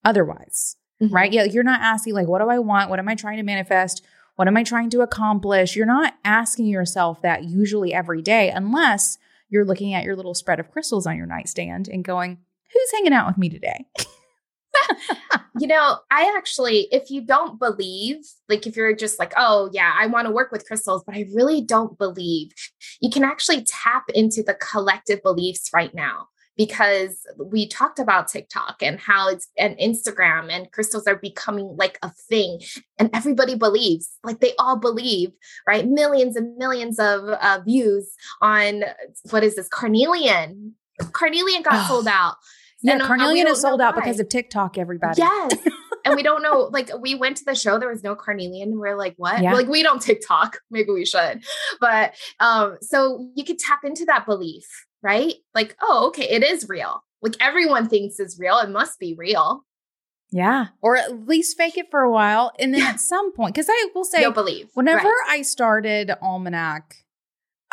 otherwise, 0.05 0.76
mm-hmm. 1.03 1.14
right? 1.14 1.32
Yeah, 1.32 1.45
you're 1.45 1.62
not 1.62 1.80
asking, 1.80 2.14
like, 2.14 2.26
what 2.26 2.41
do 2.41 2.49
I 2.49 2.59
want? 2.59 2.91
What 2.91 2.99
am 2.99 3.09
I 3.09 3.14
trying 3.14 3.39
to 3.39 3.43
manifest? 3.43 4.05
What 4.37 4.49
am 4.49 4.57
I 4.57 4.64
trying 4.64 4.91
to 4.91 5.01
accomplish? 5.01 5.76
You're 5.76 5.87
not 5.87 6.14
asking 6.24 6.66
yourself 6.66 7.22
that 7.22 7.45
usually 7.45 7.95
every 7.95 8.20
day 8.20 8.51
unless 8.51 9.16
you're 9.49 9.64
looking 9.64 9.95
at 9.95 10.05
your 10.05 10.16
little 10.16 10.35
spread 10.35 10.59
of 10.59 10.70
crystals 10.70 11.07
on 11.07 11.16
your 11.16 11.26
nightstand 11.26 11.89
and 11.89 12.05
going, 12.05 12.39
who's 12.72 12.93
hanging 12.93 13.12
out 13.12 13.28
with 13.28 13.39
me 13.39 13.49
today? 13.49 13.87
you 15.61 15.66
know, 15.66 15.99
I 16.11 16.33
actually, 16.37 16.89
if 16.93 17.11
you 17.11 17.20
don't 17.20 17.59
believe, 17.59 18.16
like 18.49 18.66
if 18.66 18.77
you're 18.77 18.95
just 18.95 19.18
like, 19.18 19.33
oh, 19.37 19.70
yeah, 19.72 19.93
I 19.99 20.07
want 20.07 20.27
to 20.27 20.33
work 20.33 20.51
with 20.53 20.66
crystals, 20.66 21.05
but 21.05 21.14
I 21.14 21.27
really 21.35 21.61
don't 21.61 21.99
believe, 21.99 22.53
you 23.01 23.11
can 23.11 23.25
actually 23.25 23.64
tap 23.64 24.05
into 24.14 24.43
the 24.43 24.55
collective 24.55 25.22
beliefs 25.22 25.70
right 25.72 25.95
now 25.95 26.29
because 26.57 27.27
we 27.39 27.66
talked 27.66 27.99
about 27.99 28.29
TikTok 28.29 28.77
and 28.81 29.01
how 29.01 29.29
it's 29.29 29.49
and 29.59 29.77
Instagram 29.79 30.51
and 30.51 30.70
crystals 30.72 31.07
are 31.07 31.16
becoming 31.16 31.75
like 31.77 31.99
a 32.03 32.11
thing 32.11 32.61
and 32.99 33.11
everybody 33.12 33.57
believes 33.57 34.18
like 34.22 34.41
they 34.41 34.53
all 34.59 34.79
believe 34.79 35.31
right? 35.66 35.89
Millions 35.89 36.37
and 36.37 36.57
millions 36.57 36.99
of 36.99 37.25
uh, 37.25 37.61
views 37.64 38.14
on 38.41 38.85
what 39.31 39.43
is 39.43 39.57
this 39.57 39.68
carnelian? 39.68 40.75
Carnelian 41.12 41.62
got 41.62 41.85
oh. 41.85 41.89
sold 41.89 42.07
out 42.07 42.37
yeah, 42.85 42.93
and, 42.93 43.03
uh, 43.03 43.07
carnelian 43.07 43.49
is 43.49 43.61
sold 43.61 43.80
out 43.80 43.95
because 43.95 44.20
of 44.20 44.28
TikTok. 44.28 44.78
Everybody, 44.78 45.18
yes, 45.18 45.53
and 46.05 46.14
we 46.14 46.22
don't 46.22 46.43
know. 46.43 46.68
Like, 46.74 46.91
we 47.01 47.14
went 47.14 47.37
to 47.39 47.45
the 47.45 47.55
show, 47.55 47.78
there 47.78 47.89
was 47.89 48.03
no 48.03 48.14
carnelian. 48.16 48.70
And 48.70 48.80
we're 48.80 48.97
like, 48.97 49.14
what? 49.16 49.43
Yeah. 49.43 49.55
Like, 49.55 49.68
we 49.68 49.82
don't 49.82 50.03
TikTok. 50.03 50.59
Maybe 50.70 50.91
we 50.91 51.05
should, 51.05 51.45
but 51.80 52.14
um, 52.41 52.78
so 52.80 53.28
you 53.35 53.45
could 53.45 53.59
tap 53.59 53.80
into 53.85 54.05
that 54.07 54.26
belief, 54.26 54.66
right? 55.03 55.35
Like, 55.55 55.76
oh, 55.80 56.09
okay, 56.09 56.28
it 56.28 56.43
is 56.43 56.68
real. 56.68 57.03
Like 57.24 57.37
everyone 57.41 57.89
thinks 57.89 58.20
is 58.20 58.39
real. 58.39 58.59
It 58.59 58.68
must 58.68 59.01
be 59.01 59.14
real. 59.16 59.64
Yeah. 60.30 60.66
Or 60.82 60.97
at 60.97 61.26
least 61.26 61.57
fake 61.57 61.78
it 61.78 61.91
for 61.91 62.01
a 62.01 62.11
while. 62.11 62.53
And 62.59 62.74
then 62.74 62.82
at 62.82 63.01
some 63.01 63.32
point, 63.32 63.55
because 63.55 63.68
I 63.70 63.89
will 63.95 64.05
say, 64.05 64.20
You'll 64.20 64.32
believe. 64.32 64.68
Whenever 64.74 65.09
right. 65.09 65.26
I 65.28 65.43
started 65.43 66.12
Almanac, 66.20 66.97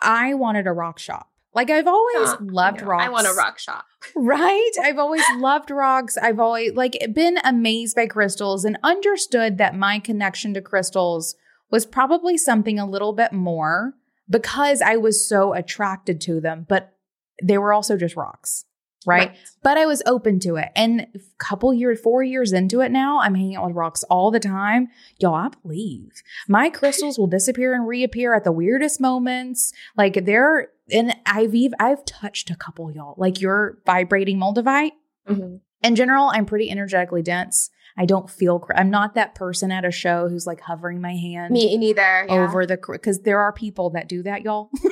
I 0.01 0.35
wanted 0.35 0.67
a 0.67 0.71
rock 0.71 0.99
shop. 0.99 1.30
Like 1.53 1.69
I've 1.69 1.87
always 1.87 2.29
oh, 2.29 2.37
loved 2.41 2.81
rocks. 2.81 3.05
I 3.05 3.09
want 3.09 3.27
a 3.27 3.33
rock 3.33 3.59
shop. 3.59 3.85
right? 4.15 4.71
I've 4.81 4.97
always 4.97 5.23
loved 5.37 5.69
rocks. 5.69 6.17
I've 6.17 6.39
always 6.39 6.73
like 6.73 6.97
been 7.13 7.37
amazed 7.43 7.95
by 7.95 8.07
crystals 8.07 8.63
and 8.63 8.77
understood 8.83 9.57
that 9.57 9.75
my 9.75 9.99
connection 9.99 10.53
to 10.53 10.61
crystals 10.61 11.35
was 11.69 11.85
probably 11.85 12.37
something 12.37 12.79
a 12.79 12.89
little 12.89 13.13
bit 13.13 13.33
more 13.33 13.95
because 14.29 14.81
I 14.81 14.95
was 14.95 15.27
so 15.27 15.53
attracted 15.53 16.21
to 16.21 16.39
them, 16.39 16.65
but 16.67 16.95
they 17.43 17.57
were 17.57 17.73
also 17.73 17.97
just 17.97 18.15
rocks. 18.15 18.65
Right? 19.03 19.29
right? 19.29 19.37
But 19.63 19.79
I 19.79 19.87
was 19.87 20.03
open 20.05 20.39
to 20.41 20.57
it. 20.57 20.69
And 20.75 21.07
a 21.15 21.19
couple 21.39 21.73
years, 21.73 21.99
four 21.99 22.21
years 22.21 22.53
into 22.53 22.81
it 22.81 22.91
now, 22.91 23.19
I'm 23.19 23.33
hanging 23.33 23.55
out 23.55 23.65
with 23.65 23.75
rocks 23.75 24.03
all 24.11 24.29
the 24.29 24.39
time. 24.39 24.89
Y'all, 25.17 25.33
I 25.33 25.49
believe 25.63 26.21
my 26.47 26.69
crystals 26.69 27.17
will 27.17 27.25
disappear 27.25 27.73
and 27.73 27.87
reappear 27.87 28.35
at 28.35 28.43
the 28.43 28.51
weirdest 28.51 29.01
moments. 29.01 29.73
Like 29.97 30.25
they're 30.25 30.69
and 30.91 31.15
I've 31.25 31.53
I've 31.79 32.05
touched 32.05 32.49
a 32.49 32.55
couple 32.55 32.91
y'all. 32.91 33.15
Like 33.17 33.41
your 33.41 33.79
vibrating 33.85 34.39
moldavite. 34.39 34.91
Mm-hmm. 35.27 35.57
In 35.83 35.95
general, 35.95 36.29
I'm 36.31 36.45
pretty 36.45 36.69
energetically 36.69 37.21
dense. 37.21 37.69
I 37.97 38.05
don't 38.05 38.29
feel. 38.29 38.59
Cr- 38.59 38.73
I'm 38.75 38.89
not 38.89 39.15
that 39.15 39.35
person 39.35 39.71
at 39.71 39.85
a 39.85 39.91
show 39.91 40.29
who's 40.29 40.47
like 40.47 40.61
hovering 40.61 41.01
my 41.01 41.15
hand. 41.15 41.53
Me 41.53 41.75
neither. 41.77 42.25
Yeah. 42.27 42.33
Over 42.33 42.65
the 42.65 42.77
because 42.77 43.21
there 43.21 43.39
are 43.39 43.51
people 43.51 43.89
that 43.91 44.07
do 44.07 44.23
that, 44.23 44.43
y'all. 44.43 44.69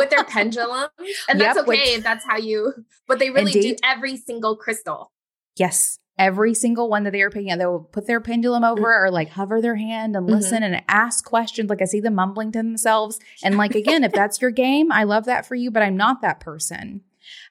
with 0.00 0.10
their 0.10 0.24
pendulum, 0.24 0.88
and 1.28 1.40
that's 1.40 1.56
yep, 1.56 1.68
okay. 1.68 1.96
With, 1.96 2.04
that's 2.04 2.24
how 2.24 2.36
you. 2.36 2.72
But 3.06 3.18
they 3.18 3.30
really 3.30 3.52
indeed. 3.52 3.76
do 3.76 3.88
every 3.88 4.16
single 4.16 4.56
crystal. 4.56 5.12
Yes, 5.56 5.98
every 6.18 6.54
single 6.54 6.88
one 6.88 7.04
that 7.04 7.12
they 7.12 7.22
are 7.22 7.30
picking 7.30 7.50
up. 7.50 7.58
they 7.58 7.66
will 7.66 7.80
put 7.80 8.06
their 8.06 8.20
pendulum 8.20 8.62
over 8.64 8.82
mm-hmm. 8.82 9.06
or 9.06 9.10
like 9.10 9.30
hover 9.30 9.60
their 9.60 9.76
hand 9.76 10.14
and 10.14 10.26
listen 10.26 10.62
mm-hmm. 10.62 10.74
and 10.74 10.84
ask 10.88 11.24
questions. 11.24 11.70
Like 11.70 11.82
I 11.82 11.86
see 11.86 12.00
them 12.00 12.14
mumbling 12.14 12.52
to 12.52 12.58
themselves. 12.58 13.18
And 13.42 13.56
like, 13.56 13.74
again, 13.74 14.04
if 14.04 14.12
that's 14.12 14.40
your 14.42 14.50
game, 14.50 14.92
I 14.92 15.04
love 15.04 15.24
that 15.24 15.46
for 15.46 15.54
you, 15.54 15.70
but 15.70 15.82
I'm 15.82 15.96
not 15.96 16.20
that 16.20 16.40
person. 16.40 17.00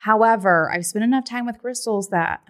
However, 0.01 0.71
I've 0.71 0.85
spent 0.85 1.03
enough 1.03 1.25
time 1.25 1.45
with 1.45 1.59
crystals 1.59 2.09
that, 2.09 2.41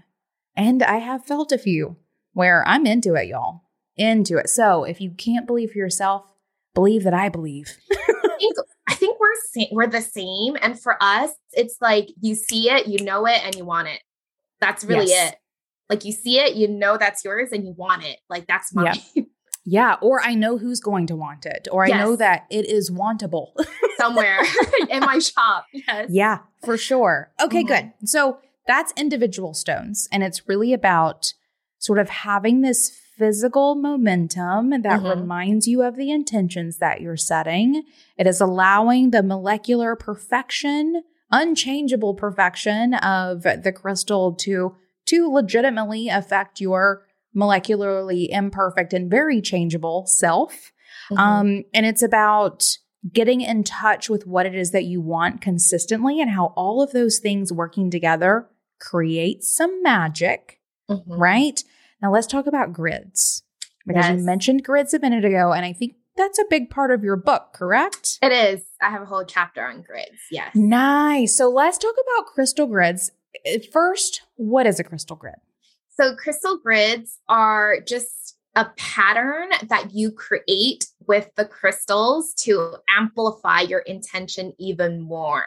and 0.55 0.83
I 0.83 0.97
have 0.97 1.25
felt 1.25 1.51
a 1.51 1.57
few 1.57 1.95
where 2.33 2.67
I'm 2.67 2.85
into 2.85 3.15
it, 3.15 3.27
y'all. 3.27 3.63
Into 3.95 4.37
it. 4.37 4.49
So 4.49 4.83
if 4.83 4.99
you 4.99 5.11
can't 5.11 5.47
believe 5.47 5.71
for 5.71 5.77
yourself, 5.77 6.33
believe 6.73 7.03
that 7.03 7.13
I 7.13 7.29
believe. 7.29 7.77
I 7.91 8.37
think, 8.39 8.55
I 8.87 8.93
think 8.93 9.19
we're 9.19 9.29
we're 9.71 9.87
the 9.87 10.01
same, 10.01 10.57
and 10.61 10.79
for 10.79 11.01
us, 11.01 11.31
it's 11.53 11.77
like 11.81 12.09
you 12.21 12.35
see 12.35 12.69
it, 12.69 12.87
you 12.87 13.03
know 13.03 13.25
it, 13.25 13.41
and 13.43 13.55
you 13.55 13.65
want 13.65 13.87
it. 13.87 14.01
That's 14.59 14.83
really 14.83 15.07
yes. 15.07 15.33
it. 15.33 15.39
Like 15.89 16.05
you 16.05 16.11
see 16.11 16.39
it, 16.39 16.55
you 16.55 16.67
know 16.67 16.97
that's 16.97 17.25
yours 17.25 17.49
and 17.51 17.65
you 17.65 17.73
want 17.73 18.05
it. 18.05 18.19
Like 18.29 18.47
that's 18.47 18.73
mine. 18.73 18.95
Yeah. 19.15 19.23
yeah. 19.65 19.95
Or 20.01 20.21
I 20.21 20.35
know 20.35 20.57
who's 20.57 20.79
going 20.79 21.07
to 21.07 21.15
want 21.15 21.45
it. 21.45 21.67
Or 21.71 21.83
I 21.83 21.87
yes. 21.87 21.99
know 21.99 22.15
that 22.15 22.45
it 22.49 22.69
is 22.69 22.91
wantable 22.91 23.53
somewhere 23.97 24.39
in 24.89 25.01
my 25.01 25.19
shop. 25.19 25.65
Yes. 25.73 26.07
Yeah, 26.09 26.39
for 26.63 26.77
sure. 26.77 27.31
Okay, 27.41 27.63
mm-hmm. 27.63 27.89
good. 27.89 28.07
So 28.07 28.39
that's 28.67 28.93
individual 28.95 29.53
stones. 29.53 30.07
And 30.11 30.23
it's 30.23 30.47
really 30.47 30.73
about 30.73 31.33
sort 31.79 31.97
of 31.97 32.09
having 32.09 32.61
this 32.61 32.91
physical 33.17 33.75
momentum 33.75 34.69
that 34.69 34.83
mm-hmm. 34.83 35.19
reminds 35.19 35.67
you 35.67 35.81
of 35.83 35.97
the 35.97 36.11
intentions 36.11 36.77
that 36.77 37.01
you're 37.01 37.17
setting. 37.17 37.83
It 38.17 38.27
is 38.27 38.39
allowing 38.39 39.11
the 39.11 39.23
molecular 39.23 39.95
perfection, 39.95 41.03
unchangeable 41.31 42.13
perfection 42.13 42.93
of 42.93 43.43
the 43.43 43.73
crystal 43.75 44.33
to 44.35 44.75
to 45.09 45.31
legitimately 45.31 46.09
affect 46.09 46.59
your 46.59 47.05
molecularly 47.35 48.27
imperfect 48.29 48.93
and 48.93 49.09
very 49.09 49.41
changeable 49.41 50.05
self. 50.07 50.71
Mm-hmm. 51.11 51.17
Um, 51.17 51.63
and 51.73 51.85
it's 51.85 52.01
about 52.01 52.77
getting 53.11 53.41
in 53.41 53.63
touch 53.63 54.09
with 54.09 54.27
what 54.27 54.45
it 54.45 54.55
is 54.55 54.71
that 54.71 54.83
you 54.83 55.01
want 55.01 55.41
consistently 55.41 56.19
and 56.19 56.31
how 56.31 56.47
all 56.55 56.81
of 56.81 56.91
those 56.91 57.19
things 57.19 57.53
working 57.53 57.89
together 57.89 58.49
create 58.79 59.43
some 59.43 59.81
magic, 59.81 60.59
mm-hmm. 60.89 61.13
right? 61.13 61.63
Now 62.01 62.11
let's 62.11 62.27
talk 62.27 62.47
about 62.47 62.73
grids 62.73 63.43
because 63.85 64.05
yes. 64.05 64.19
you 64.19 64.25
mentioned 64.25 64.63
grids 64.63 64.93
a 64.93 64.99
minute 64.99 65.25
ago, 65.25 65.51
and 65.51 65.65
I 65.65 65.73
think 65.73 65.95
that's 66.15 66.39
a 66.39 66.45
big 66.49 66.69
part 66.69 66.91
of 66.91 67.03
your 67.03 67.15
book, 67.15 67.53
correct? 67.53 68.19
It 68.21 68.31
is. 68.31 68.61
I 68.81 68.89
have 68.89 69.01
a 69.01 69.05
whole 69.05 69.25
chapter 69.25 69.65
on 69.65 69.81
grids. 69.81 70.19
Yes. 70.29 70.53
Nice. 70.53 71.37
So 71.37 71.49
let's 71.49 71.77
talk 71.77 71.95
about 71.95 72.27
crystal 72.27 72.67
grids. 72.67 73.11
First, 73.71 74.21
what 74.35 74.65
is 74.65 74.79
a 74.79 74.83
crystal 74.83 75.15
grid? 75.15 75.35
So, 75.89 76.15
crystal 76.15 76.57
grids 76.57 77.19
are 77.27 77.79
just 77.81 78.37
a 78.55 78.65
pattern 78.77 79.49
that 79.67 79.93
you 79.93 80.11
create 80.11 80.87
with 81.07 81.29
the 81.35 81.45
crystals 81.45 82.33
to 82.33 82.75
amplify 82.89 83.61
your 83.61 83.79
intention 83.79 84.53
even 84.57 85.01
more. 85.01 85.45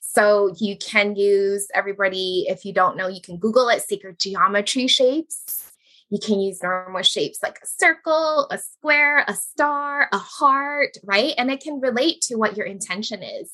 So, 0.00 0.54
you 0.58 0.76
can 0.76 1.16
use 1.16 1.66
everybody, 1.74 2.46
if 2.48 2.64
you 2.64 2.72
don't 2.72 2.96
know, 2.96 3.08
you 3.08 3.20
can 3.20 3.38
Google 3.38 3.68
it, 3.68 3.82
sacred 3.82 4.18
geometry 4.18 4.86
shapes. 4.86 5.72
You 6.08 6.18
can 6.20 6.38
use 6.40 6.62
normal 6.62 7.02
shapes 7.02 7.40
like 7.42 7.58
a 7.62 7.66
circle, 7.66 8.46
a 8.50 8.58
square, 8.58 9.24
a 9.26 9.34
star, 9.34 10.08
a 10.12 10.18
heart, 10.18 10.96
right? 11.02 11.34
And 11.36 11.50
it 11.50 11.60
can 11.60 11.80
relate 11.80 12.20
to 12.22 12.36
what 12.36 12.56
your 12.56 12.66
intention 12.66 13.22
is. 13.22 13.52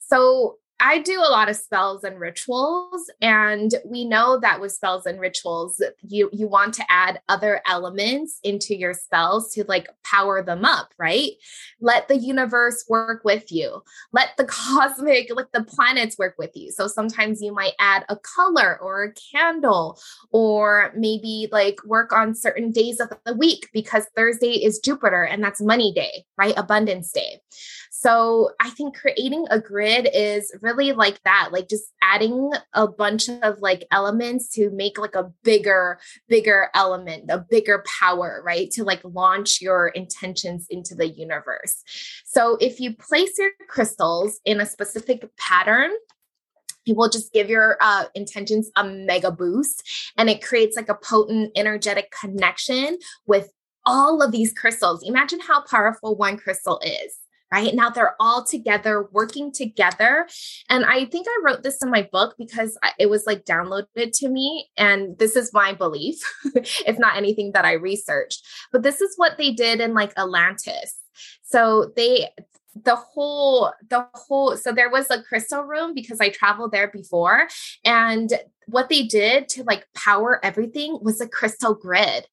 So 0.00 0.56
I 0.84 0.98
do 0.98 1.20
a 1.20 1.30
lot 1.30 1.48
of 1.48 1.54
spells 1.54 2.02
and 2.02 2.18
rituals, 2.18 3.08
and 3.20 3.72
we 3.84 4.04
know 4.04 4.40
that 4.40 4.60
with 4.60 4.72
spells 4.72 5.06
and 5.06 5.20
rituals, 5.20 5.80
you 6.02 6.28
you 6.32 6.48
want 6.48 6.74
to 6.74 6.84
add 6.90 7.20
other 7.28 7.62
elements 7.68 8.40
into 8.42 8.76
your 8.76 8.92
spells 8.92 9.54
to 9.54 9.62
like 9.68 9.88
power 10.02 10.42
them 10.42 10.64
up, 10.64 10.92
right? 10.98 11.30
Let 11.80 12.08
the 12.08 12.16
universe 12.16 12.84
work 12.88 13.22
with 13.24 13.52
you. 13.52 13.84
Let 14.12 14.30
the 14.36 14.44
cosmic, 14.44 15.30
let 15.32 15.52
the 15.52 15.62
planets 15.62 16.18
work 16.18 16.34
with 16.36 16.50
you. 16.56 16.72
So 16.72 16.88
sometimes 16.88 17.40
you 17.40 17.54
might 17.54 17.74
add 17.78 18.04
a 18.08 18.16
color 18.16 18.76
or 18.82 19.04
a 19.04 19.12
candle, 19.12 20.00
or 20.32 20.92
maybe 20.96 21.46
like 21.52 21.78
work 21.84 22.12
on 22.12 22.34
certain 22.34 22.72
days 22.72 22.98
of 22.98 23.12
the 23.24 23.34
week 23.34 23.68
because 23.72 24.06
Thursday 24.16 24.54
is 24.54 24.80
Jupiter 24.80 25.22
and 25.22 25.44
that's 25.44 25.60
money 25.60 25.92
day, 25.94 26.24
right? 26.36 26.54
Abundance 26.56 27.12
day. 27.12 27.40
So 28.02 28.50
I 28.60 28.70
think 28.70 28.96
creating 28.96 29.46
a 29.48 29.60
grid 29.60 30.08
is 30.12 30.52
really 30.60 30.90
like 30.90 31.22
that, 31.22 31.50
like 31.52 31.68
just 31.68 31.84
adding 32.02 32.50
a 32.74 32.88
bunch 32.88 33.28
of 33.28 33.60
like 33.60 33.86
elements 33.92 34.48
to 34.54 34.70
make 34.70 34.98
like 34.98 35.14
a 35.14 35.30
bigger, 35.44 36.00
bigger 36.26 36.68
element, 36.74 37.30
a 37.30 37.38
bigger 37.38 37.84
power, 38.00 38.42
right? 38.44 38.68
To 38.72 38.82
like 38.82 39.02
launch 39.04 39.60
your 39.60 39.86
intentions 39.86 40.66
into 40.68 40.96
the 40.96 41.10
universe. 41.10 41.84
So 42.24 42.56
if 42.60 42.80
you 42.80 42.96
place 42.96 43.38
your 43.38 43.50
crystals 43.68 44.40
in 44.44 44.60
a 44.60 44.66
specific 44.66 45.24
pattern, 45.36 45.92
it 46.84 46.96
will 46.96 47.08
just 47.08 47.32
give 47.32 47.48
your 47.48 47.76
uh, 47.80 48.06
intentions 48.16 48.68
a 48.74 48.82
mega 48.82 49.30
boost 49.30 50.12
and 50.18 50.28
it 50.28 50.42
creates 50.42 50.74
like 50.74 50.88
a 50.88 50.96
potent 50.96 51.52
energetic 51.54 52.12
connection 52.20 52.98
with 53.26 53.52
all 53.86 54.22
of 54.22 54.32
these 54.32 54.52
crystals. 54.52 55.04
Imagine 55.04 55.38
how 55.38 55.62
powerful 55.62 56.16
one 56.16 56.36
crystal 56.36 56.80
is 56.84 57.21
right? 57.52 57.74
Now 57.74 57.90
they're 57.90 58.16
all 58.18 58.44
together, 58.44 59.08
working 59.12 59.52
together. 59.52 60.26
And 60.70 60.84
I 60.86 61.04
think 61.04 61.26
I 61.28 61.42
wrote 61.44 61.62
this 61.62 61.82
in 61.82 61.90
my 61.90 62.08
book 62.10 62.34
because 62.38 62.78
it 62.98 63.10
was 63.10 63.26
like 63.26 63.44
downloaded 63.44 64.12
to 64.14 64.28
me. 64.28 64.70
And 64.78 65.18
this 65.18 65.36
is 65.36 65.52
my 65.52 65.74
belief. 65.74 66.18
if 66.86 66.98
not 66.98 67.16
anything 67.16 67.52
that 67.52 67.66
I 67.66 67.72
researched, 67.74 68.42
but 68.72 68.82
this 68.82 69.00
is 69.00 69.14
what 69.16 69.36
they 69.36 69.52
did 69.52 69.80
in 69.80 69.92
like 69.92 70.12
Atlantis. 70.18 70.96
So 71.42 71.92
they 71.94 72.30
the 72.74 72.96
whole 72.96 73.70
the 73.90 74.06
whole 74.14 74.56
so 74.56 74.72
there 74.72 74.88
was 74.88 75.10
a 75.10 75.22
crystal 75.22 75.62
room 75.62 75.92
because 75.92 76.20
I 76.20 76.30
traveled 76.30 76.72
there 76.72 76.88
before 76.88 77.48
and 77.84 78.32
what 78.66 78.88
they 78.88 79.02
did 79.02 79.50
to 79.50 79.64
like 79.64 79.86
power 79.94 80.40
everything 80.42 80.98
was 81.02 81.20
a 81.20 81.28
crystal 81.28 81.74
grid 81.74 82.26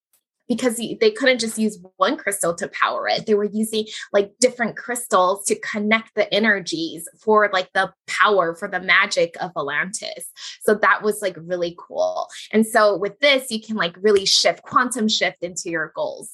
because 0.49 0.77
they 0.77 1.11
couldn't 1.11 1.39
just 1.39 1.57
use 1.57 1.79
one 1.97 2.17
crystal 2.17 2.53
to 2.55 2.67
power 2.69 3.07
it. 3.07 3.27
They 3.27 3.35
were 3.35 3.45
using 3.45 3.85
like 4.11 4.33
different 4.39 4.75
crystals 4.75 5.45
to 5.45 5.55
connect 5.59 6.15
the 6.15 6.31
energies 6.33 7.07
for 7.21 7.49
like 7.53 7.71
the 7.73 7.93
power 8.07 8.55
for 8.55 8.67
the 8.67 8.81
magic 8.81 9.35
of 9.39 9.51
Atlantis. 9.55 10.25
So 10.63 10.73
that 10.73 11.03
was 11.03 11.21
like 11.21 11.37
really 11.37 11.77
cool. 11.77 12.27
And 12.51 12.65
so 12.65 12.97
with 12.97 13.19
this, 13.19 13.51
you 13.51 13.61
can 13.61 13.75
like 13.75 13.95
really 14.01 14.25
shift, 14.25 14.63
quantum 14.63 15.07
shift 15.07 15.43
into 15.43 15.69
your 15.69 15.93
goals. 15.95 16.33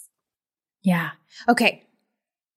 Yeah. 0.81 1.11
Okay 1.49 1.84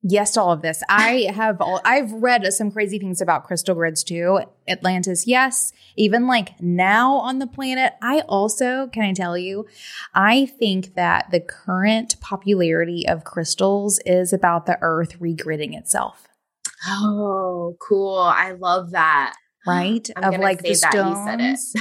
yes 0.02 0.32
to 0.32 0.40
all 0.40 0.52
of 0.52 0.62
this. 0.62 0.82
I 0.88 1.28
have 1.34 1.60
all, 1.60 1.80
I've 1.84 2.12
read 2.12 2.50
some 2.52 2.70
crazy 2.70 2.98
things 2.98 3.20
about 3.20 3.44
crystal 3.44 3.74
grids 3.74 4.04
too. 4.04 4.40
Atlantis, 4.68 5.26
yes. 5.26 5.72
Even 5.96 6.26
like 6.26 6.60
now 6.60 7.14
on 7.14 7.38
the 7.38 7.46
planet, 7.46 7.94
I 8.02 8.20
also, 8.28 8.86
can 8.88 9.02
I 9.02 9.12
tell 9.12 9.36
you, 9.36 9.66
I 10.14 10.46
think 10.46 10.94
that 10.94 11.30
the 11.30 11.40
current 11.40 12.20
popularity 12.20 13.06
of 13.08 13.24
crystals 13.24 13.98
is 14.06 14.32
about 14.32 14.66
the 14.66 14.78
earth 14.80 15.18
regridding 15.18 15.76
itself. 15.76 16.28
Oh, 16.86 17.76
cool. 17.80 18.18
I 18.18 18.52
love 18.52 18.92
that. 18.92 19.34
Right? 19.66 20.08
I'm 20.16 20.34
of 20.34 20.40
like 20.40 20.62
the 20.62 20.74
stones. 20.74 21.74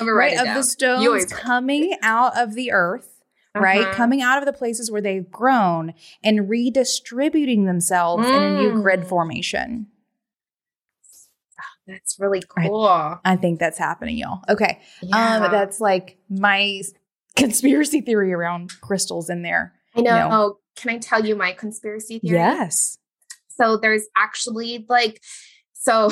right, 0.00 0.38
of 0.38 0.54
the 0.54 0.62
stones 0.62 1.32
coming 1.32 1.96
out 2.02 2.38
of 2.38 2.54
the 2.54 2.70
earth 2.72 3.21
right? 3.54 3.82
Uh-huh. 3.82 3.94
Coming 3.94 4.22
out 4.22 4.38
of 4.38 4.46
the 4.46 4.52
places 4.52 4.90
where 4.90 5.00
they've 5.00 5.30
grown 5.30 5.94
and 6.22 6.48
redistributing 6.48 7.66
themselves 7.66 8.24
mm. 8.24 8.36
in 8.36 8.42
a 8.42 8.56
new 8.56 8.72
grid 8.82 9.00
mm. 9.00 9.08
formation. 9.08 9.86
That's 11.86 12.18
really 12.18 12.42
cool. 12.48 12.86
I, 12.86 13.18
I, 13.24 13.36
think 13.36 13.58
that's 13.58 13.78
happening, 13.78 14.16
y'all. 14.16 14.40
Okay. 14.48 14.80
Um, 15.02 15.08
yeah. 15.08 15.36
Um, 15.36 15.50
that's 15.50 15.80
like 15.80 16.16
my 16.30 16.82
conspiracy 17.36 18.00
theory 18.00 18.32
around 18.32 18.80
crystals 18.80 19.28
in 19.28 19.42
there. 19.42 19.74
I 19.96 20.00
know. 20.00 20.10
You 20.10 20.16
know. 20.16 20.28
Oh, 20.32 20.58
can 20.76 20.90
I 20.90 20.98
tell 20.98 21.24
you 21.24 21.34
my 21.34 21.52
conspiracy 21.52 22.20
theory? 22.20 22.36
Yes. 22.36 22.98
So 23.48 23.76
there's 23.76 24.04
actually 24.16 24.86
like, 24.88 25.20
so 25.72 26.10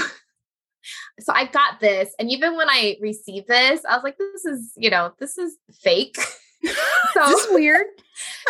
so 1.20 1.32
I 1.32 1.46
got 1.46 1.80
this, 1.80 2.14
and 2.18 2.30
even 2.30 2.56
when 2.56 2.68
I 2.68 2.96
received 3.00 3.48
this, 3.48 3.84
I 3.84 3.94
was 3.94 4.02
like, 4.04 4.18
"This 4.18 4.44
is, 4.44 4.72
you 4.76 4.90
know, 4.90 5.12
this 5.18 5.38
is 5.38 5.56
fake." 5.82 6.16
so 6.64 7.26
this 7.28 7.46
weird. 7.50 7.86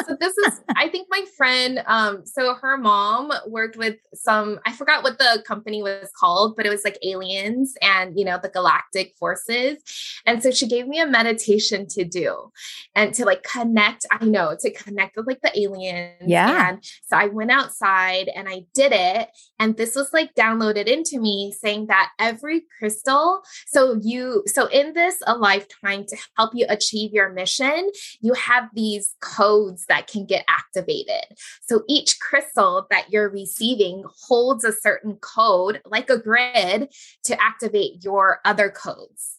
So 0.07 0.17
this 0.21 0.37
is 0.37 0.61
I 0.77 0.89
think 0.89 1.09
my 1.11 1.25
friend 1.37 1.83
um 1.87 2.25
so 2.25 2.55
her 2.55 2.77
mom 2.77 3.33
worked 3.47 3.77
with 3.77 3.97
some 4.15 4.61
I 4.67 4.73
forgot 4.73 5.03
what 5.03 5.19
the 5.19 5.43
company 5.47 5.83
was 5.83 6.11
called 6.19 6.57
but 6.57 6.67
it 6.67 6.71
was 6.71 6.85
like 6.85 6.99
aliens 7.05 7.75
and 7.83 8.19
you 8.19 8.25
know 8.25 8.39
the 8.43 8.49
galactic 8.49 9.15
forces. 9.19 9.79
And 10.27 10.43
so 10.43 10.51
she 10.51 10.67
gave 10.67 10.87
me 10.87 11.01
a 11.01 11.07
meditation 11.07 11.87
to 11.89 12.05
do 12.05 12.51
and 12.95 13.15
to 13.15 13.25
like 13.25 13.43
connect 13.43 14.07
I 14.11 14.25
know 14.25 14.57
to 14.61 14.71
connect 14.73 15.17
with 15.17 15.27
like 15.27 15.41
the 15.43 15.59
aliens. 15.59 16.23
Yeah. 16.27 16.71
And 16.71 16.85
so 17.05 17.17
I 17.17 17.27
went 17.27 17.51
outside 17.51 18.29
and 18.35 18.49
I 18.49 18.65
did 18.75 18.93
it. 18.93 19.29
And 19.59 19.77
this 19.77 19.95
was 19.95 20.13
like 20.13 20.35
downloaded 20.35 20.87
into 20.87 21.21
me 21.21 21.53
saying 21.59 21.87
that 21.87 22.11
every 22.19 22.65
crystal 22.79 23.43
so 23.67 23.99
you 24.03 24.43
so 24.47 24.67
in 24.67 24.93
this 24.95 25.19
a 25.27 25.37
lifetime 25.37 26.05
to 26.07 26.17
help 26.37 26.53
you 26.55 26.67
achieve 26.69 27.13
your 27.13 27.31
mission 27.33 27.91
you 28.21 28.33
have 28.35 28.69
these 28.75 29.15
codes 29.21 29.60
that 29.89 30.07
can 30.07 30.27
get 30.27 30.45
activated. 30.49 31.25
So 31.63 31.83
each 31.89 32.19
crystal 32.21 32.87
that 32.91 33.11
you're 33.11 33.31
receiving 33.31 34.05
holds 34.27 34.65
a 34.65 34.73
certain 34.73 35.17
code, 35.17 35.81
like 35.85 36.11
a 36.11 36.19
grid, 36.19 36.93
to 37.25 37.43
activate 37.43 38.05
your 38.05 38.41
other 38.45 38.71
codes. 38.71 39.37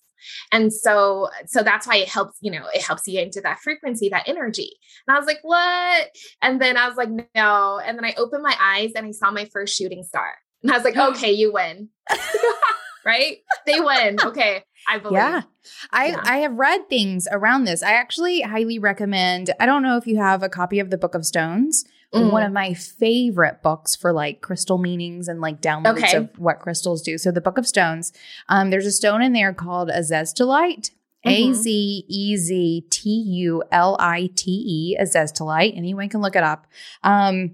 And 0.51 0.71
so, 0.71 1.29
so 1.47 1.63
that's 1.63 1.87
why 1.87 1.97
it 1.97 2.09
helps, 2.09 2.37
you 2.41 2.51
know, 2.51 2.65
it 2.73 2.83
helps 2.83 3.07
you 3.07 3.13
get 3.13 3.25
into 3.25 3.41
that 3.41 3.59
frequency, 3.59 4.09
that 4.09 4.27
energy. 4.27 4.77
And 5.07 5.15
I 5.15 5.19
was 5.19 5.27
like, 5.27 5.39
what? 5.41 6.09
And 6.41 6.61
then 6.61 6.77
I 6.77 6.87
was 6.87 6.97
like, 6.97 7.09
no. 7.35 7.81
And 7.83 7.97
then 7.97 8.05
I 8.05 8.13
opened 8.17 8.43
my 8.43 8.55
eyes 8.61 8.91
and 8.95 9.07
I 9.07 9.11
saw 9.11 9.31
my 9.31 9.45
first 9.51 9.75
shooting 9.75 10.03
star. 10.03 10.33
And 10.61 10.71
I 10.71 10.75
was 10.75 10.83
like, 10.83 10.97
okay, 11.15 11.31
you 11.31 11.51
win. 11.53 11.89
right? 13.05 13.37
They 13.65 13.79
win. 13.79 14.17
Okay. 14.23 14.63
I 14.87 14.97
believe. 14.97 15.17
Yeah. 15.17 15.41
I 15.91 16.07
yeah. 16.07 16.21
I 16.23 16.37
have 16.37 16.53
read 16.53 16.89
things 16.89 17.27
around 17.31 17.65
this. 17.65 17.83
I 17.83 17.93
actually 17.93 18.41
highly 18.41 18.79
recommend. 18.79 19.51
I 19.59 19.65
don't 19.65 19.83
know 19.83 19.97
if 19.97 20.07
you 20.07 20.17
have 20.17 20.43
a 20.43 20.49
copy 20.49 20.79
of 20.79 20.89
the 20.89 20.97
Book 20.97 21.15
of 21.15 21.25
Stones. 21.25 21.85
Mm. 22.13 22.31
One 22.31 22.43
of 22.43 22.51
my 22.51 22.73
favorite 22.73 23.61
books 23.61 23.95
for 23.95 24.11
like 24.11 24.41
crystal 24.41 24.77
meanings 24.77 25.27
and 25.27 25.39
like 25.39 25.61
downloads 25.61 26.03
okay. 26.03 26.17
of 26.17 26.29
what 26.37 26.59
crystals 26.59 27.01
do. 27.01 27.17
So 27.17 27.31
the 27.31 27.41
Book 27.41 27.57
of 27.57 27.67
Stones. 27.67 28.11
Um, 28.49 28.69
there's 28.69 28.85
a 28.85 28.91
stone 28.91 29.21
in 29.21 29.33
there 29.33 29.53
called 29.53 29.89
azeztulite. 29.89 30.91
Mm-hmm. 31.25 31.51
A 31.51 31.53
Z 31.53 32.05
E 32.07 32.35
Z 32.35 32.85
T 32.89 33.09
U 33.09 33.63
L 33.71 33.95
I 33.99 34.31
T 34.35 34.51
E, 34.51 34.97
azeztulite. 34.99 35.77
Anyone 35.77 36.09
can 36.09 36.19
look 36.21 36.35
it 36.35 36.43
up. 36.43 36.65
Um, 37.03 37.53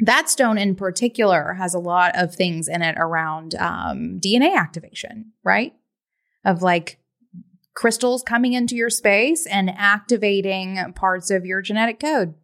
that 0.00 0.28
stone 0.28 0.58
in 0.58 0.76
particular 0.76 1.54
has 1.54 1.74
a 1.74 1.78
lot 1.78 2.12
of 2.14 2.34
things 2.34 2.68
in 2.68 2.82
it 2.82 2.94
around 2.98 3.54
um, 3.56 4.20
DNA 4.20 4.56
activation, 4.56 5.32
right? 5.42 5.74
Of 6.48 6.62
like 6.62 6.98
crystals 7.74 8.22
coming 8.22 8.54
into 8.54 8.74
your 8.74 8.90
space 8.90 9.46
and 9.46 9.70
activating 9.70 10.80
parts 10.94 11.30
of 11.30 11.46
your 11.46 11.62
genetic 11.62 12.00
code. 12.00 12.34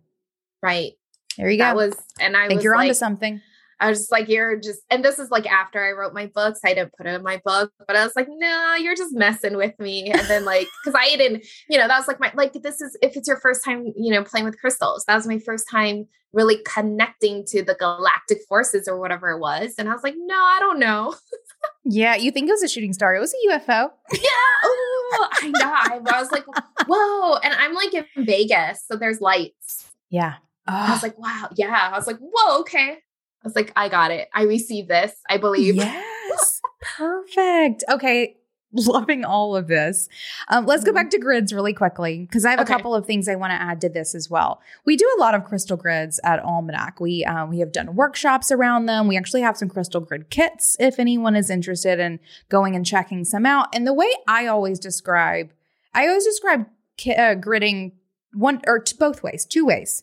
Right. 0.62 0.92
There 1.36 1.50
you 1.50 1.59
go. 1.59 1.64
That 1.64 1.76
was, 1.76 1.96
and 2.20 2.36
I, 2.36 2.46
think 2.46 2.59
was 2.59 2.64
you're 2.64 2.76
like, 2.76 2.82
onto 2.82 2.94
something. 2.94 3.40
I 3.80 3.88
was 3.88 3.98
just 3.98 4.12
like, 4.12 4.28
you're 4.28 4.57
just, 4.61 4.80
and 4.90 5.05
this 5.05 5.18
is 5.18 5.30
like 5.30 5.50
after 5.50 5.84
I 5.84 5.90
wrote 5.90 6.14
my 6.14 6.26
books. 6.26 6.61
I 6.64 6.74
didn't 6.74 6.92
put 6.96 7.07
it 7.07 7.14
in 7.14 7.22
my 7.22 7.40
book, 7.44 7.72
but 7.86 7.96
I 7.96 8.05
was 8.05 8.14
like, 8.14 8.28
no, 8.30 8.74
you're 8.74 8.94
just 8.94 9.14
messing 9.14 9.57
with 9.57 9.76
me. 9.80 10.12
And 10.12 10.26
then, 10.28 10.44
like, 10.44 10.68
because 10.84 10.98
I 10.98 11.16
didn't, 11.16 11.44
you 11.68 11.78
know, 11.78 11.88
that 11.88 11.98
was 11.98 12.07
like 12.07 12.20
my, 12.20 12.30
like, 12.34 12.52
this 12.52 12.80
is, 12.80 12.96
if 13.02 13.16
it's 13.16 13.26
your 13.26 13.40
first 13.40 13.64
time, 13.64 13.86
you 13.96 14.12
know, 14.12 14.22
playing 14.22 14.44
with 14.44 14.61
crystals, 14.61 15.05
that 15.07 15.16
was 15.16 15.26
my 15.26 15.40
first 15.40 15.66
time 15.68 16.07
really 16.32 16.59
connecting 16.64 17.44
to 17.46 17.62
the 17.62 17.74
galactic 17.74 18.38
forces 18.48 18.86
or 18.86 18.98
whatever 18.98 19.30
it 19.30 19.40
was. 19.40 19.74
And 19.78 19.88
I 19.88 19.92
was 19.92 20.02
like, 20.02 20.14
no, 20.16 20.34
I 20.34 20.59
don't 20.61 20.78
know. 20.78 21.14
yeah, 21.84 22.14
you 22.16 22.30
think 22.30 22.48
it 22.48 22.52
was 22.52 22.62
a 22.62 22.68
shooting 22.68 22.92
star. 22.92 23.14
It 23.14 23.20
was 23.20 23.34
a 23.34 23.48
UFO. 23.52 23.90
yeah. 24.12 24.66
Ooh, 24.66 25.26
I 25.42 25.52
know. 25.54 26.10
I 26.12 26.20
was 26.20 26.32
like, 26.32 26.44
whoa. 26.86 27.36
And 27.36 27.54
I'm 27.54 27.74
like 27.74 27.94
in 27.94 28.04
Vegas. 28.24 28.84
So 28.86 28.96
there's 28.96 29.20
lights. 29.20 29.90
Yeah. 30.10 30.34
Oh. 30.66 30.72
I 30.72 30.90
was 30.92 31.02
like, 31.02 31.18
wow. 31.18 31.48
Yeah. 31.56 31.90
I 31.92 31.96
was 31.96 32.06
like, 32.06 32.18
whoa, 32.18 32.60
okay. 32.60 32.90
I 32.92 33.46
was 33.46 33.54
like, 33.54 33.72
I 33.76 33.88
got 33.88 34.10
it. 34.10 34.28
I 34.34 34.42
received 34.42 34.88
this. 34.88 35.12
I 35.28 35.36
believe. 35.36 35.74
Yes. 35.76 36.60
Perfect. 36.96 37.84
Okay. 37.90 38.36
Loving 38.87 39.25
all 39.25 39.55
of 39.55 39.68
this. 39.68 40.09
Um, 40.49 40.66
let's 40.66 40.83
go 40.83 40.91
mm-hmm. 40.91 40.97
back 40.97 41.11
to 41.11 41.18
grids 41.18 41.53
really 41.53 41.72
quickly 41.72 42.20
because 42.22 42.45
I 42.45 42.51
have 42.51 42.61
okay. 42.61 42.72
a 42.72 42.77
couple 42.77 42.95
of 42.95 43.07
things 43.07 43.29
I 43.29 43.37
want 43.37 43.53
to 43.53 43.61
add 43.61 43.81
to 43.83 43.89
this 43.89 44.16
as 44.16 44.29
well. 44.29 44.61
We 44.85 44.97
do 44.97 45.09
a 45.16 45.20
lot 45.20 45.35
of 45.35 45.45
crystal 45.45 45.77
grids 45.77 46.18
at 46.25 46.41
Almanac. 46.41 46.99
We 47.01 47.25
um, 47.25 47.51
we 47.51 47.61
have 47.61 47.70
done 47.70 47.95
workshops 47.95 48.51
around 48.51 48.87
them. 48.87 49.07
We 49.07 49.16
actually 49.16 49.43
have 49.43 49.57
some 49.57 49.68
crystal 49.68 50.01
grid 50.01 50.29
kits 50.29 50.77
if 50.81 50.99
anyone 50.99 51.37
is 51.37 51.51
interested 51.51 52.01
in 52.01 52.18
going 52.49 52.75
and 52.75 52.85
checking 52.85 53.25
some 53.25 53.47
out. 53.47 53.68
And 53.72 53.87
the 53.87 53.95
way 53.95 54.11
I 54.27 54.47
always 54.49 54.81
describe, 54.81 55.53
I 55.95 56.09
always 56.09 56.25
describe 56.25 56.66
ki- 56.97 57.14
uh, 57.14 57.37
gridding 57.37 57.93
one 58.33 58.61
or 58.66 58.81
t- 58.81 58.97
both 58.99 59.22
ways, 59.22 59.45
two 59.45 59.64
ways. 59.64 60.03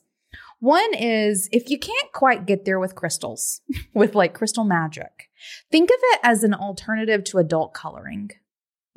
One 0.61 0.93
is 0.93 1.49
if 1.51 1.69
you 1.69 1.79
can't 1.79 2.11
quite 2.13 2.45
get 2.45 2.65
there 2.65 2.79
with 2.79 2.95
crystals, 2.95 3.61
with 3.93 4.15
like 4.15 4.33
crystal 4.33 4.63
magic, 4.63 5.29
think 5.71 5.89
of 5.89 5.97
it 5.99 6.19
as 6.23 6.43
an 6.43 6.53
alternative 6.53 7.23
to 7.25 7.39
adult 7.39 7.73
coloring. 7.73 8.31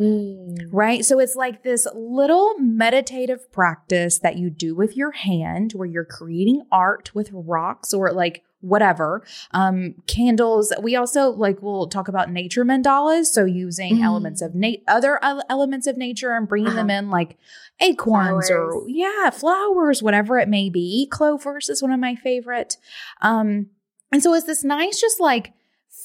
Mm. 0.00 0.68
Right. 0.72 1.04
So 1.04 1.20
it's 1.20 1.36
like 1.36 1.62
this 1.62 1.86
little 1.94 2.58
meditative 2.58 3.50
practice 3.52 4.18
that 4.18 4.36
you 4.36 4.50
do 4.50 4.74
with 4.74 4.96
your 4.96 5.12
hand 5.12 5.72
where 5.72 5.86
you're 5.86 6.04
creating 6.04 6.62
art 6.72 7.14
with 7.14 7.30
rocks 7.32 7.94
or 7.94 8.10
like 8.10 8.42
whatever. 8.60 9.24
Um, 9.52 9.94
candles. 10.06 10.72
We 10.82 10.96
also 10.96 11.30
like 11.30 11.62
we'll 11.62 11.86
talk 11.86 12.08
about 12.08 12.30
nature 12.30 12.64
mandalas. 12.64 13.26
So 13.26 13.44
using 13.44 13.98
mm. 13.98 14.04
elements 14.04 14.42
of 14.42 14.54
nat 14.54 14.78
other 14.88 15.20
elements 15.22 15.86
of 15.86 15.96
nature 15.96 16.32
and 16.32 16.48
bringing 16.48 16.68
uh-huh. 16.68 16.76
them 16.76 16.90
in 16.90 17.10
like 17.10 17.36
acorns 17.80 18.48
flowers. 18.48 18.50
or 18.50 18.88
yeah, 18.88 19.30
flowers, 19.30 20.02
whatever 20.02 20.38
it 20.38 20.48
may 20.48 20.70
be. 20.70 21.06
Clovers 21.10 21.68
is 21.68 21.82
one 21.82 21.92
of 21.92 22.00
my 22.00 22.16
favorite. 22.16 22.78
Um, 23.22 23.66
and 24.10 24.22
so 24.22 24.34
it's 24.34 24.46
this 24.46 24.64
nice, 24.64 25.00
just 25.00 25.20
like 25.20 25.52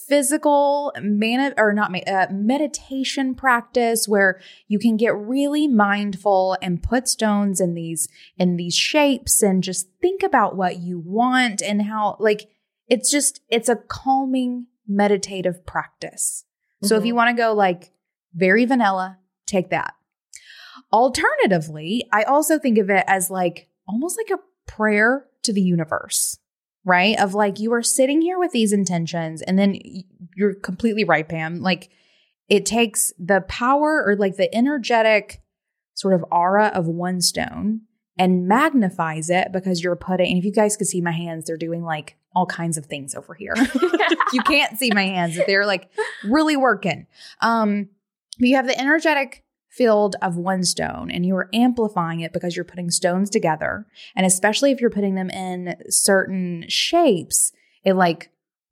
physical 0.10 0.92
man 1.00 1.54
or 1.56 1.72
not 1.72 1.96
uh, 2.08 2.28
meditation 2.32 3.36
practice 3.36 4.08
where 4.08 4.42
you 4.68 4.80
can 4.80 4.98
get 4.98 5.16
really 5.16 5.68
mindful 5.68 6.58
and 6.62 6.82
put 6.82 7.08
stones 7.08 7.62
in 7.62 7.76
these 7.76 8.10
in 8.38 8.58
these 8.58 8.76
shapes 8.76 9.44
and 9.44 9.64
just 9.64 9.88
think 10.02 10.24
about 10.24 10.56
what 10.56 10.80
you 10.80 11.00
want 11.00 11.62
and 11.62 11.84
how 11.84 12.18
like 12.20 12.50
it's 12.88 13.12
just 13.12 13.40
it's 13.50 13.70
a 13.70 13.76
calming 13.76 14.66
meditative 14.88 15.66
practice. 15.66 16.44
Mm-hmm. 16.78 16.88
So 16.88 16.98
if 16.98 17.06
you 17.06 17.12
mm-hmm. 17.12 17.18
want 17.18 17.38
to 17.38 17.42
go 17.42 17.54
like 17.54 17.92
very 18.34 18.66
vanilla, 18.66 19.20
take 19.46 19.70
that. 19.70 19.94
Alternatively, 20.92 22.08
I 22.12 22.24
also 22.24 22.58
think 22.58 22.80
of 22.80 22.90
it 22.90 23.04
as 23.08 23.30
like 23.30 23.70
almost 23.88 24.18
like 24.18 24.38
a 24.38 24.42
prayer 24.72 25.28
to 25.44 25.54
the 25.54 25.62
universe 25.62 26.40
right? 26.90 27.20
Of 27.20 27.36
like 27.36 27.60
you 27.60 27.72
are 27.74 27.84
sitting 27.84 28.20
here 28.20 28.40
with 28.40 28.52
these 28.52 28.74
intentions 28.74 29.44
and 29.44 29.60
then 29.60 29.80
you're 30.36 30.56
completely 30.56 31.04
right, 31.04 31.28
Pam. 31.28 31.62
Like 31.62 31.90
it 32.50 32.66
takes 32.66 33.14
the 33.20 33.42
power 33.42 34.04
or 34.06 34.16
like 34.16 34.38
the 34.38 34.54
energetic 34.54 35.42
sort 35.94 36.16
of 36.16 36.26
aura 36.32 36.68
of 36.68 36.88
one 36.88 37.22
stone 37.22 37.82
and 38.18 38.48
magnifies 38.48 39.30
it 39.30 39.52
because 39.52 39.84
you're 39.84 39.96
putting, 39.96 40.30
and 40.30 40.40
if 40.40 40.44
you 40.44 40.52
guys 40.52 40.76
could 40.76 40.88
see 40.88 41.00
my 41.00 41.12
hands, 41.12 41.46
they're 41.46 41.58
doing 41.58 41.84
like 41.84 42.18
all 42.36 42.48
kinds 42.48 42.78
of 42.78 42.88
things 42.88 43.14
over 43.14 43.36
here. 43.36 43.54
you 44.34 44.42
can't 44.42 44.80
see 44.80 44.90
my 44.92 45.06
hands, 45.06 45.40
they're 45.46 45.68
like 45.68 45.90
really 46.24 46.58
working. 46.58 47.06
Um, 47.42 47.90
but 48.40 48.48
you 48.48 48.56
have 48.56 48.68
the 48.68 48.80
energetic 48.80 49.44
field 49.70 50.16
of 50.22 50.36
one 50.36 50.64
stone 50.64 51.12
and 51.12 51.26
you 51.26 51.36
are 51.36 51.50
amplifying 51.54 52.22
it 52.22 52.34
because 52.34 52.56
you're 52.56 52.66
putting 52.66 52.90
stones 52.90 53.30
together. 53.30 53.86
And 54.16 54.26
especially 54.26 54.72
if 54.72 54.82
you're 54.82 54.90
putting 54.90 55.16
them 55.16 55.30
in 55.30 55.76
certain 55.90 56.66
shapes, 56.68 57.52
it 57.84 57.94
like 57.94 58.32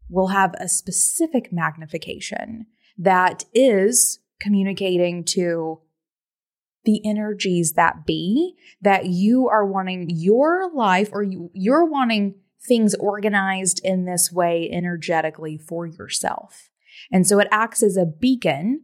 will 0.10 0.28
have 0.28 0.54
a 0.60 0.68
specific 0.68 1.52
magnification 1.52 2.66
that 2.98 3.46
is 3.54 4.20
communicating 4.40 5.24
to 5.24 5.80
the 6.84 7.06
energies 7.06 7.74
that 7.74 8.06
be 8.06 8.56
that 8.82 9.08
you 9.08 9.48
are 9.50 9.66
wanting 9.66 10.10
your 10.10 10.72
life 10.74 11.10
or 11.12 11.22
you, 11.22 11.52
you're 11.54 11.86
wanting 11.86 12.36
things 12.66 12.96
organized 12.96 13.82
in 13.84 14.06
this 14.06 14.32
way 14.32 14.70
energetically 14.72 15.58
for 15.58 15.86
yourself. 15.86 16.70
And 17.12 17.28
so 17.28 17.40
it 17.40 17.48
acts 17.52 17.84
as 17.84 17.98
a 17.98 18.06
beacon 18.06 18.84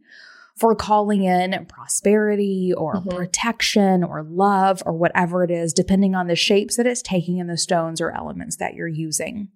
for 0.56 0.74
calling 0.74 1.24
in 1.24 1.66
prosperity 1.66 2.72
or 2.76 2.96
mm-hmm. 2.96 3.08
protection 3.08 4.04
or 4.04 4.22
love 4.22 4.82
or 4.86 4.92
whatever 4.92 5.42
it 5.42 5.50
is, 5.50 5.72
depending 5.72 6.14
on 6.14 6.28
the 6.28 6.36
shapes 6.36 6.76
that 6.76 6.86
it's 6.86 7.02
taking 7.02 7.38
in 7.38 7.48
the 7.48 7.58
stones 7.58 8.00
or 8.00 8.12
elements 8.12 8.56
that 8.56 8.74
you're 8.74 8.86
using. 8.86 9.48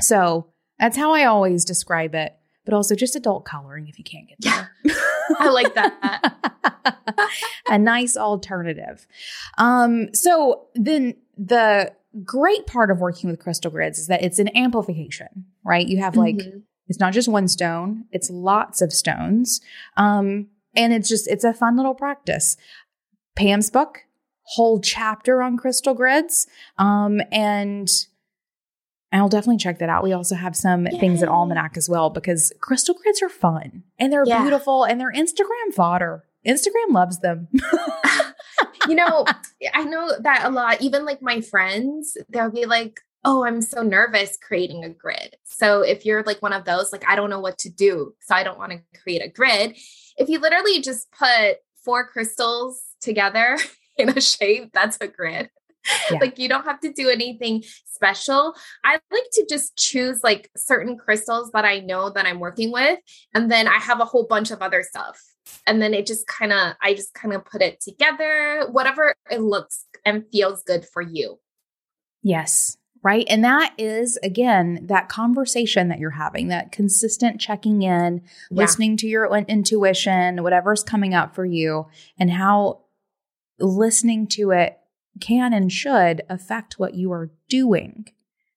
So 0.00 0.48
that's 0.78 0.96
how 0.96 1.12
I 1.12 1.24
always 1.24 1.64
describe 1.64 2.14
it, 2.14 2.34
but 2.64 2.74
also 2.74 2.96
just 2.96 3.14
adult 3.14 3.44
coloring 3.44 3.86
if 3.86 3.98
you 3.98 4.04
can't 4.04 4.28
get 4.28 4.38
there. 4.40 4.72
Yeah. 4.84 4.94
I 5.38 5.48
like 5.50 5.74
that. 5.74 6.34
a 7.68 7.78
nice 7.78 8.16
alternative. 8.16 9.06
Um, 9.56 10.12
so 10.14 10.66
then 10.74 11.14
the 11.36 11.92
great 12.24 12.66
part 12.66 12.90
of 12.90 13.00
working 13.00 13.30
with 13.30 13.40
crystal 13.40 13.70
grids 13.70 13.98
is 13.98 14.08
that 14.08 14.22
it's 14.22 14.38
an 14.38 14.54
amplification, 14.56 15.46
right? 15.64 15.86
You 15.86 15.98
have 15.98 16.16
like 16.16 16.36
mm-hmm. 16.36 16.58
It's 16.86 17.00
not 17.00 17.12
just 17.12 17.28
one 17.28 17.48
stone, 17.48 18.04
it's 18.10 18.30
lots 18.30 18.82
of 18.82 18.92
stones. 18.92 19.60
Um, 19.96 20.48
and 20.76 20.92
it's 20.92 21.08
just, 21.08 21.28
it's 21.28 21.44
a 21.44 21.54
fun 21.54 21.76
little 21.76 21.94
practice. 21.94 22.56
Pam's 23.36 23.70
book, 23.70 24.00
whole 24.42 24.80
chapter 24.80 25.42
on 25.42 25.56
crystal 25.56 25.94
grids. 25.94 26.46
Um, 26.78 27.20
and 27.32 27.88
I'll 29.12 29.28
definitely 29.28 29.58
check 29.58 29.78
that 29.78 29.88
out. 29.88 30.02
We 30.02 30.12
also 30.12 30.34
have 30.34 30.56
some 30.56 30.86
Yay. 30.86 30.98
things 30.98 31.22
at 31.22 31.28
Almanac 31.28 31.76
as 31.76 31.88
well 31.88 32.10
because 32.10 32.52
crystal 32.60 32.94
grids 32.94 33.22
are 33.22 33.28
fun 33.28 33.84
and 33.98 34.12
they're 34.12 34.26
yeah. 34.26 34.42
beautiful 34.42 34.84
and 34.84 35.00
they're 35.00 35.12
Instagram 35.12 35.72
fodder. 35.72 36.24
Instagram 36.46 36.90
loves 36.90 37.20
them. 37.20 37.48
you 38.88 38.94
know, 38.94 39.24
I 39.72 39.84
know 39.84 40.10
that 40.20 40.44
a 40.44 40.50
lot, 40.50 40.82
even 40.82 41.04
like 41.04 41.22
my 41.22 41.40
friends, 41.40 42.16
they'll 42.28 42.50
be 42.50 42.66
like, 42.66 43.00
oh, 43.24 43.44
I'm 43.44 43.62
so 43.62 43.82
nervous 43.82 44.36
creating 44.40 44.84
a 44.84 44.90
grid. 44.90 45.36
So 45.44 45.80
if 45.80 46.04
you're 46.04 46.22
like 46.22 46.42
one 46.42 46.52
of 46.52 46.64
those, 46.64 46.92
like, 46.92 47.08
I 47.08 47.16
don't 47.16 47.30
know 47.30 47.40
what 47.40 47.58
to 47.58 47.70
do, 47.70 48.14
so 48.20 48.34
I 48.34 48.42
don't 48.42 48.58
want 48.58 48.72
to 48.72 49.00
create 49.00 49.22
a 49.22 49.28
grid. 49.28 49.76
If 50.16 50.28
you 50.28 50.38
literally 50.38 50.80
just 50.80 51.10
put 51.10 51.56
four 51.84 52.06
crystals 52.06 52.82
together 53.00 53.58
in 53.96 54.10
a 54.10 54.20
shape, 54.20 54.70
that's 54.72 54.98
a 55.00 55.08
grid. 55.08 55.50
Yeah. 56.10 56.16
like 56.18 56.38
you 56.38 56.48
don't 56.48 56.64
have 56.64 56.80
to 56.80 56.90
do 56.94 57.10
anything 57.10 57.62
special. 57.84 58.54
I 58.84 58.92
like 59.12 59.30
to 59.32 59.46
just 59.46 59.76
choose 59.76 60.24
like 60.24 60.50
certain 60.56 60.96
crystals 60.96 61.50
that 61.52 61.66
I 61.66 61.80
know 61.80 62.08
that 62.08 62.24
I'm 62.24 62.40
working 62.40 62.72
with. 62.72 62.98
And 63.34 63.52
then 63.52 63.68
I 63.68 63.76
have 63.76 64.00
a 64.00 64.06
whole 64.06 64.24
bunch 64.26 64.50
of 64.50 64.62
other 64.62 64.82
stuff. 64.82 65.20
And 65.66 65.82
then 65.82 65.92
it 65.92 66.06
just 66.06 66.26
kind 66.26 66.54
of, 66.54 66.72
I 66.80 66.94
just 66.94 67.12
kind 67.12 67.34
of 67.34 67.44
put 67.44 67.60
it 67.60 67.82
together, 67.82 68.66
whatever 68.72 69.14
it 69.30 69.42
looks 69.42 69.84
and 70.06 70.24
feels 70.32 70.62
good 70.62 70.86
for 70.86 71.02
you. 71.02 71.38
Yes 72.22 72.78
right? 73.04 73.26
And 73.28 73.44
that 73.44 73.74
is, 73.76 74.18
again, 74.22 74.86
that 74.86 75.10
conversation 75.10 75.88
that 75.88 75.98
you're 75.98 76.10
having, 76.10 76.48
that 76.48 76.72
consistent 76.72 77.38
checking 77.38 77.82
in, 77.82 78.22
yeah. 78.50 78.62
listening 78.62 78.96
to 78.96 79.06
your 79.06 79.30
intuition, 79.46 80.42
whatever's 80.42 80.82
coming 80.82 81.12
up 81.14 81.34
for 81.34 81.44
you, 81.44 81.86
and 82.18 82.30
how 82.30 82.80
listening 83.60 84.26
to 84.26 84.50
it 84.50 84.78
can 85.20 85.52
and 85.52 85.70
should 85.70 86.22
affect 86.30 86.78
what 86.78 86.94
you 86.94 87.12
are 87.12 87.30
doing. 87.48 88.06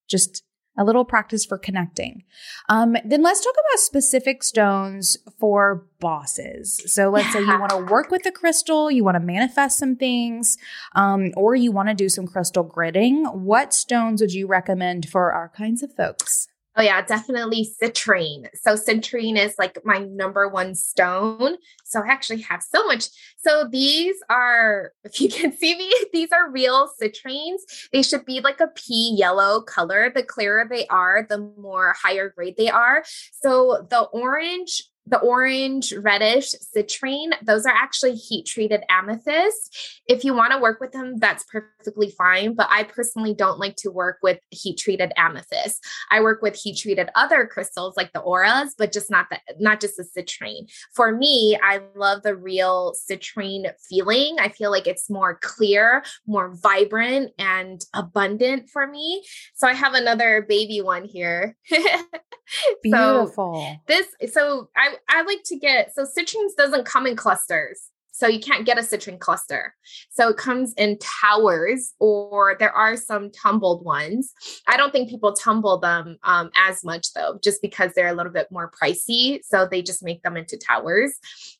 Just 0.07 0.43
a 0.77 0.83
little 0.83 1.05
practice 1.05 1.45
for 1.45 1.57
connecting. 1.57 2.23
Um, 2.69 2.95
then 3.03 3.23
let's 3.23 3.43
talk 3.43 3.53
about 3.53 3.79
specific 3.79 4.43
stones 4.43 5.17
for 5.39 5.85
bosses. 5.99 6.81
So 6.85 7.09
let's 7.09 7.31
say 7.33 7.39
you 7.39 7.59
want 7.59 7.71
to 7.71 7.85
work 7.91 8.11
with 8.11 8.25
a 8.25 8.31
crystal, 8.31 8.91
you 8.91 9.03
want 9.03 9.15
to 9.15 9.19
manifest 9.19 9.79
some 9.79 9.95
things, 9.95 10.57
um, 10.95 11.31
or 11.35 11.55
you 11.55 11.71
want 11.71 11.89
to 11.89 11.95
do 11.95 12.09
some 12.09 12.27
crystal 12.27 12.63
gridding. 12.63 13.33
What 13.33 13.73
stones 13.73 14.21
would 14.21 14.33
you 14.33 14.47
recommend 14.47 15.09
for 15.09 15.31
our 15.33 15.49
kinds 15.49 15.83
of 15.83 15.95
folks? 15.95 16.47
Oh 16.79 16.83
yeah, 16.83 17.01
definitely 17.01 17.67
citrine. 17.81 18.47
So 18.53 18.75
citrine 18.75 19.35
is 19.35 19.55
like 19.57 19.83
my 19.83 19.97
number 19.97 20.47
one 20.47 20.75
stone. 20.75 21.57
So 21.83 22.01
I 22.01 22.07
actually 22.07 22.41
have 22.41 22.61
so 22.61 22.85
much. 22.85 23.07
So 23.37 23.67
these 23.67 24.15
are, 24.29 24.91
if 25.03 25.19
you 25.19 25.27
can 25.27 25.51
see 25.51 25.75
me, 25.75 25.91
these 26.13 26.31
are 26.31 26.51
real 26.51 26.87
citrines. 27.01 27.61
They 27.91 28.03
should 28.03 28.25
be 28.25 28.41
like 28.41 28.59
a 28.59 28.67
pea 28.67 29.15
yellow 29.17 29.61
color. 29.61 30.11
The 30.13 30.21
clearer 30.21 30.67
they 30.69 30.85
are, 30.87 31.25
the 31.27 31.39
more 31.57 31.95
higher 31.99 32.29
grade 32.29 32.57
they 32.57 32.69
are. 32.69 33.03
So 33.41 33.87
the 33.89 34.01
orange 34.01 34.83
the 35.07 35.19
orange 35.19 35.93
reddish 35.93 36.53
citrine, 36.75 37.31
those 37.41 37.65
are 37.65 37.73
actually 37.73 38.15
heat 38.15 38.45
treated 38.45 38.83
amethyst. 38.89 40.01
If 40.07 40.23
you 40.23 40.33
want 40.33 40.51
to 40.51 40.59
work 40.59 40.79
with 40.81 40.91
them, 40.91 41.17
that's 41.17 41.45
perfectly 41.45 42.11
fine. 42.17 42.53
But 42.53 42.67
I 42.69 42.83
personally 42.83 43.33
don't 43.33 43.59
like 43.59 43.75
to 43.77 43.89
work 43.89 44.17
with 44.21 44.39
heat 44.49 44.77
treated 44.77 45.13
amethyst. 45.15 45.83
I 46.11 46.21
work 46.21 46.41
with 46.41 46.55
heat 46.55 46.77
treated 46.77 47.09
other 47.15 47.47
crystals 47.47 47.95
like 47.95 48.11
the 48.11 48.19
auras, 48.19 48.75
but 48.77 48.91
just 48.91 49.09
not 49.09 49.27
the 49.29 49.39
not 49.59 49.79
just 49.79 49.95
the 49.97 50.03
citrine. 50.03 50.69
For 50.93 51.15
me, 51.15 51.57
I 51.63 51.81
love 51.95 52.23
the 52.23 52.35
real 52.35 52.93
citrine 53.09 53.71
feeling. 53.89 54.37
I 54.39 54.49
feel 54.49 54.71
like 54.71 54.87
it's 54.87 55.09
more 55.09 55.39
clear, 55.41 56.03
more 56.25 56.53
vibrant, 56.55 57.31
and 57.39 57.81
abundant 57.93 58.69
for 58.69 58.85
me. 58.85 59.23
So 59.55 59.67
I 59.67 59.73
have 59.73 59.93
another 59.93 60.45
baby 60.47 60.81
one 60.81 61.05
here. 61.05 61.55
Beautiful. 62.83 63.55
So 63.55 63.75
this 63.87 64.33
so 64.33 64.69
I 64.75 64.96
I 65.09 65.23
like 65.23 65.43
to 65.45 65.57
get 65.57 65.93
so 65.95 66.03
citrines 66.03 66.55
doesn't 66.57 66.85
come 66.85 67.07
in 67.07 67.15
clusters. 67.15 67.89
So 68.17 68.25
you 68.25 68.39
can't 68.39 68.65
get 68.65 68.79
a 68.79 68.81
citrine 68.81 69.19
cluster. 69.19 69.75
So 70.09 70.29
it 70.29 70.37
comes 70.37 70.73
in 70.73 70.97
towers, 70.97 71.93
or 71.99 72.55
there 72.57 72.71
are 72.71 72.97
some 72.97 73.29
tumbled 73.29 73.85
ones. 73.85 74.33
I 74.67 74.75
don't 74.75 74.91
think 74.91 75.09
people 75.09 75.33
tumble 75.33 75.77
them 75.77 76.17
um, 76.23 76.49
as 76.55 76.83
much 76.83 77.13
though, 77.13 77.37
just 77.43 77.61
because 77.61 77.93
they're 77.93 78.07
a 78.07 78.15
little 78.15 78.31
bit 78.31 78.47
more 78.51 78.71
pricey. 78.71 79.41
So 79.43 79.67
they 79.69 79.83
just 79.83 80.03
make 80.03 80.23
them 80.23 80.35
into 80.35 80.57
towers. 80.57 81.13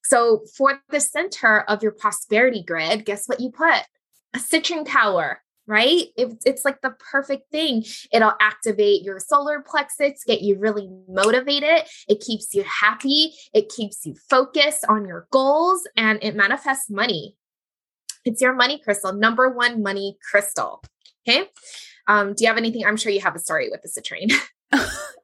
So 0.03 0.41
for 0.57 0.81
the 0.89 0.99
center 0.99 1.61
of 1.61 1.83
your 1.83 1.91
prosperity 1.91 2.63
grid, 2.63 3.05
guess 3.05 3.27
what 3.27 3.39
you 3.39 3.51
put? 3.51 3.83
A 4.33 4.39
citrine 4.39 4.83
tower 4.83 5.43
right? 5.67 6.05
It, 6.17 6.41
it's 6.45 6.65
like 6.65 6.81
the 6.81 6.95
perfect 7.11 7.51
thing. 7.51 7.83
It'll 8.11 8.33
activate 8.39 9.03
your 9.03 9.19
solar 9.19 9.61
plexus, 9.61 10.23
get 10.25 10.41
you 10.41 10.57
really 10.57 10.89
motivated. 11.07 11.85
It 12.07 12.21
keeps 12.21 12.53
you 12.55 12.63
happy. 12.63 13.33
It 13.53 13.69
keeps 13.69 14.05
you 14.05 14.15
focused 14.29 14.85
on 14.87 15.05
your 15.05 15.27
goals 15.31 15.87
and 15.95 16.19
it 16.23 16.35
manifests 16.35 16.89
money. 16.89 17.35
It's 18.25 18.41
your 18.41 18.53
money 18.53 18.79
crystal, 18.79 19.13
number 19.13 19.49
one 19.49 19.83
money 19.83 20.17
crystal. 20.29 20.83
Okay. 21.27 21.49
Um, 22.07 22.33
do 22.33 22.43
you 22.43 22.47
have 22.47 22.57
anything? 22.57 22.85
I'm 22.85 22.97
sure 22.97 23.11
you 23.11 23.21
have 23.21 23.35
a 23.35 23.39
story 23.39 23.69
with 23.69 23.81
the 23.81 23.89
citrine. 23.89 24.31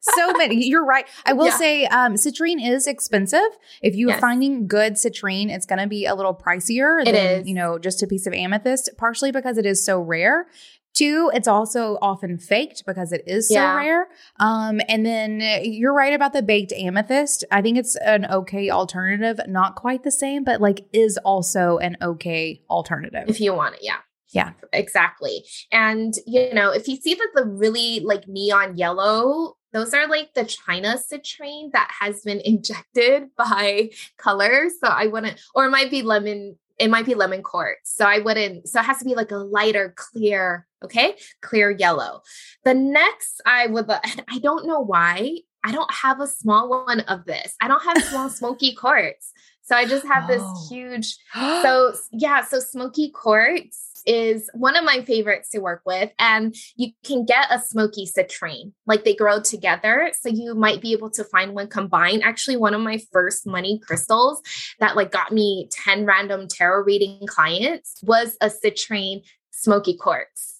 so 0.01 0.33
many. 0.33 0.65
You're 0.67 0.85
right. 0.85 1.07
I 1.25 1.33
will 1.33 1.47
yeah. 1.47 1.57
say 1.57 1.85
um, 1.85 2.13
citrine 2.13 2.65
is 2.65 2.87
expensive. 2.87 3.39
If 3.81 3.95
you're 3.95 4.11
yes. 4.11 4.19
finding 4.19 4.67
good 4.67 4.93
citrine, 4.93 5.49
it's 5.49 5.65
going 5.65 5.79
to 5.79 5.87
be 5.87 6.05
a 6.05 6.15
little 6.15 6.35
pricier 6.35 7.01
it 7.01 7.11
than, 7.11 7.41
is. 7.41 7.47
you 7.47 7.53
know, 7.53 7.79
just 7.79 8.03
a 8.03 8.07
piece 8.07 8.27
of 8.27 8.33
amethyst, 8.33 8.89
partially 8.97 9.31
because 9.31 9.57
it 9.57 9.65
is 9.65 9.83
so 9.83 9.99
rare. 9.99 10.47
Two, 10.93 11.31
it's 11.33 11.47
also 11.47 11.97
often 12.03 12.37
faked 12.37 12.83
because 12.85 13.11
it 13.11 13.23
is 13.25 13.49
so 13.49 13.55
yeah. 13.55 13.75
rare. 13.75 14.07
Um, 14.39 14.79
and 14.87 15.03
then 15.03 15.41
you're 15.63 15.93
right 15.93 16.13
about 16.13 16.33
the 16.33 16.43
baked 16.43 16.71
amethyst. 16.71 17.43
I 17.49 17.63
think 17.63 17.79
it's 17.79 17.95
an 17.95 18.25
okay 18.25 18.69
alternative. 18.69 19.39
Not 19.47 19.75
quite 19.75 20.03
the 20.03 20.11
same, 20.11 20.43
but 20.43 20.61
like 20.61 20.85
is 20.93 21.17
also 21.25 21.79
an 21.79 21.97
okay 21.99 22.61
alternative. 22.69 23.23
If 23.27 23.41
you 23.41 23.55
want 23.55 23.75
it, 23.75 23.81
yeah. 23.81 23.97
Yeah, 24.34 24.53
exactly. 24.73 25.45
And, 25.71 26.13
you 26.25 26.53
know, 26.53 26.71
if 26.71 26.88
you 26.88 26.95
see 26.95 27.13
that 27.13 27.29
the 27.36 27.45
really 27.45 27.99
like 27.99 28.27
neon 28.27 28.77
yellow, 28.77 29.57
those 29.73 29.93
are 29.93 30.07
like 30.07 30.34
the 30.34 30.45
China 30.45 30.97
citrine 30.97 31.71
that 31.71 31.91
has 31.99 32.21
been 32.21 32.41
injected 32.45 33.29
by 33.38 33.91
color. 34.17 34.69
So 34.69 34.88
I 34.88 35.07
wouldn't, 35.07 35.39
or 35.53 35.65
it 35.65 35.71
might 35.71 35.91
be 35.91 36.01
lemon, 36.01 36.57
it 36.79 36.89
might 36.89 37.05
be 37.05 37.13
lemon 37.13 37.43
quartz. 37.43 37.95
So 37.95 38.05
I 38.05 38.19
wouldn't, 38.19 38.67
so 38.67 38.79
it 38.79 38.86
has 38.86 38.97
to 38.99 39.05
be 39.05 39.13
like 39.13 39.31
a 39.31 39.38
lighter, 39.38 39.93
clear, 39.95 40.65
okay, 40.84 41.15
clear 41.41 41.69
yellow. 41.69 42.21
The 42.63 42.73
next, 42.73 43.39
I 43.45 43.67
would, 43.67 43.89
I 43.89 44.39
don't 44.41 44.65
know 44.65 44.79
why, 44.79 45.38
I 45.63 45.71
don't 45.71 45.93
have 45.93 46.19
a 46.19 46.27
small 46.27 46.69
one 46.69 47.01
of 47.01 47.25
this. 47.25 47.55
I 47.61 47.67
don't 47.67 47.84
have 47.84 48.03
small 48.03 48.29
smoky 48.29 48.73
quartz. 48.73 49.31
So 49.61 49.77
I 49.77 49.86
just 49.86 50.05
have 50.05 50.25
oh. 50.25 50.27
this 50.27 50.69
huge, 50.69 51.17
so 51.34 51.93
yeah, 52.11 52.43
so 52.43 52.59
smoky 52.59 53.11
quartz 53.11 53.92
is 54.06 54.49
one 54.54 54.76
of 54.76 54.84
my 54.84 55.04
favorites 55.04 55.49
to 55.49 55.60
work 55.60 55.82
with. 55.86 56.12
And 56.20 56.56
you 56.76 56.91
can 57.04 57.26
get 57.26 57.47
a 57.49 57.60
smoky 57.60 58.06
citrine, 58.06 58.74
like 58.86 59.04
they 59.04 59.16
grow 59.16 59.41
together. 59.41 60.12
So 60.20 60.30
you 60.30 60.56
might 60.56 60.82
be 60.82 60.91
able 60.91 61.10
to 61.12 61.24
find 61.24 61.54
one 61.54 61.68
combined. 61.68 62.24
Actually, 62.24 62.58
one 62.58 62.74
of 62.74 62.82
my 62.82 62.99
first 63.12 63.45
money 63.45 63.80
crystals 63.86 64.41
that 64.80 64.95
like 64.95 65.12
got 65.12 65.32
me 65.32 65.68
10 65.72 66.06
random 66.06 66.47
tarot 66.47 66.84
reading 66.84 67.26
clients 67.28 67.99
was 68.04 68.38
a 68.41 68.47
citrine 68.47 69.24
smoky 69.51 69.95
quartz. 69.95 70.53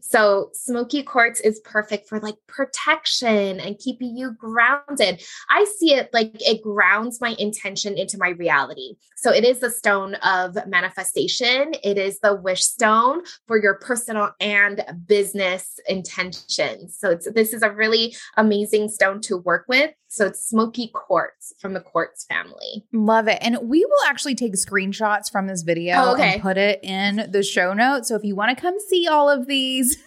So, 0.00 0.50
smoky 0.52 1.02
quartz 1.02 1.40
is 1.40 1.60
perfect 1.60 2.08
for 2.08 2.20
like 2.20 2.36
protection 2.46 3.60
and 3.60 3.78
keeping 3.78 4.16
you 4.16 4.32
grounded. 4.32 5.22
I 5.50 5.66
see 5.78 5.94
it 5.94 6.10
like 6.12 6.32
it 6.34 6.62
grounds 6.62 7.20
my 7.20 7.34
intention 7.38 7.96
into 7.96 8.18
my 8.18 8.30
reality. 8.30 8.96
So, 9.16 9.32
it 9.32 9.44
is 9.44 9.60
the 9.60 9.70
stone 9.70 10.14
of 10.16 10.56
manifestation, 10.66 11.74
it 11.82 11.98
is 11.98 12.18
the 12.20 12.34
wish 12.34 12.64
stone 12.64 13.22
for 13.46 13.60
your 13.60 13.74
personal 13.74 14.30
and 14.40 14.84
business 15.06 15.78
intentions. 15.88 16.96
So, 16.98 17.10
it's 17.10 17.30
this 17.32 17.52
is 17.52 17.62
a 17.62 17.70
really 17.70 18.16
amazing 18.36 18.88
stone 18.88 19.20
to 19.22 19.36
work 19.36 19.66
with. 19.68 19.90
So 20.16 20.24
it's 20.24 20.42
smoky 20.42 20.88
quartz 20.88 21.52
from 21.60 21.74
the 21.74 21.80
quartz 21.80 22.24
family. 22.24 22.86
Love 22.90 23.28
it. 23.28 23.36
And 23.42 23.58
we 23.68 23.84
will 23.84 24.08
actually 24.08 24.34
take 24.34 24.54
screenshots 24.54 25.30
from 25.30 25.46
this 25.46 25.60
video 25.60 25.94
oh, 25.98 26.14
okay. 26.14 26.32
and 26.32 26.42
put 26.42 26.56
it 26.56 26.80
in 26.82 27.30
the 27.30 27.42
show 27.42 27.74
notes. 27.74 28.08
So 28.08 28.14
if 28.14 28.24
you 28.24 28.34
want 28.34 28.56
to 28.56 28.58
come 28.58 28.76
see 28.88 29.06
all 29.06 29.28
of 29.28 29.46
these, 29.46 30.02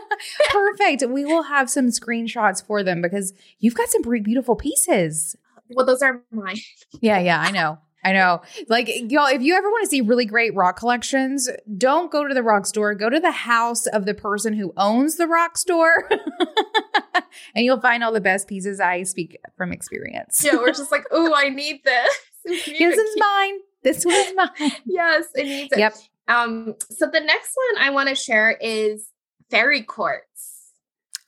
perfect. 0.50 1.04
We 1.08 1.24
will 1.24 1.44
have 1.44 1.70
some 1.70 1.86
screenshots 1.86 2.62
for 2.62 2.82
them 2.82 3.00
because 3.00 3.32
you've 3.58 3.74
got 3.74 3.88
some 3.88 4.02
beautiful 4.02 4.54
pieces. 4.54 5.34
Well, 5.70 5.86
those 5.86 6.02
are 6.02 6.22
mine. 6.30 6.58
yeah, 7.00 7.18
yeah, 7.20 7.40
I 7.40 7.50
know. 7.50 7.78
I 8.04 8.12
know. 8.12 8.42
Like, 8.68 8.88
y'all, 9.10 9.26
if 9.26 9.40
you 9.40 9.54
ever 9.54 9.68
want 9.70 9.84
to 9.84 9.90
see 9.90 10.02
really 10.02 10.26
great 10.26 10.54
rock 10.54 10.78
collections, 10.78 11.48
don't 11.78 12.12
go 12.12 12.28
to 12.28 12.34
the 12.34 12.42
rock 12.42 12.66
store. 12.66 12.94
Go 12.94 13.08
to 13.08 13.18
the 13.18 13.30
house 13.30 13.86
of 13.86 14.04
the 14.04 14.12
person 14.12 14.52
who 14.52 14.74
owns 14.76 15.16
the 15.16 15.26
rock 15.26 15.56
store. 15.56 16.08
and 17.54 17.64
you'll 17.64 17.80
find 17.80 18.04
all 18.04 18.12
the 18.12 18.20
best 18.20 18.46
pieces. 18.46 18.78
I 18.78 19.04
speak 19.04 19.38
from 19.56 19.72
experience. 19.72 20.44
Yeah, 20.44 20.56
we're 20.56 20.72
just 20.72 20.92
like, 20.92 21.04
oh, 21.10 21.32
I 21.34 21.48
need 21.48 21.82
this. 21.84 22.14
this 22.44 22.98
is 22.98 23.16
mine. 23.18 23.58
This 23.82 24.04
one 24.04 24.14
is 24.14 24.34
mine. 24.36 24.72
yes, 24.86 25.26
it 25.34 25.44
needs 25.44 25.72
it. 25.72 25.78
Yep. 25.78 25.96
Um, 26.28 26.74
so 26.90 27.06
the 27.06 27.20
next 27.20 27.54
one 27.54 27.82
I 27.82 27.90
want 27.90 28.10
to 28.10 28.14
share 28.14 28.50
is 28.60 29.08
fairy 29.50 29.82
quartz. 29.82 30.72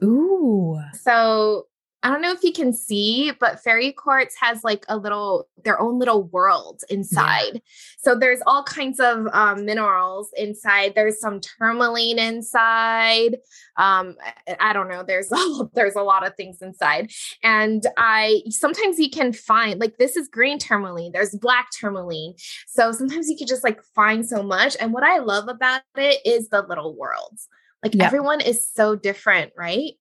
Ooh. 0.03 0.79
So 0.93 1.69
I 2.07 2.09
don't 2.09 2.23
know 2.23 2.31
if 2.31 2.45
you 2.45 2.53
can 2.53 2.73
see, 2.73 3.33
but 3.33 3.65
fairy 3.65 3.91
quartz 3.91 4.37
has 4.41 4.63
like 4.63 4.85
a 4.89 4.97
little, 4.97 5.49
their 5.65 5.81
own 5.81 5.99
little 5.99 6.23
world 6.23 6.83
inside. 6.89 7.55
Yeah. 7.55 7.61
So 7.99 8.15
there's 8.15 8.39
all 8.47 8.63
kinds 8.63 9.01
of 9.01 9.27
um, 9.33 9.65
minerals 9.65 10.31
inside. 10.37 10.95
There's 10.95 11.19
some 11.19 11.41
tourmaline 11.41 12.21
inside. 12.21 13.39
Um, 13.77 14.15
I 14.61 14.73
don't 14.73 14.89
know. 14.89 15.03
There's 15.03 15.33
a, 15.33 15.69
there's 15.75 15.97
a 15.97 16.03
lot 16.03 16.25
of 16.25 16.37
things 16.37 16.63
inside, 16.63 17.11
and 17.43 17.85
I 17.97 18.43
sometimes 18.51 19.01
you 19.01 19.11
can 19.11 19.33
find 19.33 19.81
like 19.81 19.99
this 19.99 20.15
is 20.15 20.29
green 20.29 20.61
tourmaline. 20.61 21.11
There's 21.11 21.35
black 21.35 21.71
tourmaline. 21.73 22.35
So 22.69 22.93
sometimes 22.93 23.29
you 23.29 23.37
can 23.37 23.49
just 23.49 23.65
like 23.65 23.83
find 23.97 24.25
so 24.25 24.45
much. 24.45 24.77
And 24.79 24.93
what 24.93 25.03
I 25.03 25.19
love 25.19 25.49
about 25.49 25.83
it 25.97 26.21
is 26.25 26.51
the 26.51 26.63
little 26.63 26.95
worlds. 26.97 27.49
Like 27.83 27.97
yep. 27.97 28.07
everyone 28.07 28.41
is 28.41 28.69
so 28.73 28.95
different, 28.95 29.53
right? 29.57 29.95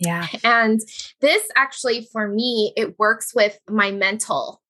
Yeah. 0.00 0.26
And 0.42 0.80
this 1.20 1.46
actually 1.56 2.08
for 2.10 2.26
me 2.26 2.72
it 2.76 2.98
works 2.98 3.34
with 3.34 3.58
my 3.68 3.92
mental 3.92 4.60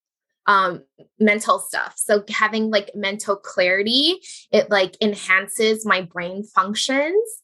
um 0.46 0.82
mental 1.18 1.60
stuff. 1.60 1.94
So 1.96 2.24
having 2.28 2.70
like 2.70 2.90
mental 2.94 3.36
clarity, 3.36 4.18
it 4.50 4.70
like 4.70 4.96
enhances 5.00 5.86
my 5.86 6.02
brain 6.02 6.42
functions 6.42 7.40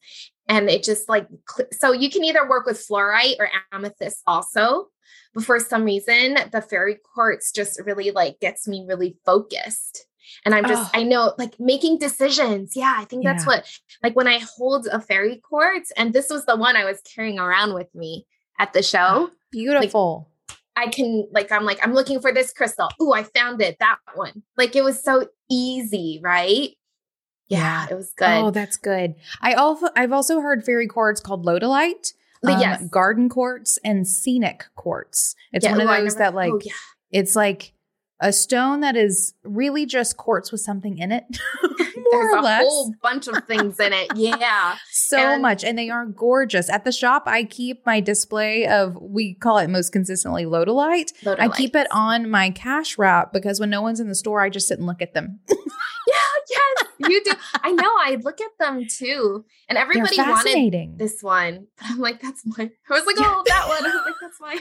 and 0.48 0.68
it 0.68 0.82
just 0.82 1.08
like 1.08 1.28
so 1.72 1.92
you 1.92 2.10
can 2.10 2.24
either 2.24 2.48
work 2.48 2.66
with 2.66 2.84
fluorite 2.84 3.36
or 3.38 3.48
amethyst 3.72 4.22
also. 4.26 4.88
But 5.34 5.44
for 5.44 5.60
some 5.60 5.84
reason, 5.84 6.38
the 6.50 6.62
fairy 6.62 6.98
quartz 7.14 7.52
just 7.52 7.80
really 7.84 8.10
like 8.10 8.40
gets 8.40 8.66
me 8.66 8.84
really 8.88 9.16
focused. 9.24 10.06
And 10.44 10.54
I'm 10.54 10.66
just, 10.66 10.94
oh. 10.94 10.98
I 10.98 11.02
know, 11.02 11.34
like 11.38 11.58
making 11.58 11.98
decisions. 11.98 12.76
Yeah, 12.76 12.94
I 12.96 13.04
think 13.04 13.24
that's 13.24 13.44
yeah. 13.44 13.48
what, 13.48 13.78
like 14.02 14.16
when 14.16 14.26
I 14.26 14.40
hold 14.56 14.86
a 14.86 15.00
fairy 15.00 15.36
quartz, 15.36 15.92
and 15.96 16.12
this 16.12 16.28
was 16.30 16.44
the 16.46 16.56
one 16.56 16.76
I 16.76 16.84
was 16.84 17.00
carrying 17.02 17.38
around 17.38 17.74
with 17.74 17.94
me 17.94 18.26
at 18.58 18.72
the 18.72 18.82
show. 18.82 19.30
Beautiful. 19.50 20.30
Like, 20.48 20.58
I 20.76 20.90
can, 20.90 21.26
like, 21.30 21.50
I'm 21.50 21.64
like, 21.64 21.78
I'm 21.82 21.94
looking 21.94 22.20
for 22.20 22.32
this 22.32 22.52
crystal. 22.52 22.88
Ooh, 23.00 23.12
I 23.12 23.22
found 23.22 23.62
it, 23.62 23.78
that 23.80 23.98
one. 24.14 24.42
Like 24.56 24.76
it 24.76 24.84
was 24.84 25.02
so 25.02 25.28
easy, 25.50 26.20
right? 26.22 26.70
Yeah, 27.48 27.86
it 27.90 27.94
was 27.94 28.12
good. 28.16 28.28
Oh, 28.28 28.50
that's 28.50 28.76
good. 28.76 29.14
I 29.40 29.54
also, 29.54 29.88
I've 29.96 30.12
also 30.12 30.40
heard 30.40 30.64
fairy 30.64 30.86
quartz 30.86 31.20
called 31.20 31.46
Lodolite. 31.46 32.12
Um, 32.46 32.60
yes. 32.60 32.86
garden 32.90 33.28
quartz 33.28 33.76
and 33.82 34.06
scenic 34.06 34.66
quartz. 34.76 35.34
It's 35.52 35.64
yeah, 35.64 35.72
one 35.72 35.80
of 35.80 35.88
those 35.88 36.14
that 36.16 36.34
like 36.34 36.52
oh, 36.52 36.60
yeah. 36.62 36.74
it's 37.10 37.34
like 37.34 37.72
a 38.20 38.32
stone 38.32 38.80
that 38.80 38.96
is 38.96 39.34
really 39.44 39.84
just 39.84 40.16
quartz 40.16 40.50
with 40.50 40.60
something 40.60 40.98
in 40.98 41.12
it. 41.12 41.24
There's 42.10 42.34
a 42.34 42.40
less. 42.40 42.62
whole 42.62 42.94
bunch 43.02 43.28
of 43.28 43.44
things 43.46 43.78
in 43.80 43.92
it. 43.92 44.10
Yeah. 44.14 44.76
so 44.90 45.18
and 45.18 45.42
much. 45.42 45.64
And 45.64 45.78
they 45.78 45.90
are 45.90 46.06
gorgeous. 46.06 46.70
At 46.70 46.84
the 46.84 46.92
shop, 46.92 47.24
I 47.26 47.44
keep 47.44 47.84
my 47.84 48.00
display 48.00 48.66
of, 48.66 48.96
we 49.00 49.34
call 49.34 49.58
it 49.58 49.68
most 49.68 49.92
consistently 49.92 50.44
Lodolite. 50.44 51.12
Lodolite. 51.24 51.40
I 51.40 51.48
keep 51.48 51.76
it 51.76 51.86
on 51.90 52.30
my 52.30 52.50
cash 52.50 52.96
wrap 52.96 53.32
because 53.32 53.60
when 53.60 53.70
no 53.70 53.82
one's 53.82 54.00
in 54.00 54.08
the 54.08 54.14
store, 54.14 54.40
I 54.40 54.50
just 54.50 54.68
sit 54.68 54.78
and 54.78 54.86
look 54.86 55.02
at 55.02 55.14
them. 55.14 55.40
yeah, 55.48 55.54
yes, 56.48 57.10
you 57.10 57.24
do. 57.24 57.32
I 57.62 57.72
know. 57.72 57.90
I 57.98 58.18
look 58.22 58.40
at 58.40 58.50
them 58.58 58.86
too. 58.88 59.44
And 59.68 59.78
everybody 59.78 60.16
wanted 60.18 60.98
this 60.98 61.22
one. 61.22 61.66
But 61.76 61.86
I'm 61.90 61.98
like, 61.98 62.20
that's 62.20 62.44
mine. 62.44 62.70
I 62.90 62.92
was 62.92 63.06
like, 63.06 63.16
oh, 63.18 63.42
that 63.46 63.68
one. 63.68 63.84
I 63.84 63.94
was 63.94 64.02
like, 64.06 64.14
that's 64.20 64.40
mine. 64.40 64.58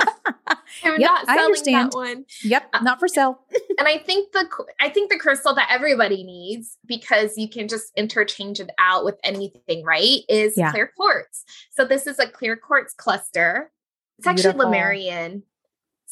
I'm 0.84 1.00
yep, 1.00 1.10
not 1.10 1.26
selling 1.26 1.40
I 1.40 1.44
understand. 1.44 1.92
that 1.92 1.96
one. 1.96 2.24
Yep, 2.42 2.68
uh, 2.72 2.80
not 2.80 2.98
for 2.98 3.08
sale. 3.08 3.40
and 3.78 3.88
I 3.88 3.98
think 3.98 4.32
the 4.32 4.48
I 4.80 4.88
think 4.88 5.10
the 5.10 5.18
crystal 5.18 5.54
that 5.54 5.68
everybody 5.70 6.24
needs 6.24 6.78
because 6.86 7.36
you 7.36 7.48
can 7.48 7.68
just 7.68 7.92
interchange 7.96 8.60
it 8.60 8.70
out 8.78 9.04
with 9.04 9.18
anything, 9.22 9.84
right? 9.84 10.20
Is 10.28 10.54
yeah. 10.56 10.70
clear 10.70 10.90
quartz. 10.96 11.44
So 11.70 11.84
this 11.84 12.06
is 12.06 12.18
a 12.18 12.26
clear 12.26 12.56
quartz 12.56 12.94
cluster. 12.94 13.70
It's 14.18 14.26
Beautiful. 14.26 14.50
actually 14.50 14.64
Lemurian. 14.64 15.42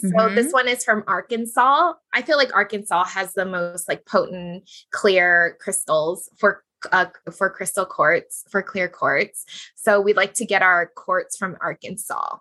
So 0.00 0.08
mm-hmm. 0.08 0.34
this 0.34 0.52
one 0.52 0.68
is 0.68 0.84
from 0.84 1.04
Arkansas. 1.06 1.92
I 2.12 2.22
feel 2.22 2.36
like 2.36 2.54
Arkansas 2.54 3.04
has 3.04 3.34
the 3.34 3.44
most 3.44 3.88
like 3.88 4.06
potent 4.06 4.68
clear 4.90 5.56
crystals 5.60 6.28
for 6.38 6.64
uh, 6.92 7.06
for 7.30 7.50
crystal 7.50 7.84
quartz 7.84 8.44
for 8.50 8.62
clear 8.62 8.88
quartz. 8.88 9.44
So 9.74 10.00
we 10.00 10.14
like 10.14 10.34
to 10.34 10.46
get 10.46 10.62
our 10.62 10.90
quartz 10.96 11.36
from 11.36 11.56
Arkansas. 11.60 12.36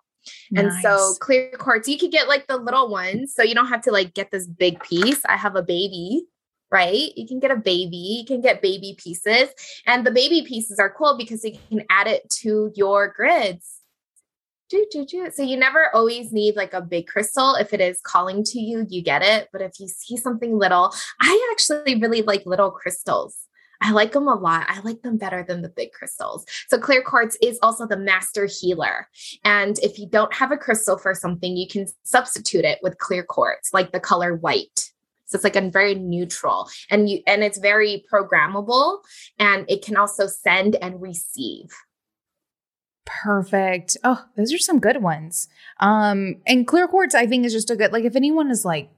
And 0.56 0.68
nice. 0.68 0.82
so 0.82 1.14
clear 1.20 1.50
quartz, 1.58 1.88
you 1.88 1.98
could 1.98 2.10
get 2.10 2.28
like 2.28 2.46
the 2.46 2.56
little 2.56 2.88
ones. 2.88 3.34
So 3.34 3.42
you 3.42 3.54
don't 3.54 3.68
have 3.68 3.82
to 3.82 3.92
like 3.92 4.14
get 4.14 4.30
this 4.30 4.46
big 4.46 4.82
piece. 4.82 5.22
I 5.26 5.36
have 5.36 5.56
a 5.56 5.62
baby, 5.62 6.24
right? 6.70 7.10
You 7.16 7.26
can 7.26 7.40
get 7.40 7.50
a 7.50 7.56
baby, 7.56 7.96
you 7.96 8.24
can 8.24 8.40
get 8.40 8.62
baby 8.62 8.94
pieces. 8.98 9.48
And 9.86 10.06
the 10.06 10.10
baby 10.10 10.42
pieces 10.46 10.78
are 10.78 10.90
cool 10.90 11.16
because 11.16 11.44
you 11.44 11.58
can 11.68 11.84
add 11.90 12.06
it 12.06 12.28
to 12.42 12.72
your 12.74 13.08
grids. 13.08 13.79
So 15.34 15.42
you 15.42 15.56
never 15.56 15.94
always 15.94 16.32
need 16.32 16.56
like 16.56 16.72
a 16.72 16.80
big 16.80 17.06
crystal. 17.06 17.54
If 17.54 17.72
it 17.72 17.80
is 17.80 18.00
calling 18.00 18.44
to 18.44 18.60
you, 18.60 18.86
you 18.88 19.02
get 19.02 19.22
it. 19.22 19.48
But 19.52 19.62
if 19.62 19.80
you 19.80 19.88
see 19.88 20.16
something 20.16 20.56
little, 20.56 20.94
I 21.20 21.48
actually 21.52 22.00
really 22.00 22.22
like 22.22 22.46
little 22.46 22.70
crystals. 22.70 23.36
I 23.82 23.92
like 23.92 24.12
them 24.12 24.28
a 24.28 24.34
lot. 24.34 24.66
I 24.68 24.80
like 24.80 25.02
them 25.02 25.16
better 25.16 25.42
than 25.42 25.62
the 25.62 25.70
big 25.70 25.92
crystals. 25.92 26.44
So 26.68 26.78
clear 26.78 27.02
quartz 27.02 27.36
is 27.40 27.58
also 27.62 27.86
the 27.86 27.96
master 27.96 28.46
healer. 28.46 29.08
And 29.44 29.78
if 29.78 29.98
you 29.98 30.06
don't 30.06 30.34
have 30.34 30.52
a 30.52 30.56
crystal 30.56 30.98
for 30.98 31.14
something, 31.14 31.56
you 31.56 31.66
can 31.66 31.86
substitute 32.02 32.64
it 32.64 32.78
with 32.82 32.98
clear 32.98 33.24
quartz, 33.24 33.72
like 33.72 33.92
the 33.92 34.00
color 34.00 34.34
white. 34.34 34.92
So 35.24 35.36
it's 35.36 35.44
like 35.44 35.56
a 35.56 35.70
very 35.70 35.94
neutral 35.94 36.68
and 36.90 37.08
you 37.08 37.20
and 37.24 37.44
it's 37.44 37.58
very 37.58 38.04
programmable 38.12 38.98
and 39.38 39.64
it 39.68 39.84
can 39.84 39.96
also 39.96 40.26
send 40.26 40.74
and 40.76 41.00
receive. 41.00 41.70
Perfect. 43.22 43.96
Oh, 44.04 44.24
those 44.36 44.52
are 44.52 44.58
some 44.58 44.78
good 44.78 45.02
ones. 45.02 45.48
Um, 45.80 46.36
and 46.46 46.66
clear 46.66 46.86
quartz, 46.86 47.14
I 47.14 47.26
think, 47.26 47.44
is 47.44 47.52
just 47.52 47.70
a 47.70 47.76
good 47.76 47.92
like 47.92 48.04
if 48.04 48.16
anyone 48.16 48.50
is 48.50 48.64
like 48.64 48.90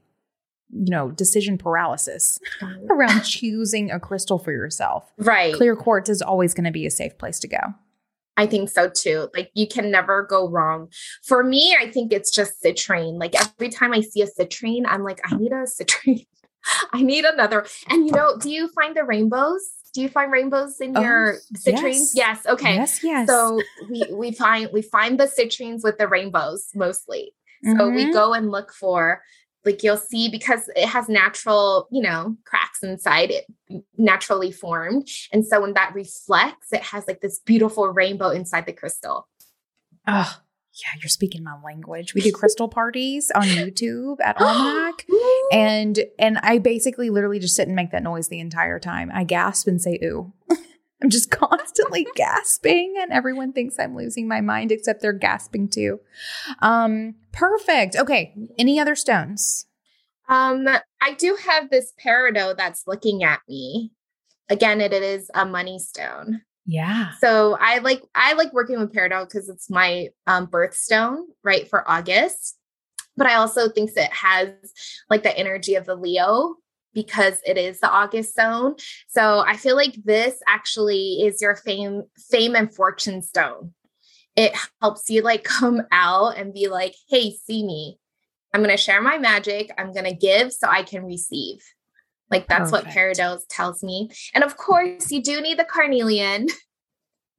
you 0.75 0.89
know, 0.89 1.11
decision 1.11 1.57
paralysis 1.57 2.39
around 2.89 3.21
choosing 3.23 3.91
a 3.91 3.99
crystal 3.99 4.39
for 4.39 4.51
yourself. 4.51 5.11
Right. 5.17 5.53
Clear 5.53 5.75
quartz 5.75 6.09
is 6.09 6.21
always 6.21 6.53
going 6.53 6.63
to 6.63 6.71
be 6.71 6.85
a 6.85 6.91
safe 6.91 7.17
place 7.17 7.39
to 7.41 7.47
go. 7.47 7.59
I 8.37 8.47
think 8.47 8.69
so 8.69 8.89
too. 8.89 9.29
Like 9.35 9.51
you 9.53 9.67
can 9.67 9.91
never 9.91 10.23
go 10.23 10.49
wrong. 10.49 10.89
For 11.23 11.43
me, 11.43 11.75
I 11.79 11.91
think 11.91 12.11
it's 12.11 12.31
just 12.31 12.63
citrine. 12.63 13.19
Like 13.19 13.39
every 13.39 13.69
time 13.69 13.93
I 13.93 14.01
see 14.01 14.23
a 14.23 14.27
citrine, 14.27 14.83
I'm 14.87 15.03
like, 15.03 15.21
I 15.25 15.35
need 15.35 15.51
a 15.51 15.65
citrine. 15.65 16.25
I 16.93 17.03
need 17.03 17.25
another. 17.25 17.67
And 17.89 18.07
you 18.07 18.11
know, 18.11 18.37
do 18.37 18.49
you 18.49 18.69
find 18.69 18.95
the 18.95 19.03
rainbows? 19.03 19.69
Do 19.93 20.01
you 20.01 20.09
find 20.09 20.31
rainbows 20.31 20.81
in 20.81 20.97
oh, 20.97 21.01
your 21.01 21.37
citrines? 21.55 22.11
Yes. 22.13 22.15
yes. 22.15 22.45
Okay. 22.47 22.75
Yes. 22.75 23.03
Yes. 23.03 23.27
So 23.27 23.61
we 23.89 24.03
we 24.11 24.31
find 24.31 24.69
we 24.73 24.81
find 24.81 25.19
the 25.19 25.25
citrines 25.25 25.83
with 25.83 25.97
the 25.97 26.07
rainbows 26.07 26.69
mostly. 26.73 27.33
So 27.63 27.69
mm-hmm. 27.69 27.95
we 27.95 28.11
go 28.11 28.33
and 28.33 28.51
look 28.51 28.73
for 28.73 29.21
like 29.65 29.83
you'll 29.83 29.97
see 29.97 30.29
because 30.29 30.69
it 30.75 30.87
has 30.87 31.07
natural, 31.07 31.87
you 31.91 32.01
know, 32.01 32.35
cracks 32.45 32.83
inside 32.83 33.31
it 33.31 33.45
naturally 33.97 34.51
formed. 34.51 35.07
And 35.31 35.45
so 35.45 35.61
when 35.61 35.73
that 35.73 35.93
reflects, 35.93 36.73
it 36.73 36.81
has 36.81 37.07
like 37.07 37.21
this 37.21 37.39
beautiful 37.39 37.87
rainbow 37.87 38.29
inside 38.29 38.65
the 38.65 38.73
crystal. 38.73 39.27
Oh, 40.07 40.37
yeah, 40.81 40.99
you're 41.01 41.09
speaking 41.09 41.43
my 41.43 41.55
language. 41.63 42.13
We 42.13 42.21
do 42.21 42.31
crystal 42.31 42.67
parties 42.67 43.31
on 43.35 43.43
YouTube 43.43 44.17
at 44.23 44.37
Almanac. 44.41 45.05
and 45.51 45.99
and 46.17 46.39
I 46.39 46.57
basically 46.57 47.09
literally 47.09 47.39
just 47.39 47.55
sit 47.55 47.67
and 47.67 47.75
make 47.75 47.91
that 47.91 48.03
noise 48.03 48.27
the 48.27 48.39
entire 48.39 48.79
time. 48.79 49.11
I 49.13 49.23
gasp 49.23 49.67
and 49.67 49.81
say 49.81 49.99
ooh. 50.03 50.33
I'm 51.03 51.09
just 51.09 51.29
constantly 51.31 52.07
gasping 52.15 52.95
and 52.97 53.11
everyone 53.11 53.51
thinks 53.51 53.77
I'm 53.77 53.95
losing 53.95 54.27
my 54.27 54.39
mind 54.39 54.71
except 54.71 55.01
they're 55.01 55.13
gasping 55.13 55.67
too. 55.67 55.99
Um 56.59 57.15
perfect. 57.31 57.95
Okay, 57.95 58.33
any 58.57 58.79
other 58.79 58.95
stones? 58.95 59.67
Um 60.29 60.67
I 61.01 61.13
do 61.13 61.37
have 61.45 61.69
this 61.69 61.93
peridot 62.03 62.57
that's 62.57 62.87
looking 62.87 63.23
at 63.23 63.41
me. 63.47 63.91
Again, 64.49 64.81
it 64.81 64.93
is 64.93 65.29
a 65.33 65.45
money 65.45 65.77
stone. 65.77 66.41
Yeah. 66.65 67.11
So 67.19 67.57
I 67.59 67.79
like 67.79 68.03
I 68.15 68.33
like 68.33 68.53
working 68.53 68.79
with 68.79 68.93
peridot 68.93 69.27
because 69.27 69.49
it's 69.49 69.69
my 69.69 70.09
um, 70.27 70.47
birthstone, 70.47 71.23
right, 71.43 71.67
for 71.69 71.89
August. 71.89 72.57
But 73.15 73.27
I 73.27 73.35
also 73.35 73.69
think 73.69 73.91
it 73.95 74.11
has 74.11 74.49
like 75.09 75.23
the 75.23 75.37
energy 75.37 75.75
of 75.75 75.85
the 75.85 75.95
Leo 75.95 76.55
because 76.93 77.39
it 77.45 77.57
is 77.57 77.79
the 77.79 77.89
August 77.89 78.35
zone. 78.35 78.75
So 79.07 79.39
I 79.39 79.57
feel 79.57 79.75
like 79.75 79.95
this 80.03 80.35
actually 80.47 81.21
is 81.23 81.41
your 81.41 81.55
fame, 81.55 82.03
fame 82.17 82.55
and 82.55 82.73
fortune 82.73 83.21
stone. 83.21 83.73
It 84.35 84.53
helps 84.81 85.09
you 85.09 85.21
like 85.21 85.43
come 85.43 85.83
out 85.91 86.37
and 86.37 86.53
be 86.53 86.67
like, 86.67 86.95
hey, 87.09 87.35
see 87.45 87.65
me. 87.65 87.99
I'm 88.53 88.61
going 88.61 88.75
to 88.75 88.77
share 88.77 89.01
my 89.01 89.17
magic. 89.17 89.71
I'm 89.77 89.93
going 89.93 90.05
to 90.05 90.13
give 90.13 90.53
so 90.53 90.67
I 90.67 90.83
can 90.83 91.03
receive. 91.03 91.63
Like 92.33 92.47
that's 92.47 92.71
Perfect. 92.71 92.87
what 92.87 92.95
Peridot 92.95 93.39
tells 93.49 93.83
me. 93.83 94.09
And 94.33 94.43
of 94.43 94.57
course, 94.57 95.11
you 95.11 95.21
do 95.21 95.39
need 95.39 95.59
the 95.59 95.65
carnelian. 95.65 96.47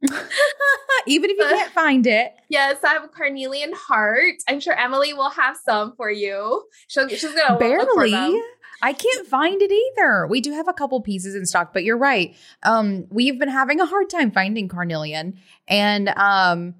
Even 1.07 1.31
if 1.31 1.39
you 1.39 1.45
can't 1.45 1.73
find 1.75 2.07
it. 2.07 2.33
Yes, 2.49 2.83
I 2.85 2.93
have 2.93 3.05
a 3.05 3.09
carnelian 3.09 3.73
heart. 3.75 4.37
I'm 4.49 4.61
sure 4.61 4.79
Emily 4.79 5.13
will 5.13 5.31
have 5.31 5.57
some 5.65 5.95
for 5.97 6.11
you. 6.11 6.65
She'll, 6.89 7.09
she's 7.09 7.25
gonna 7.35 7.59
barely. 7.59 8.41
I 8.83 8.93
can't 8.93 9.27
find 9.27 9.63
it 9.63 9.73
either. 9.73 10.27
We 10.27 10.43
do 10.43 10.53
have 10.53 10.69
a 10.69 10.75
couple 10.75 11.01
pieces 11.01 11.35
in 11.35 11.47
stock, 11.47 11.73
but 11.73 11.85
you're 11.85 11.97
right. 11.97 12.37
Um, 12.65 13.07
we've 13.09 13.39
been 13.39 13.49
having 13.49 13.81
a 13.81 13.87
hard 13.87 14.11
time 14.11 14.31
finding 14.31 14.69
carnelian, 14.69 15.39
and 15.67 16.11
um, 16.11 16.75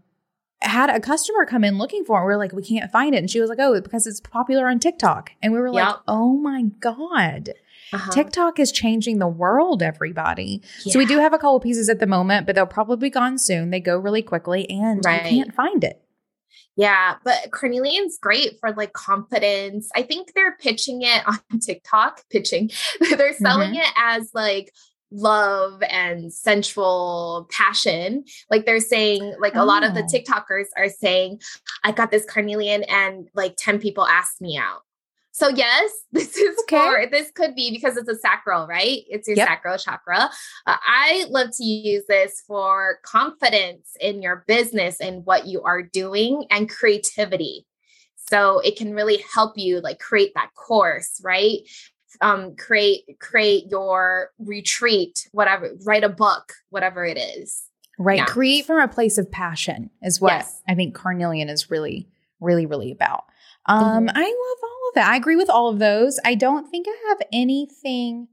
had 0.61 0.91
a 0.91 1.01
customer 1.01 1.47
come 1.47 1.65
in 1.65 1.79
looking 1.79 2.05
for 2.05 2.23
it. 2.23 2.27
We 2.27 2.33
are 2.35 2.37
like, 2.37 2.53
we 2.53 2.63
can't 2.63 2.91
find 2.91 3.15
it, 3.15 3.19
and 3.19 3.31
she 3.31 3.41
was 3.41 3.49
like, 3.49 3.59
oh, 3.59 3.81
because 3.81 4.07
it's 4.07 4.21
popular 4.21 4.69
on 4.69 4.81
TikTok, 4.81 5.31
and 5.43 5.53
we 5.53 5.61
were 5.61 5.69
yep. 5.69 5.75
like, 5.75 5.97
oh 6.07 6.37
my 6.37 6.65
god. 6.81 7.55
Uh-huh. 7.95 8.11
TikTok 8.13 8.59
is 8.59 8.73
changing 8.73 9.19
the 9.19 9.29
world, 9.29 9.83
everybody. 9.83 10.63
Yeah. 10.85 10.93
So 10.93 10.99
we 10.99 11.07
do 11.07 11.19
have 11.19 11.33
a 11.33 11.39
couple 11.39 11.61
pieces 11.61 11.89
at 11.89 12.01
the 12.01 12.07
moment, 12.07 12.47
but 12.47 12.55
they'll 12.55 12.67
probably 12.67 13.09
be 13.09 13.11
gone 13.11 13.39
soon. 13.39 13.71
They 13.71 13.81
go 13.81 13.97
really 13.97 14.23
quickly 14.23 14.69
and 14.69 15.05
right. 15.05 15.31
you 15.31 15.43
can't 15.43 15.55
find 15.55 15.85
it. 15.85 16.01
Yeah, 16.77 17.17
but 17.25 17.53
carnelian's 17.53 18.19
great 18.19 18.59
for 18.59 18.73
like 18.73 18.93
confidence. 18.93 19.89
I 19.95 20.03
think 20.03 20.33
they're 20.35 20.57
pitching 20.57 21.03
it 21.03 21.23
on 21.27 21.61
TikTok, 21.61 22.23
pitching. 22.31 22.71
they're 23.17 23.35
selling 23.35 23.71
mm-hmm. 23.71 23.81
it 23.81 23.93
as 23.97 24.31
like 24.35 24.73
love 25.13 25.81
and 25.89 26.33
sensual 26.33 27.49
passion. 27.51 28.25
Like 28.51 28.67
they're 28.67 28.81
saying, 28.81 29.37
like 29.41 29.55
oh. 29.55 29.63
a 29.63 29.65
lot 29.65 29.85
of 29.85 29.95
the 29.95 30.03
oh. 30.03 30.07
TikTokers 30.07 30.67
are 30.77 30.89
saying, 30.89 31.41
I 31.85 31.93
got 31.93 32.11
this 32.11 32.25
carnelian 32.25 32.83
and 32.85 33.29
like 33.35 33.55
10 33.57 33.79
people 33.79 34.07
asked 34.07 34.41
me 34.41 34.59
out. 34.59 34.83
So 35.35 35.49
yes, 35.49 35.91
this 36.13 36.37
is 36.37 36.57
okay. 36.63 36.77
for 36.79 37.07
this 37.11 37.31
could 37.33 37.55
be 37.55 37.71
because 37.71 37.97
it's 37.97 38.09
a 38.09 38.17
sacral, 38.17 38.67
right? 38.67 39.01
It's 39.09 39.27
your 39.27 39.37
yep. 39.37 39.49
sacral 39.49 39.77
chakra. 39.77 40.31
Uh, 40.67 40.77
I 40.87 41.27
love 41.29 41.49
to 41.57 41.65
use 41.65 42.05
this 42.09 42.43
for 42.47 43.01
confidence 43.05 43.97
in 44.01 44.23
your 44.23 44.45
business 44.47 45.01
and 45.01 45.27
what 45.27 45.47
you 45.47 45.61
are 45.63 45.83
doing 45.83 46.47
and 46.51 46.71
creativity. 46.71 47.67
So 48.31 48.61
it 48.61 48.77
can 48.77 48.95
really 48.95 49.23
help 49.35 49.59
you 49.59 49.81
like 49.81 49.99
create 49.99 50.33
that 50.37 50.55
course, 50.55 51.21
right? 51.23 51.59
Um, 52.21 52.55
create 52.55 53.03
create 53.21 53.65
your 53.69 54.31
retreat, 54.39 55.29
whatever, 55.33 55.73
write 55.85 56.05
a 56.05 56.09
book, 56.09 56.53
whatever 56.71 57.05
it 57.05 57.19
is. 57.19 57.65
Right. 57.99 58.19
Yeah. 58.19 58.27
Create 58.27 58.67
from 58.67 58.79
a 58.79 58.87
place 58.87 59.19
of 59.19 59.31
passion 59.31 59.91
is 60.01 60.21
what 60.21 60.33
yes. 60.33 60.63
I 60.69 60.77
think 60.77 60.95
carnelian 60.95 61.49
is 61.49 61.71
really, 61.71 62.09
really, 62.41 62.67
really 62.67 62.93
about. 62.93 63.25
Um, 63.67 64.07
mm-hmm. 64.07 64.17
I 64.17 64.23
love 64.23 64.59
all 64.63 64.74
that. 64.95 65.09
I 65.09 65.17
agree 65.17 65.37
with 65.37 65.51
all 65.51 65.69
of 65.69 65.79
those. 65.79 66.19
I 66.25 66.35
don't 66.35 66.69
think 66.71 66.87
I 66.89 67.09
have 67.09 67.23
anything 67.33 68.29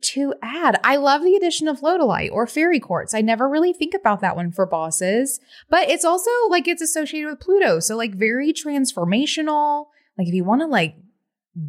to 0.00 0.34
add. 0.42 0.80
I 0.82 0.96
love 0.96 1.22
the 1.22 1.36
addition 1.36 1.68
of 1.68 1.80
Lodolite 1.80 2.32
or 2.32 2.46
Fairy 2.46 2.80
Quartz. 2.80 3.14
I 3.14 3.20
never 3.20 3.48
really 3.48 3.72
think 3.72 3.94
about 3.94 4.20
that 4.20 4.34
one 4.34 4.50
for 4.50 4.66
bosses, 4.66 5.38
but 5.70 5.88
it's 5.88 6.04
also 6.04 6.30
like 6.48 6.66
it's 6.66 6.82
associated 6.82 7.30
with 7.30 7.40
Pluto. 7.40 7.78
So 7.78 7.96
like 7.96 8.14
very 8.14 8.52
transformational. 8.52 9.86
Like 10.18 10.28
if 10.28 10.34
you 10.34 10.44
want 10.44 10.62
to 10.62 10.66
like 10.66 10.96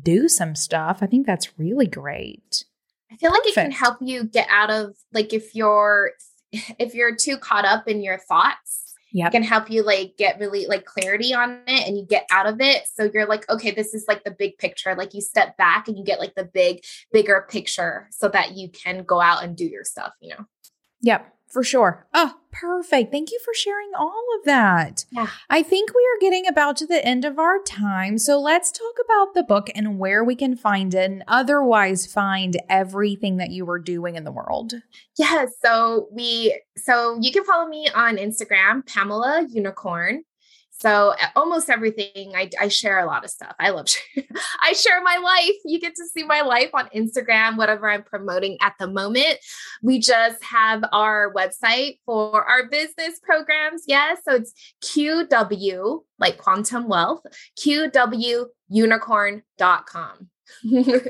do 0.02 0.28
some 0.28 0.56
stuff, 0.56 1.00
I 1.02 1.06
think 1.06 1.28
that's 1.28 1.60
really 1.60 1.86
great. 1.88 2.66
I 3.12 3.18
feel 3.18 3.30
Perfect. 3.30 3.46
like 3.46 3.52
it 3.52 3.62
can 3.62 3.72
help 3.72 3.98
you 4.02 4.24
get 4.24 4.48
out 4.50 4.70
of 4.72 4.96
like 5.14 5.34
if 5.34 5.54
you're 5.54 6.12
if 6.52 6.96
you're 6.96 7.16
too 7.16 7.38
caught 7.38 7.66
up 7.66 7.88
in 7.88 8.02
your 8.02 8.18
thoughts 8.18 8.87
yep. 9.12 9.32
can 9.32 9.44
help 9.44 9.70
you 9.70 9.84
like 9.84 10.16
get 10.18 10.40
really 10.40 10.66
like 10.68 10.86
clarity 10.86 11.34
on 11.34 11.62
it 11.68 11.88
and 11.88 11.98
you 11.98 12.06
get 12.06 12.26
out 12.32 12.48
of 12.48 12.60
it. 12.60 12.88
So 12.94 13.10
you're 13.14 13.28
like, 13.28 13.50
okay, 13.50 13.72
this 13.72 13.94
is 13.94 14.06
like 14.08 14.24
the 14.24 14.32
big 14.32 14.58
picture. 14.58 14.96
Like 14.96 15.14
you 15.14 15.22
step 15.22 15.58
back 15.58 15.88
and 15.88 15.98
you 15.98 16.04
get 16.04 16.20
like 16.20 16.36
the 16.36 16.46
big, 16.46 16.84
bigger 17.12 17.46
picture 17.50 18.08
so 18.12 18.28
that 18.30 18.56
you 18.56 18.70
can 18.70 19.04
go 19.04 19.22
out 19.22 19.44
and 19.44 19.56
do 19.56 19.66
your 19.66 19.84
stuff, 19.84 20.14
you 20.20 20.30
know? 20.30 20.46
Yep 21.02 21.37
for 21.48 21.64
sure. 21.64 22.08
Oh, 22.14 22.36
perfect. 22.52 23.12
Thank 23.12 23.32
you 23.32 23.40
for 23.44 23.54
sharing 23.54 23.92
all 23.98 24.26
of 24.38 24.46
that. 24.46 25.06
Yeah. 25.12 25.28
I 25.50 25.64
think 25.64 25.92
we 25.94 26.02
are 26.02 26.20
getting 26.20 26.48
about 26.48 26.78
to 26.78 26.86
the 26.86 27.04
end 27.06 27.26
of 27.26 27.40
our 27.40 27.62
time. 27.64 28.18
So 28.18 28.40
let's 28.40 28.72
talk 28.72 28.96
about 29.04 29.34
the 29.34 29.44
book 29.44 29.70
and 29.76 29.98
where 30.00 30.24
we 30.24 30.36
can 30.36 30.56
find 30.56 30.94
it 30.94 31.10
and 31.10 31.24
otherwise 31.28 32.06
find 32.06 32.58
everything 32.70 33.38
that 33.38 33.52
you 33.52 33.66
were 33.66 33.80
doing 33.80 34.16
in 34.16 34.24
the 34.24 34.32
world. 34.32 34.74
Yeah. 35.18 35.46
So 35.62 36.08
we, 36.12 36.60
so 36.76 37.18
you 37.22 37.32
can 37.32 37.44
follow 37.44 37.68
me 37.68 37.88
on 37.96 38.18
Instagram, 38.18 38.86
Pamela 38.86 39.48
Unicorn. 39.50 40.24
So 40.80 41.16
almost 41.36 41.72
everything 41.72 42.34
I, 42.36 42.52
I, 42.60 42.68
share 42.68 43.00
a 43.00 43.08
lot 43.08 43.24
of 43.24 43.32
stuff. 43.32 43.56
I 43.60 43.72
love 43.72 43.88
I 44.62 44.74
share 44.74 45.02
my 45.02 45.18
life. 45.18 45.56
You 45.66 45.80
get 45.80 45.96
to 45.96 46.06
see 46.06 46.22
my 46.24 46.42
life 46.42 46.70
on 46.74 46.88
Instagram, 46.90 47.58
whatever 47.58 47.90
I'm 47.90 48.04
promoting 48.04 48.60
at 48.62 48.76
the 48.80 48.86
moment. 48.88 49.40
We 49.82 49.98
just 50.00 50.44
have 50.44 50.84
our 50.92 51.34
website 51.34 51.98
for 52.06 52.46
our 52.46 52.70
business 52.70 53.20
programs. 53.24 53.86
Yes, 53.88 54.20
so 54.24 54.36
it's 54.36 54.54
QW 54.84 56.04
like 56.20 56.38
quantum 56.38 56.88
wealth, 56.88 57.24
QWunicorn.com. 57.60 60.30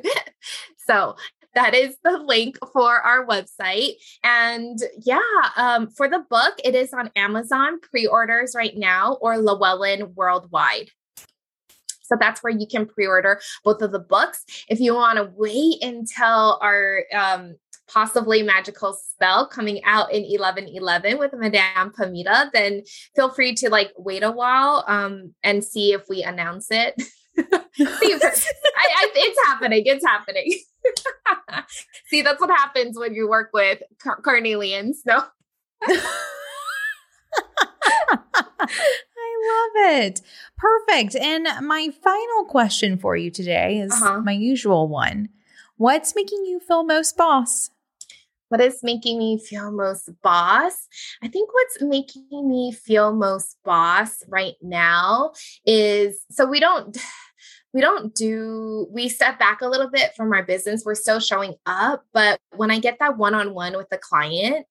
so 0.88 1.16
that 1.58 1.74
is 1.74 1.98
the 2.04 2.20
link 2.20 2.56
for 2.72 3.02
our 3.02 3.26
website. 3.26 3.94
And 4.24 4.78
yeah, 5.04 5.18
um, 5.56 5.90
for 5.90 6.08
the 6.08 6.24
book, 6.30 6.54
it 6.64 6.76
is 6.76 6.94
on 6.94 7.10
Amazon 7.16 7.80
pre 7.82 8.06
orders 8.06 8.54
right 8.56 8.78
now 8.78 9.18
or 9.22 9.40
Llewellyn 9.40 10.14
worldwide. 10.14 10.92
So 12.04 12.16
that's 12.18 12.44
where 12.44 12.54
you 12.54 12.68
can 12.68 12.86
pre 12.86 13.08
order 13.08 13.42
both 13.64 13.82
of 13.82 13.92
the 13.92 14.00
books. 14.00 14.46
If 14.70 14.80
you 14.80 14.94
want 14.94 15.18
to 15.18 15.32
wait 15.36 15.84
until 15.84 16.60
our 16.62 17.06
um, 17.12 17.56
possibly 17.90 18.44
magical 18.44 18.94
spell 18.94 19.48
coming 19.48 19.84
out 19.84 20.14
in 20.14 20.22
1111 20.22 21.18
with 21.18 21.34
Madame 21.34 21.92
Pamita, 21.92 22.52
then 22.54 22.84
feel 23.16 23.32
free 23.32 23.56
to 23.56 23.72
like 23.72 23.92
wait 23.98 24.22
a 24.22 24.32
while 24.32 24.86
um, 24.88 25.34
and 25.42 25.64
see 25.64 25.94
if 25.94 26.04
we 26.08 26.22
announce 26.22 26.68
it. 26.70 27.02
see, 27.76 27.84
I, 27.84 28.88
I, 28.88 29.10
it's 29.14 29.40
happening. 29.46 29.84
It's 29.86 30.06
happening. 30.06 30.60
See, 32.08 32.22
that's 32.22 32.40
what 32.40 32.50
happens 32.50 32.98
when 32.98 33.14
you 33.14 33.30
work 33.30 33.50
with 33.54 33.82
car- 34.02 34.22
carnelians. 34.22 35.04
No. 35.06 35.24
I 38.60 39.70
love 39.76 39.94
it. 40.02 40.22
Perfect. 40.58 41.16
And 41.16 41.48
my 41.66 41.90
final 42.04 42.46
question 42.48 42.98
for 42.98 43.16
you 43.16 43.30
today 43.30 43.80
is 43.80 43.92
uh-huh. 43.92 44.22
my 44.22 44.32
usual 44.32 44.88
one. 44.88 45.30
What's 45.78 46.16
making 46.16 46.46
you 46.46 46.60
feel 46.60 46.84
most 46.84 47.16
boss? 47.18 47.70
What 48.50 48.62
is 48.62 48.80
making 48.82 49.20
me 49.20 49.38
feel 49.38 49.72
most 49.72 50.10
boss? 50.24 50.88
I 51.22 51.28
think 51.28 51.54
what's 51.54 51.82
making 51.82 52.28
me 52.32 52.72
feel 52.72 53.14
most 53.14 53.58
boss 53.66 54.24
right 54.28 54.56
now 54.62 55.34
is 55.66 56.20
so 56.32 56.46
we 56.46 56.62
don't 56.62 56.98
we 57.78 57.82
don't 57.82 58.16
do 58.16 58.88
we 58.90 59.08
step 59.08 59.38
back 59.38 59.62
a 59.62 59.68
little 59.68 59.88
bit 59.88 60.10
from 60.16 60.34
our 60.34 60.42
business 60.42 60.82
we're 60.84 60.96
still 60.96 61.20
showing 61.20 61.54
up 61.68 62.04
but 62.12 62.40
when 62.56 62.72
i 62.72 62.80
get 62.80 62.98
that 62.98 63.20
one-on-one 63.20 63.78
with 63.78 63.88
the 63.90 64.00
client 64.00 64.66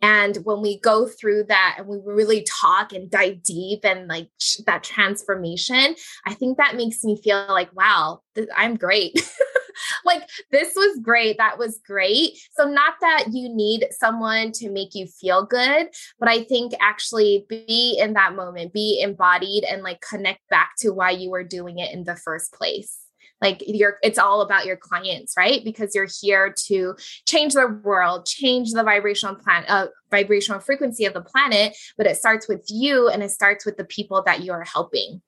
and 0.00 0.36
when 0.38 0.62
we 0.62 0.80
go 0.80 1.06
through 1.06 1.44
that 1.48 1.74
and 1.76 1.86
we 1.86 1.98
really 2.02 2.44
talk 2.44 2.94
and 2.94 3.10
dive 3.10 3.42
deep 3.42 3.84
and 3.84 4.08
like 4.08 4.30
that 4.64 4.82
transformation, 4.82 5.94
I 6.24 6.32
think 6.32 6.56
that 6.56 6.76
makes 6.76 7.04
me 7.04 7.20
feel 7.22 7.44
like, 7.50 7.70
wow, 7.76 8.22
th- 8.34 8.48
I'm 8.56 8.76
great. 8.76 9.20
like 10.04 10.28
this 10.50 10.74
was 10.74 10.98
great. 11.02 11.38
That 11.38 11.58
was 11.58 11.80
great. 11.86 12.38
So, 12.52 12.68
not 12.68 12.94
that 13.00 13.26
you 13.32 13.48
need 13.48 13.86
someone 13.90 14.52
to 14.52 14.70
make 14.70 14.94
you 14.94 15.06
feel 15.06 15.44
good, 15.44 15.88
but 16.18 16.28
I 16.28 16.44
think 16.44 16.72
actually 16.80 17.46
be 17.48 17.98
in 18.00 18.14
that 18.14 18.34
moment, 18.34 18.72
be 18.72 19.00
embodied 19.00 19.64
and 19.64 19.82
like 19.82 20.00
connect 20.00 20.48
back 20.48 20.72
to 20.78 20.90
why 20.90 21.10
you 21.10 21.30
were 21.30 21.44
doing 21.44 21.78
it 21.78 21.92
in 21.92 22.04
the 22.04 22.16
first 22.16 22.52
place 22.52 23.06
like 23.40 23.62
you're 23.66 23.98
it's 24.02 24.18
all 24.18 24.40
about 24.40 24.66
your 24.66 24.76
clients 24.76 25.34
right 25.36 25.64
because 25.64 25.94
you're 25.94 26.08
here 26.20 26.54
to 26.56 26.94
change 27.26 27.54
the 27.54 27.66
world 27.84 28.26
change 28.26 28.72
the 28.72 28.82
vibrational 28.82 29.34
plan 29.34 29.64
uh, 29.68 29.86
vibrational 30.10 30.60
frequency 30.60 31.04
of 31.04 31.14
the 31.14 31.20
planet 31.20 31.76
but 31.96 32.06
it 32.06 32.16
starts 32.16 32.48
with 32.48 32.64
you 32.68 33.08
and 33.08 33.22
it 33.22 33.30
starts 33.30 33.66
with 33.66 33.76
the 33.76 33.84
people 33.84 34.22
that 34.24 34.42
you're 34.42 34.64
helping 34.64 35.20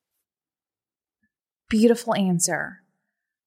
beautiful 1.69 2.15
answer 2.15 2.79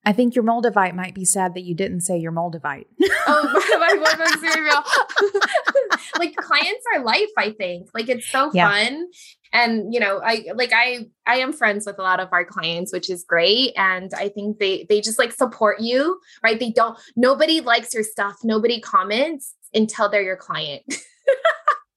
I 0.04 0.12
think 0.12 0.34
your 0.34 0.44
Moldavite 0.44 0.94
might 0.94 1.14
be 1.14 1.24
sad 1.24 1.54
that 1.54 1.62
you 1.62 1.74
didn't 1.74 2.00
say 2.00 2.18
your 2.18 2.32
Moldavite. 2.32 2.86
oh, 3.26 3.76
my 3.78 3.94
boyfriend's 3.96 4.40
cereal. 4.40 4.82
like 6.18 6.34
clients 6.36 6.84
are 6.94 7.04
life, 7.04 7.30
I 7.38 7.52
think. 7.52 7.88
Like 7.94 8.08
it's 8.08 8.26
so 8.26 8.50
yeah. 8.52 8.68
fun 8.68 9.06
and 9.52 9.92
you 9.92 10.00
know 10.00 10.20
i 10.24 10.44
like 10.54 10.72
i 10.74 11.06
i 11.26 11.36
am 11.36 11.52
friends 11.52 11.86
with 11.86 11.98
a 11.98 12.02
lot 12.02 12.20
of 12.20 12.28
our 12.32 12.44
clients 12.44 12.92
which 12.92 13.10
is 13.10 13.24
great 13.24 13.72
and 13.76 14.12
i 14.16 14.28
think 14.28 14.58
they 14.58 14.86
they 14.88 15.00
just 15.00 15.18
like 15.18 15.32
support 15.32 15.80
you 15.80 16.18
right 16.42 16.58
they 16.58 16.70
don't 16.70 16.98
nobody 17.16 17.60
likes 17.60 17.92
your 17.94 18.02
stuff 18.02 18.36
nobody 18.42 18.80
comments 18.80 19.54
until 19.74 20.08
they're 20.08 20.22
your 20.22 20.36
client 20.36 20.82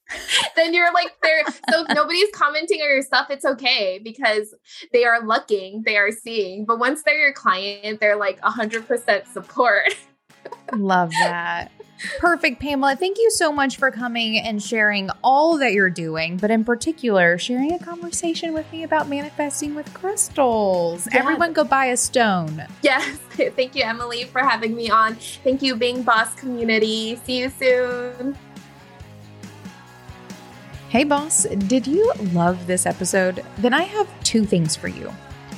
then 0.56 0.74
you're 0.74 0.94
like 0.94 1.16
there 1.22 1.44
so 1.70 1.84
if 1.84 1.96
nobody's 1.96 2.30
commenting 2.34 2.82
on 2.82 2.90
your 2.90 3.02
stuff 3.02 3.28
it's 3.30 3.46
okay 3.46 4.00
because 4.04 4.54
they 4.94 5.04
are 5.04 5.26
looking 5.26 5.82
they 5.86 5.98
are 5.98 6.12
seeing 6.12 6.66
but 6.66 6.80
once 6.80 7.04
they're 7.04 7.20
your 7.20 7.34
client 7.34 8.00
they're 8.00 8.16
like 8.16 8.40
100% 8.42 9.28
support 9.28 9.96
love 10.74 11.12
that 11.12 11.72
Perfect, 12.20 12.60
Pamela. 12.60 12.96
Thank 12.96 13.18
you 13.18 13.32
so 13.32 13.52
much 13.52 13.78
for 13.78 13.90
coming 13.90 14.38
and 14.38 14.62
sharing 14.62 15.10
all 15.24 15.58
that 15.58 15.72
you're 15.72 15.90
doing, 15.90 16.38
but 16.38 16.52
in 16.52 16.64
particular, 16.64 17.38
sharing 17.38 17.74
a 17.74 17.80
conversation 17.80 18.54
with 18.54 18.70
me 18.72 18.84
about 18.84 19.08
manifesting 19.08 19.76
with 19.76 19.92
crystals. 19.94 21.08
Yeah. 21.12 21.20
Everyone 21.20 21.54
go 21.54 21.64
buy 21.64 21.86
a 21.86 21.98
stone. 21.98 22.66
Yes. 22.82 23.18
Thank 23.30 23.76
you, 23.76 23.84
Emily, 23.84 24.26
for 24.26 24.40
having 24.40 24.76
me 24.76 24.90
on. 24.90 25.16
Thank 25.16 25.62
you, 25.62 25.76
Being 25.76 26.04
Boss 26.04 26.34
community. 26.36 27.20
See 27.24 27.40
you 27.40 27.50
soon. 27.50 28.38
Hey, 30.96 31.04
boss, 31.04 31.44
did 31.44 31.86
you 31.86 32.10
love 32.32 32.68
this 32.68 32.86
episode? 32.86 33.44
Then 33.58 33.74
I 33.74 33.82
have 33.82 34.08
two 34.24 34.46
things 34.46 34.78
for 34.78 34.88
you. 34.88 35.14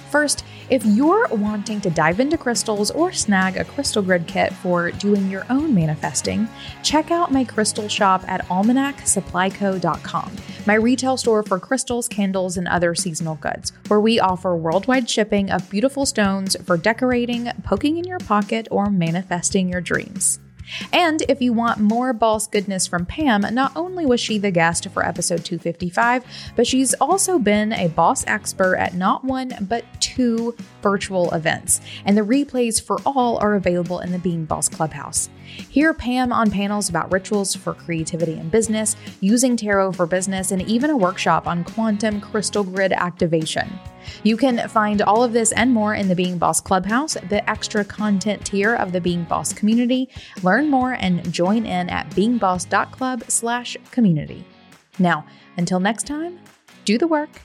First, 0.09 0.43
if 0.71 0.83
you're 0.83 1.27
wanting 1.27 1.79
to 1.81 1.91
dive 1.91 2.19
into 2.19 2.39
crystals 2.39 2.89
or 2.89 3.11
snag 3.11 3.55
a 3.55 3.63
crystal 3.63 4.01
grid 4.01 4.25
kit 4.25 4.51
for 4.51 4.89
doing 4.89 5.29
your 5.29 5.45
own 5.51 5.75
manifesting, 5.75 6.49
check 6.81 7.11
out 7.11 7.31
my 7.31 7.43
crystal 7.43 7.87
shop 7.87 8.23
at 8.27 8.47
almanacsupplyco.com, 8.47 10.31
my 10.65 10.73
retail 10.73 11.17
store 11.17 11.43
for 11.43 11.59
crystals, 11.59 12.07
candles, 12.07 12.57
and 12.57 12.67
other 12.67 12.95
seasonal 12.95 13.35
goods, 13.35 13.73
where 13.89 14.01
we 14.01 14.19
offer 14.19 14.55
worldwide 14.55 15.07
shipping 15.07 15.51
of 15.51 15.69
beautiful 15.69 16.07
stones 16.07 16.55
for 16.65 16.77
decorating, 16.77 17.51
poking 17.63 17.99
in 17.99 18.05
your 18.05 18.17
pocket, 18.17 18.67
or 18.71 18.89
manifesting 18.89 19.69
your 19.69 19.81
dreams. 19.81 20.39
And 20.91 21.23
if 21.29 21.41
you 21.41 21.53
want 21.53 21.79
more 21.79 22.13
boss 22.13 22.47
goodness 22.47 22.87
from 22.87 23.05
Pam, 23.05 23.41
not 23.53 23.71
only 23.75 24.05
was 24.05 24.19
she 24.19 24.37
the 24.37 24.51
guest 24.51 24.89
for 24.89 25.05
episode 25.05 25.45
255, 25.45 26.23
but 26.55 26.67
she's 26.67 26.93
also 26.95 27.39
been 27.39 27.73
a 27.73 27.87
boss 27.87 28.25
expert 28.27 28.75
at 28.77 28.93
not 28.93 29.23
one, 29.23 29.53
but 29.61 29.85
two 29.99 30.55
virtual 30.89 31.29
events. 31.33 31.81
And 32.05 32.17
the 32.17 32.21
replays 32.21 32.81
for 32.81 32.97
all 33.05 33.37
are 33.39 33.55
available 33.55 33.99
in 33.99 34.13
the 34.13 34.19
Being 34.19 34.45
Boss 34.45 34.69
Clubhouse. 34.69 35.29
Hear 35.69 35.93
Pam 35.93 36.31
on 36.31 36.49
panels 36.49 36.87
about 36.87 37.11
rituals 37.11 37.53
for 37.53 37.73
creativity 37.73 38.35
and 38.35 38.49
business, 38.49 38.95
using 39.19 39.57
tarot 39.57 39.91
for 39.91 40.05
business, 40.05 40.51
and 40.51 40.61
even 40.61 40.89
a 40.89 40.95
workshop 40.95 41.45
on 41.45 41.65
quantum 41.65 42.21
crystal 42.21 42.63
grid 42.63 42.93
activation. 42.93 43.67
You 44.23 44.37
can 44.37 44.69
find 44.69 45.01
all 45.01 45.25
of 45.25 45.33
this 45.33 45.51
and 45.51 45.73
more 45.73 45.93
in 45.93 46.07
the 46.07 46.15
Being 46.15 46.37
Boss 46.37 46.61
Clubhouse, 46.61 47.15
the 47.27 47.47
extra 47.49 47.83
content 47.83 48.45
tier 48.45 48.73
of 48.75 48.93
the 48.93 49.01
Being 49.01 49.25
Boss 49.25 49.51
community. 49.51 50.07
Learn 50.41 50.69
more 50.69 50.93
and 50.93 51.33
join 51.33 51.65
in 51.65 51.89
at 51.89 52.09
beingboss.club 52.11 53.25
slash 53.27 53.75
community. 53.91 54.45
Now, 54.99 55.25
until 55.57 55.81
next 55.81 56.07
time, 56.07 56.39
do 56.85 56.97
the 56.97 57.07
work, 57.07 57.41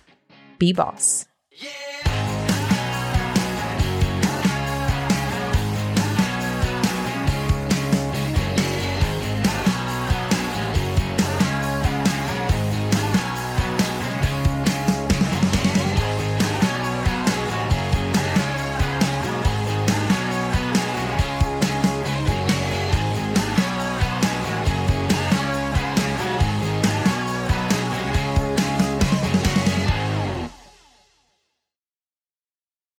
be 0.59 0.73
boss. 0.73 1.27
Yeah. 1.51 2.32